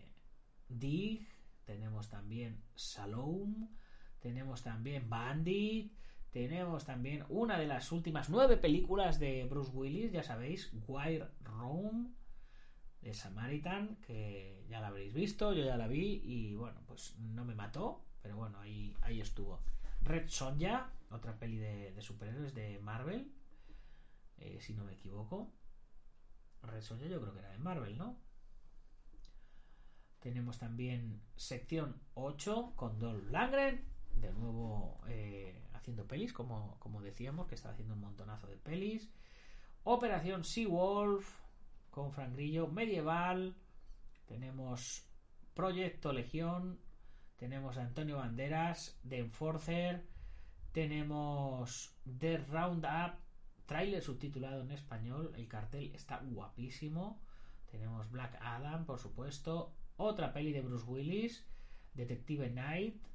Dig, 0.71 1.29
tenemos 1.65 2.09
también 2.09 2.63
Salome, 2.77 3.69
tenemos 4.21 4.63
también 4.63 5.11
Bandit, 5.11 5.93
tenemos 6.31 6.85
también 6.85 7.25
una 7.29 7.59
de 7.59 7.67
las 7.67 7.91
últimas 7.91 8.31
nueve 8.31 8.57
películas 8.57 9.19
de 9.19 9.45
Bruce 9.45 9.73
Willis, 9.73 10.13
ya 10.13 10.23
sabéis, 10.23 10.73
Wire 10.87 11.27
Room, 11.43 12.15
de 13.03 13.15
Samaritan, 13.15 13.97
que 14.07 14.65
ya 14.69 14.81
la 14.81 14.89
habréis 14.89 15.15
visto, 15.15 15.53
yo 15.53 15.65
ya 15.65 15.77
la 15.77 15.89
vi 15.89 16.21
y 16.25 16.55
bueno, 16.55 16.81
pues 16.87 17.17
no 17.19 17.45
me 17.45 17.55
mató, 17.55 18.05
pero 18.23 18.37
bueno, 18.37 18.59
ahí, 18.61 18.97
ahí 19.01 19.21
estuvo. 19.21 19.61
Red 20.03 20.29
Sonja, 20.29 20.91
otra 21.11 21.39
peli 21.39 21.59
de, 21.59 22.01
superhéroes 22.01 22.55
de 22.55 22.79
Marvel, 22.81 23.33
eh, 24.39 24.59
si 24.61 24.75
no 24.75 24.85
me 24.85 24.93
equivoco. 24.93 25.53
Red 26.63 26.83
Sonja 26.83 27.07
yo 27.07 27.21
creo 27.21 27.33
que 27.33 27.41
era 27.41 27.51
de 27.51 27.59
Marvel, 27.59 27.97
¿no? 27.97 28.19
Tenemos 30.21 30.59
también 30.59 31.23
sección 31.37 31.99
8 32.15 32.75
con 32.77 32.99
Dolph 32.99 33.31
Langren, 33.31 33.83
de 34.17 34.33
nuevo 34.35 35.01
eh, 35.09 35.67
haciendo 35.73 36.07
pelis, 36.07 36.35
como, 36.35 36.79
como 36.79 37.01
decíamos, 37.01 37.47
que 37.47 37.55
está 37.55 37.71
haciendo 37.71 37.95
un 37.95 38.01
montonazo 38.01 38.47
de 38.47 38.57
pelis. 38.57 39.11
Operación 39.85 40.45
Seawolf 40.45 41.40
con 41.91 42.13
Frank 42.13 42.35
Grillo, 42.35 42.69
Medieval. 42.69 43.55
Tenemos 44.27 45.09
Proyecto 45.55 46.13
Legión. 46.13 46.79
Tenemos 47.37 47.79
a 47.79 47.83
Antonio 47.83 48.17
Banderas, 48.17 48.99
de 49.03 49.19
Enforcer. 49.19 50.07
Tenemos 50.73 51.97
The 52.19 52.39
Roundup, 52.39 53.19
trailer 53.67 54.03
subtitulado 54.03 54.63
en 54.63 54.71
español. 54.71 55.33
El 55.37 55.49
cartel 55.49 55.93
está 55.95 56.21
guapísimo 56.23 57.21
Tenemos 57.71 58.11
Black 58.11 58.37
Adam, 58.41 58.85
por 58.85 58.99
supuesto. 58.99 59.75
Otra 59.97 60.33
peli 60.33 60.53
de 60.53 60.63
Bruce 60.63 60.87
Willis, 60.87 61.47
Detective 61.95 62.51
Night. 62.51 63.10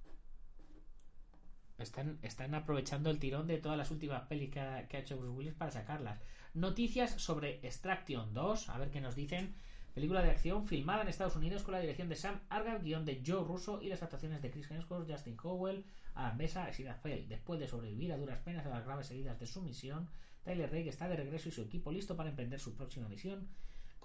Están, 1.78 2.20
están 2.22 2.56
aprovechando 2.56 3.10
el 3.10 3.20
tirón 3.20 3.48
de 3.48 3.58
todas 3.58 3.78
las 3.78 3.92
últimas 3.92 4.24
pelis 4.28 4.50
que 4.52 4.60
ha, 4.60 4.88
hecho 4.90 5.18
Bruce 5.18 5.38
Willis 5.38 5.54
para 5.54 5.72
sacarlas. 5.72 6.22
Noticias 6.54 7.12
sobre 7.12 7.60
Extraction 7.68 8.34
2, 8.34 8.70
a 8.70 8.78
ver 8.78 8.92
qué 8.92 9.02
nos 9.02 9.16
dicen. 9.16 9.56
Película 9.94 10.22
de 10.22 10.32
acción 10.32 10.68
filmada 10.68 11.02
en 11.02 11.08
Estados 11.08 11.36
Unidos 11.36 11.64
con 11.64 11.74
la 11.74 11.80
dirección 11.80 12.10
de 12.10 12.16
Sam 12.16 12.42
Argyle, 12.50 12.80
guion 12.80 13.06
de 13.06 13.22
Joe 13.26 13.46
Russo 13.46 13.82
y 13.82 13.90
las 13.90 14.04
actuaciones 14.04 14.42
de 14.42 14.52
Chris 14.52 14.70
Hemsworth, 14.70 15.10
Justin 15.10 15.38
Howell, 15.42 15.86
Adam 16.16 16.38
Besa 16.38 16.70
y 16.70 16.74
Sida 16.74 16.96
Fell. 16.96 17.28
Después 17.28 17.60
de 17.60 17.68
sobrevivir 17.68 18.12
a 18.12 18.18
duras 18.18 18.40
penas 18.40 18.66
a 18.66 18.70
las 18.70 18.86
graves 18.86 19.12
heridas 19.12 19.40
de 19.40 19.48
su 19.48 19.62
misión, 19.62 20.10
Tyler 20.44 20.72
Rake 20.72 20.90
está 20.90 21.08
de 21.08 21.16
regreso 21.16 21.50
y 21.50 21.52
su 21.52 21.62
equipo 21.62 21.92
listo 21.92 22.16
para 22.16 22.30
emprender 22.30 22.60
su 22.60 22.76
próxima 22.76 23.08
misión 23.08 23.48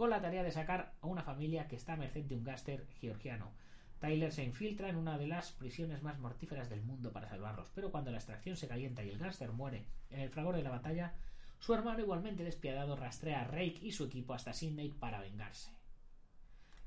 con 0.01 0.09
la 0.09 0.23
tarea 0.23 0.43
de 0.43 0.51
sacar 0.51 0.95
a 1.03 1.07
una 1.07 1.23
familia 1.23 1.69
que 1.69 1.77
está 1.77 1.93
a 1.93 1.97
merced 1.97 2.25
de 2.25 2.35
un 2.35 2.43
gángster 2.43 2.87
georgiano. 3.01 3.53
Tyler 4.01 4.33
se 4.33 4.43
infiltra 4.43 4.89
en 4.89 4.97
una 4.97 5.19
de 5.19 5.27
las 5.27 5.53
prisiones 5.53 6.03
más 6.03 6.19
mortíferas 6.19 6.71
del 6.71 6.83
mundo 6.83 7.13
para 7.13 7.29
salvarlos, 7.29 7.71
pero 7.75 7.91
cuando 7.91 8.11
la 8.11 8.17
extracción 8.17 8.57
se 8.57 8.67
calienta 8.67 9.05
y 9.05 9.11
el 9.11 9.19
gángster 9.19 9.53
muere 9.53 9.85
en 10.09 10.21
el 10.21 10.31
fragor 10.31 10.57
de 10.57 10.63
la 10.63 10.71
batalla, 10.71 11.15
su 11.59 11.75
hermano 11.75 12.01
igualmente 12.01 12.43
despiadado 12.43 12.97
rastrea 12.97 13.43
a 13.43 13.45
Rake 13.45 13.81
y 13.83 13.93
su 13.93 14.05
equipo 14.05 14.33
hasta 14.33 14.55
Sydney 14.55 14.89
para 14.89 15.21
vengarse. 15.21 15.71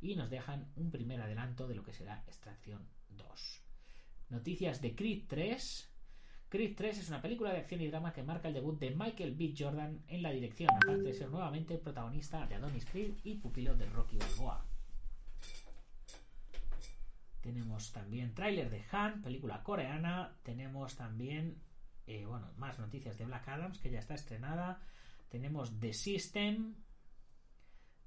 Y 0.02 0.16
nos 0.16 0.32
dejan 0.32 0.72
un 0.76 0.90
primer 0.90 1.22
adelanto 1.22 1.68
de 1.68 1.76
lo 1.76 1.84
que 1.84 1.94
será 1.94 2.24
Extracción 2.28 2.90
2. 3.10 3.62
Noticias 4.30 4.82
de 4.82 4.96
Creed 4.96 5.26
3. 5.28 5.90
Creed 6.50 6.76
3 6.76 6.98
es 6.98 7.10
una 7.10 7.22
película 7.22 7.52
de 7.52 7.60
acción 7.60 7.82
y 7.82 7.88
drama 7.88 8.12
que 8.12 8.24
marca 8.24 8.48
el 8.48 8.56
debut 8.56 8.80
de 8.80 8.90
Michael 8.90 9.36
B. 9.36 9.54
Jordan 9.56 10.04
en 10.08 10.24
la 10.24 10.32
dirección, 10.32 10.70
aparte 10.72 11.04
de 11.04 11.14
ser 11.14 11.30
nuevamente 11.30 11.78
protagonista 11.78 12.48
de 12.48 12.56
Adonis 12.56 12.86
Creed 12.86 13.14
y 13.24 13.36
pupilo 13.36 13.76
de 13.76 13.86
Rocky 13.86 14.18
Balboa. 14.18 14.73
Tenemos 17.44 17.92
también 17.92 18.34
tráiler 18.34 18.70
de 18.70 18.86
Han, 18.90 19.22
película 19.22 19.64
coreana. 19.64 20.40
Tenemos 20.44 20.96
también, 20.96 21.62
eh, 22.08 22.26
bueno, 22.26 22.54
más 22.56 22.80
noticias 22.80 23.18
de 23.18 23.26
Black 23.26 23.50
Adams, 23.50 23.80
que 23.80 23.92
ya 23.92 24.00
está 24.00 24.14
estrenada. 24.14 24.82
Tenemos 25.28 25.78
The 25.78 25.92
System. 25.92 26.76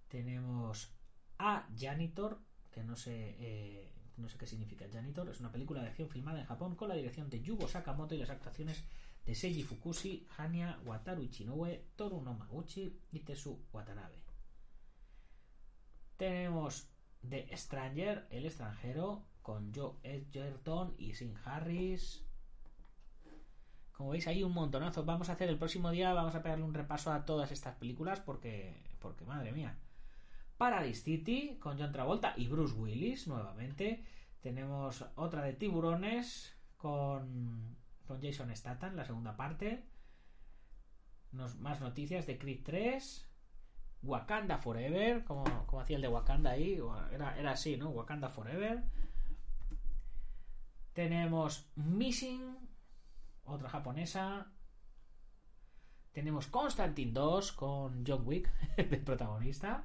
Tenemos 0.08 0.90
A 1.36 1.68
Janitor, 1.76 2.40
que 2.70 2.82
no 2.82 2.96
sé, 2.96 3.36
eh, 3.38 3.92
no 4.16 4.30
sé 4.30 4.38
qué 4.38 4.46
significa 4.46 4.86
Janitor. 4.90 5.28
Es 5.28 5.40
una 5.40 5.52
película 5.52 5.82
de 5.82 5.88
acción 5.88 6.08
filmada 6.08 6.40
en 6.40 6.46
Japón 6.46 6.74
con 6.74 6.88
la 6.88 6.94
dirección 6.94 7.28
de 7.28 7.42
Yugo 7.42 7.68
Sakamoto 7.68 8.14
y 8.14 8.18
las 8.18 8.30
actuaciones 8.30 8.82
de 9.26 9.34
Seiji 9.34 9.64
Fukushi, 9.64 10.28
Hanya 10.38 10.80
Wataru 10.86 11.24
Ichinoue, 11.24 11.84
Toru 11.94 12.22
no 12.22 12.32
Maguchi 12.32 13.02
y 13.12 13.20
Tesu 13.20 13.66
Watanabe. 13.70 14.22
Tenemos 16.16 16.88
The 17.28 17.56
Stranger, 17.56 18.26
El 18.30 18.46
extranjero, 18.46 19.24
con 19.42 19.72
Joe 19.74 19.92
Edgerton 20.02 20.94
y 20.98 21.14
Sin 21.14 21.36
Harris. 21.44 22.24
Como 23.92 24.10
veis, 24.10 24.26
hay 24.26 24.42
un 24.42 24.52
montonazo. 24.52 25.04
Vamos 25.04 25.28
a 25.28 25.32
hacer 25.32 25.48
el 25.48 25.58
próximo 25.58 25.90
día, 25.90 26.12
vamos 26.12 26.34
a 26.34 26.42
pegarle 26.42 26.64
un 26.64 26.74
repaso 26.74 27.12
a 27.12 27.24
todas 27.24 27.50
estas 27.52 27.76
películas 27.76 28.20
porque, 28.20 28.82
porque 28.98 29.24
madre 29.24 29.52
mía. 29.52 29.78
Paradise 30.58 31.02
City 31.02 31.58
con 31.60 31.78
John 31.78 31.92
Travolta 31.92 32.34
y 32.36 32.48
Bruce 32.48 32.74
Willis 32.74 33.28
nuevamente. 33.28 34.04
Tenemos 34.40 35.04
otra 35.14 35.42
de 35.42 35.52
Tiburones 35.52 36.56
con, 36.76 37.76
con 38.06 38.22
Jason 38.22 38.54
Statham, 38.54 38.96
la 38.96 39.04
segunda 39.04 39.36
parte. 39.36 39.84
Más 41.32 41.80
noticias 41.80 42.26
de 42.26 42.38
Creed 42.38 42.60
3. 42.64 43.25
Wakanda 44.06 44.58
Forever, 44.58 45.24
como, 45.24 45.44
como 45.66 45.80
hacía 45.80 45.96
el 45.96 46.02
de 46.02 46.08
Wakanda 46.08 46.50
ahí. 46.52 46.80
Era, 47.12 47.38
era 47.38 47.52
así, 47.52 47.76
¿no? 47.76 47.90
Wakanda 47.90 48.28
Forever. 48.28 48.82
Tenemos 50.92 51.70
Missing, 51.76 52.56
otra 53.44 53.68
japonesa. 53.68 54.50
Tenemos 56.12 56.46
Constantine 56.46 57.12
2 57.12 57.52
con 57.52 58.04
John 58.06 58.22
Wick 58.26 58.50
de 58.76 58.96
protagonista. 58.96 59.82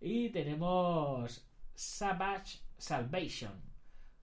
Y 0.00 0.30
tenemos 0.30 1.46
Savage 1.74 2.58
Salvation 2.76 3.72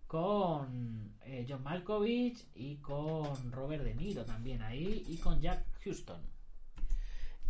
con 0.10 1.16
eh, 1.22 1.46
John 1.48 1.64
Malkovich 1.64 2.48
y 2.56 2.78
con 2.78 3.52
Robert 3.52 3.84
De 3.84 3.94
Niro 3.94 4.26
también 4.26 4.62
ahí 4.62 5.06
y 5.08 5.18
con 5.18 5.40
Jack 5.40 5.66
Houston. 5.84 6.39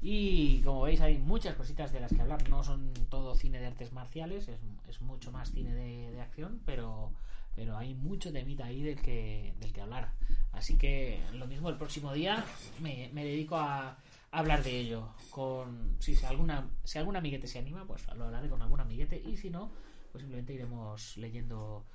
Y 0.02 0.62
como 0.62 0.82
veis 0.82 1.02
hay 1.02 1.18
muchas 1.18 1.56
cositas 1.56 1.92
de 1.92 2.00
las 2.00 2.14
que 2.14 2.22
hablar. 2.22 2.48
No 2.50 2.64
son 2.64 2.94
todo 3.10 3.36
cine 3.36 3.60
de 3.60 3.68
artes 3.68 3.92
marciales, 3.92 4.48
es, 4.48 4.60
es 4.88 5.02
mucho 5.02 5.32
más 5.32 5.52
cine 5.52 5.74
de, 5.74 6.22
acción, 6.22 6.62
pero, 6.66 7.12
pero 7.56 7.78
hay 7.78 7.94
mucho 7.96 8.32
temita 8.32 8.66
ahí 8.66 8.82
del 8.82 9.02
que, 9.02 9.54
del 9.60 9.74
que 9.74 9.82
hablar. 9.82 10.14
Así 10.52 10.78
que 10.78 11.22
lo 11.34 11.48
mismo 11.48 11.70
el 11.70 11.78
próximo 11.78 12.14
día 12.14 12.44
me, 12.82 13.10
dedico 13.14 13.58
a 13.58 13.98
hablar 14.32 14.64
de 14.64 14.80
ello. 14.80 15.10
Con 15.30 15.98
si 16.00 16.16
alguna 16.26 16.70
si 16.84 16.98
algún 16.98 17.16
amiguete 17.16 17.48
se 17.48 17.60
anima, 17.60 17.86
pues 17.86 18.08
lo 18.16 18.26
hablaré 18.26 18.50
con 18.50 18.62
algún 18.62 18.80
amiguete 18.80 19.22
y 19.24 19.38
si 19.38 19.50
no, 19.50 19.72
pues 20.12 20.22
simplemente 20.22 20.54
iremos 20.54 21.18
leyendo 21.18 21.86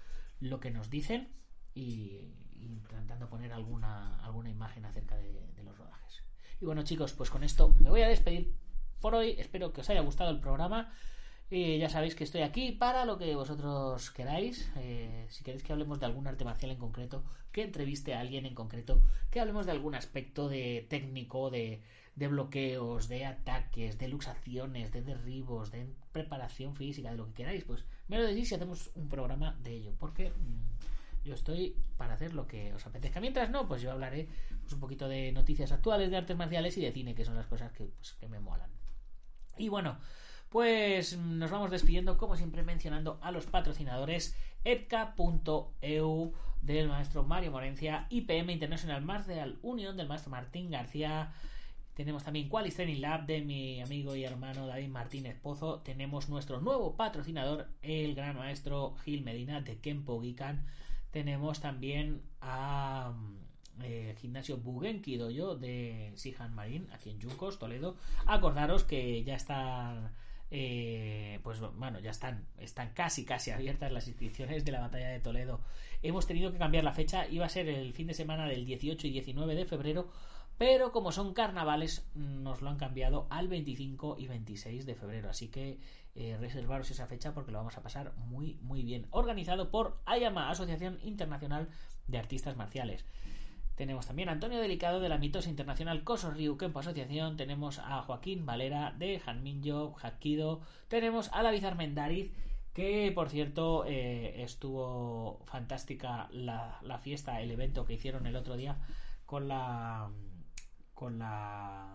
lo 0.41 0.61
que 0.61 0.71
nos 0.71 0.91
dicen 0.91 1.29
y, 1.75 2.21
intentando 2.61 3.29
poner 3.29 3.53
alguna 3.53 4.19
alguna 4.25 4.49
imagen 4.49 4.85
acerca 4.85 5.17
de, 5.17 5.63
los 5.63 5.77
rodajes. 5.77 6.23
Y 6.61 6.65
bueno, 6.65 6.83
chicos, 6.83 7.13
pues 7.13 7.31
con 7.31 7.45
esto 7.45 7.75
me 7.81 7.91
voy 7.91 8.03
a 8.03 8.09
despedir 8.09 8.53
por 9.01 9.15
hoy. 9.15 9.37
Espero 9.39 9.73
que 9.73 9.81
os 9.81 9.91
haya 9.91 10.01
gustado 10.01 10.31
el 10.31 10.41
programa. 10.41 10.93
Y 11.51 11.79
ya 11.79 11.89
sabéis 11.91 12.15
que 12.15 12.25
estoy 12.25 12.41
aquí 12.41 12.73
para 12.73 13.05
lo 13.05 13.19
que 13.19 13.35
vosotros 13.35 14.11
queráis. 14.11 14.71
Eh, 14.77 15.27
si 15.29 15.45
queréis 15.45 15.63
que 15.63 15.73
hablemos 15.73 16.01
de 16.01 16.07
algún 16.07 16.27
arte 16.27 16.45
marcial 16.45 16.71
en 16.71 16.79
concreto, 16.79 17.23
que 17.53 17.63
entreviste 17.63 18.15
a 18.15 18.21
alguien 18.21 18.47
en 18.47 18.55
concreto, 18.55 19.03
que 19.31 19.41
hablemos 19.41 19.67
de 19.67 19.73
algún 19.73 19.95
aspecto 19.95 20.49
de 20.49 20.87
técnico, 20.89 21.51
de, 21.51 21.83
de 22.17 22.29
bloqueos, 22.29 23.09
de 23.09 23.27
ataques, 23.27 23.99
de 23.99 24.09
luxaciones, 24.09 24.91
de 24.93 25.03
derribos, 25.03 25.71
de 25.71 25.87
preparación 26.13 26.75
física, 26.75 27.11
de 27.11 27.17
lo 27.17 27.27
que 27.27 27.35
queráis, 27.35 27.65
pues 27.65 27.85
me 28.09 28.19
lo 28.19 28.27
decís 28.27 28.51
y 28.51 28.55
hacemos 28.55 28.91
un 28.95 29.09
programa 29.09 29.59
de 29.63 29.75
ello. 29.75 29.93
Porque 29.99 30.31
mmm, 30.31 30.65
yo 31.25 31.35
estoy 31.35 31.77
para 31.97 32.15
hacer 32.15 32.35
lo 32.35 32.47
que 32.47 32.73
os 32.75 32.87
apetezca. 32.87 33.21
Mientras 33.21 33.51
no, 33.51 33.67
pues 33.67 33.83
yo 33.83 33.91
hablaré 33.91 34.29
pues, 34.61 34.73
un 34.73 34.81
poquito 34.81 35.09
de 35.09 35.33
noticias 35.33 35.73
actuales 35.73 36.11
de 36.11 36.17
artes 36.17 36.37
marciales 36.37 36.77
y 36.79 36.83
de 36.83 36.93
cine, 36.93 37.15
que 37.15 37.25
son 37.25 37.37
las 37.37 37.47
cosas 37.47 37.73
que, 37.73 37.85
pues, 37.85 38.17
me 38.29 38.41
molan. 38.41 38.71
Y 39.57 39.69
bueno, 39.69 39.99
pues 40.51 41.17
nos 41.19 41.51
vamos 41.51 41.71
despidiendo, 41.71 42.17
como 42.17 42.37
siempre, 42.37 42.63
mencionando 42.63 43.19
a 43.23 43.31
los 43.31 43.47
patrocinadores 43.47 44.37
edca.eu 44.65 46.33
del 46.63 46.89
maestro 46.89 47.25
Mario 47.25 47.51
Morencia, 47.51 48.07
IPM 48.11 48.51
International 48.51 49.03
Martial 49.03 49.59
Union 49.63 49.97
del 49.97 50.09
maestro 50.09 50.31
Martín 50.31 50.71
García. 50.71 51.33
Tenemos 51.95 52.25
también 52.25 52.49
Qualis 52.49 52.75
Training 52.75 53.01
Lab 53.01 53.27
de 53.27 53.43
mi 53.43 53.81
amigo 53.81 54.17
y 54.17 54.25
hermano 54.25 54.67
David 54.67 54.89
Martínez 54.89 55.39
Pozo. 55.41 55.81
Tenemos 55.81 56.29
nuestro 56.29 56.61
nuevo 56.61 56.97
patrocinador, 56.97 57.69
el 57.83 58.15
gran 58.15 58.37
maestro 58.37 58.97
Gil 59.05 59.23
Medina 59.23 59.61
de 59.61 59.79
Kempo 59.79 60.21
Gikan. 60.21 60.67
Tenemos 61.15 61.61
también 61.61 62.23
a 62.41 63.13
eh, 63.85 64.17
gimnasio 64.19 64.57
Bugenki 64.57 65.17
Doyo 65.17 65.55
de 65.55 66.11
Sihan 66.17 66.53
Marín, 66.57 66.89
aquí 66.93 67.11
en 67.11 67.21
Yuncos, 67.21 67.61
Toledo. 67.61 67.95
Acordaros 68.27 68.83
que 68.83 69.23
ya 69.23 69.37
están 69.37 70.11
eh, 70.51 71.39
pues 71.45 71.61
bueno, 71.61 72.01
ya 72.01 72.11
están, 72.11 72.49
están 72.59 72.91
casi, 72.95 73.25
casi 73.25 73.53
abiertas 73.53 73.93
las 73.93 74.09
inscripciones 74.09 74.65
de 74.65 74.73
la 74.73 74.81
batalla 74.81 75.09
de 75.09 75.21
Toledo. 75.21 75.61
Hemos 76.03 76.27
tenido 76.27 76.51
que 76.51 76.59
cambiar 76.59 76.83
la 76.83 76.93
fecha, 76.93 77.29
iba 77.29 77.47
a 77.47 77.49
ser 77.49 77.69
el 77.69 77.93
fin 77.93 78.09
de 78.09 78.15
semana 78.15 78.49
del 78.49 78.67
18 78.67 79.07
y 79.07 79.11
19 79.11 79.55
de 79.55 79.67
febrero, 79.67 80.09
pero 80.59 80.91
como 80.91 81.13
son 81.13 81.33
carnavales, 81.33 82.09
nos 82.17 82.61
lo 82.61 82.71
han 82.71 82.77
cambiado 82.77 83.29
al 83.31 83.47
25 83.47 84.17
y 84.19 84.27
26 84.27 84.85
de 84.85 84.97
febrero. 84.97 85.31
Así 85.31 85.47
que 85.47 85.79
eh, 86.15 86.37
reservaros 86.39 86.91
esa 86.91 87.07
fecha 87.07 87.35
porque 87.35 87.51
lo 87.51 87.59
vamos 87.59 87.77
a 87.77 87.83
pasar 87.83 88.15
muy, 88.17 88.59
muy 88.63 88.83
bien. 88.83 89.07
Organizado 89.11 89.71
por 89.71 90.01
AYAMA, 90.07 90.51
Asociación 90.51 90.99
Internacional 91.03 91.69
de 92.07 92.19
Artistas 92.19 92.57
Marciales. 92.57 93.05
Tenemos 93.75 94.07
también 94.07 94.29
a 94.29 94.33
Antonio 94.33 94.61
Delicado 94.61 95.01
de 95.01 95.09
la 95.09 95.19
mitosa 95.19 95.51
internacional 95.51 96.05
Coso 96.05 96.31
Ryu 96.31 96.57
Kempo 96.57 96.79
Asociación. 96.79 97.37
Tenemos 97.37 97.81
a 97.81 98.03
Joaquín 98.03 98.47
Valera 98.47 98.95
de 98.97 99.21
Hanminyo 99.27 99.95
Hakido. 100.01 100.61
Tenemos 100.87 101.31
a 101.33 101.43
la 101.43 101.75
Mendariz 101.75 102.33
que 102.73 103.11
por 103.13 103.31
cierto 103.31 103.85
eh, 103.87 104.43
estuvo 104.43 105.41
fantástica 105.45 106.29
la, 106.31 106.79
la, 106.83 106.99
fiesta, 106.99 107.41
el 107.41 107.51
evento 107.51 107.85
que 107.85 107.95
hicieron 107.95 108.27
el 108.27 108.37
otro 108.37 108.57
día 108.57 108.77
con 109.27 109.49
la 109.49 110.11
con 110.93 111.19
la 111.19 111.87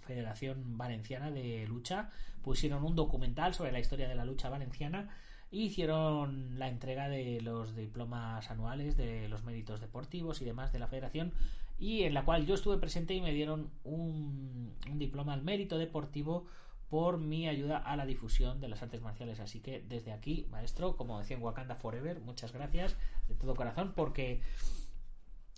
Federación 0.00 0.78
Valenciana 0.78 1.30
de 1.30 1.66
Lucha. 1.66 2.10
Pusieron 2.42 2.84
un 2.84 2.96
documental 2.96 3.54
sobre 3.54 3.72
la 3.72 3.80
historia 3.80 4.08
de 4.08 4.14
la 4.14 4.24
lucha 4.24 4.48
valenciana 4.48 5.08
hicieron 5.52 6.58
la 6.58 6.68
entrega 6.68 7.10
de 7.10 7.40
los 7.42 7.76
diplomas 7.76 8.50
anuales 8.50 8.96
de 8.96 9.28
los 9.28 9.44
méritos 9.44 9.80
deportivos 9.80 10.40
y 10.40 10.46
demás 10.46 10.72
de 10.72 10.78
la 10.78 10.88
federación 10.88 11.32
y 11.78 12.04
en 12.04 12.14
la 12.14 12.24
cual 12.24 12.46
yo 12.46 12.54
estuve 12.54 12.78
presente 12.78 13.12
y 13.12 13.20
me 13.20 13.32
dieron 13.32 13.70
un, 13.84 14.72
un 14.90 14.98
diploma 14.98 15.34
al 15.34 15.42
mérito 15.42 15.76
deportivo 15.76 16.46
por 16.88 17.18
mi 17.18 17.48
ayuda 17.48 17.78
a 17.78 17.96
la 17.96 18.06
difusión 18.06 18.60
de 18.60 18.68
las 18.68 18.82
artes 18.82 19.00
marciales. 19.02 19.40
Así 19.40 19.60
que 19.60 19.82
desde 19.88 20.12
aquí, 20.12 20.46
maestro, 20.50 20.96
como 20.96 21.18
decía 21.18 21.36
en 21.36 21.42
Wakanda 21.42 21.74
Forever, 21.74 22.20
muchas 22.20 22.52
gracias 22.52 22.96
de 23.28 23.34
todo 23.34 23.54
corazón 23.54 23.92
porque 23.96 24.42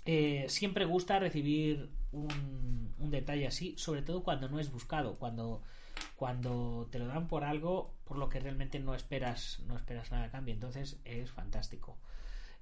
eh, 0.06 0.46
siempre 0.48 0.84
gusta 0.84 1.18
recibir 1.18 1.90
un, 2.12 2.94
un, 2.98 3.10
detalle 3.10 3.46
así, 3.46 3.74
sobre 3.76 4.02
todo 4.02 4.22
cuando 4.22 4.48
no 4.48 4.60
es 4.60 4.70
buscado, 4.70 5.18
cuando, 5.18 5.62
cuando 6.16 6.88
te 6.90 6.98
lo 6.98 7.06
dan 7.06 7.28
por 7.28 7.44
algo 7.44 7.94
por 8.04 8.18
lo 8.18 8.28
que 8.28 8.40
realmente 8.40 8.78
no 8.78 8.94
esperas, 8.94 9.60
no 9.66 9.76
esperas 9.76 10.10
nada 10.12 10.24
a 10.24 10.30
cambio. 10.30 10.54
Entonces 10.54 11.00
es 11.04 11.30
fantástico. 11.30 11.96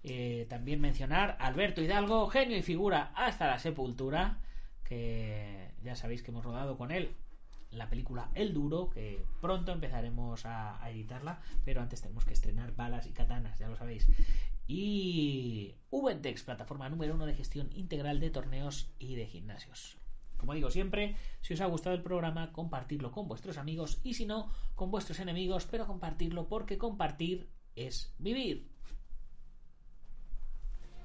Eh, 0.05 0.46
también 0.48 0.80
mencionar 0.80 1.36
Alberto 1.40 1.80
Hidalgo, 1.80 2.26
genio 2.28 2.57
y 2.57 2.62
figura 2.62 3.12
hasta 3.14 3.46
la 3.46 3.59
sepultura, 3.59 4.38
que 4.84 5.70
ya 5.82 5.94
sabéis 5.94 6.22
que 6.22 6.30
hemos 6.30 6.44
rodado 6.44 6.76
con 6.76 6.90
él 6.90 7.14
la 7.72 7.88
película 7.88 8.30
El 8.34 8.53
Duro, 8.53 8.90
que 8.90 9.24
pronto 9.40 9.72
empezaremos 9.72 10.44
a, 10.44 10.78
editarla, 10.90 11.40
pero 11.64 11.80
antes 11.80 12.03
tenemos 12.03 12.24
que 12.24 12.34
estrenar 12.34 12.74
balas 12.74 13.07
y 13.07 13.12
katanas, 13.12 13.59
ya 13.59 13.68
lo 13.68 13.76
sabéis. 13.76 14.07
Y 14.66 15.74
Ventex, 15.90 16.42
plataforma 16.42 16.88
número 16.88 17.14
uno 17.14 17.26
de 17.26 17.34
gestión 17.34 17.70
integral 17.74 18.20
de 18.20 18.30
torneos 18.30 18.90
y 18.98 19.14
de 19.14 19.26
gimnasios. 19.26 20.01
Como 20.43 20.55
digo 20.55 20.70
siempre, 20.72 21.14
si 21.40 21.55
os 21.55 21.61
ha 21.61 21.66
gustado 21.66 21.95
el 21.95 22.03
programa, 22.03 22.51
compartirlo 22.51 23.12
con 23.12 23.28
vuestros 23.28 23.59
amigos 23.59 24.01
y 24.03 24.14
si 24.14 24.26
no, 24.26 24.51
con 24.74 24.90
vuestros 24.90 25.20
enemigos, 25.20 25.68
pero 25.70 25.86
compartirlo 25.86 26.49
porque 26.49 26.78
compartir 26.78 27.49
es 27.76 28.12
vivir. 28.18 28.68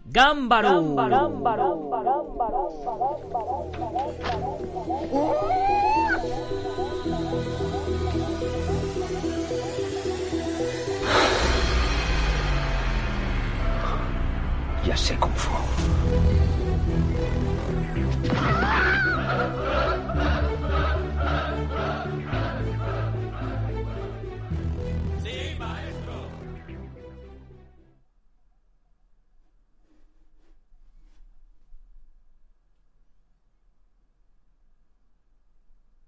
¡Gámbaro! 0.05 0.95
Ya 14.83 14.97
sé 14.97 15.15
cómo 15.19 15.35
fue. 15.35 15.76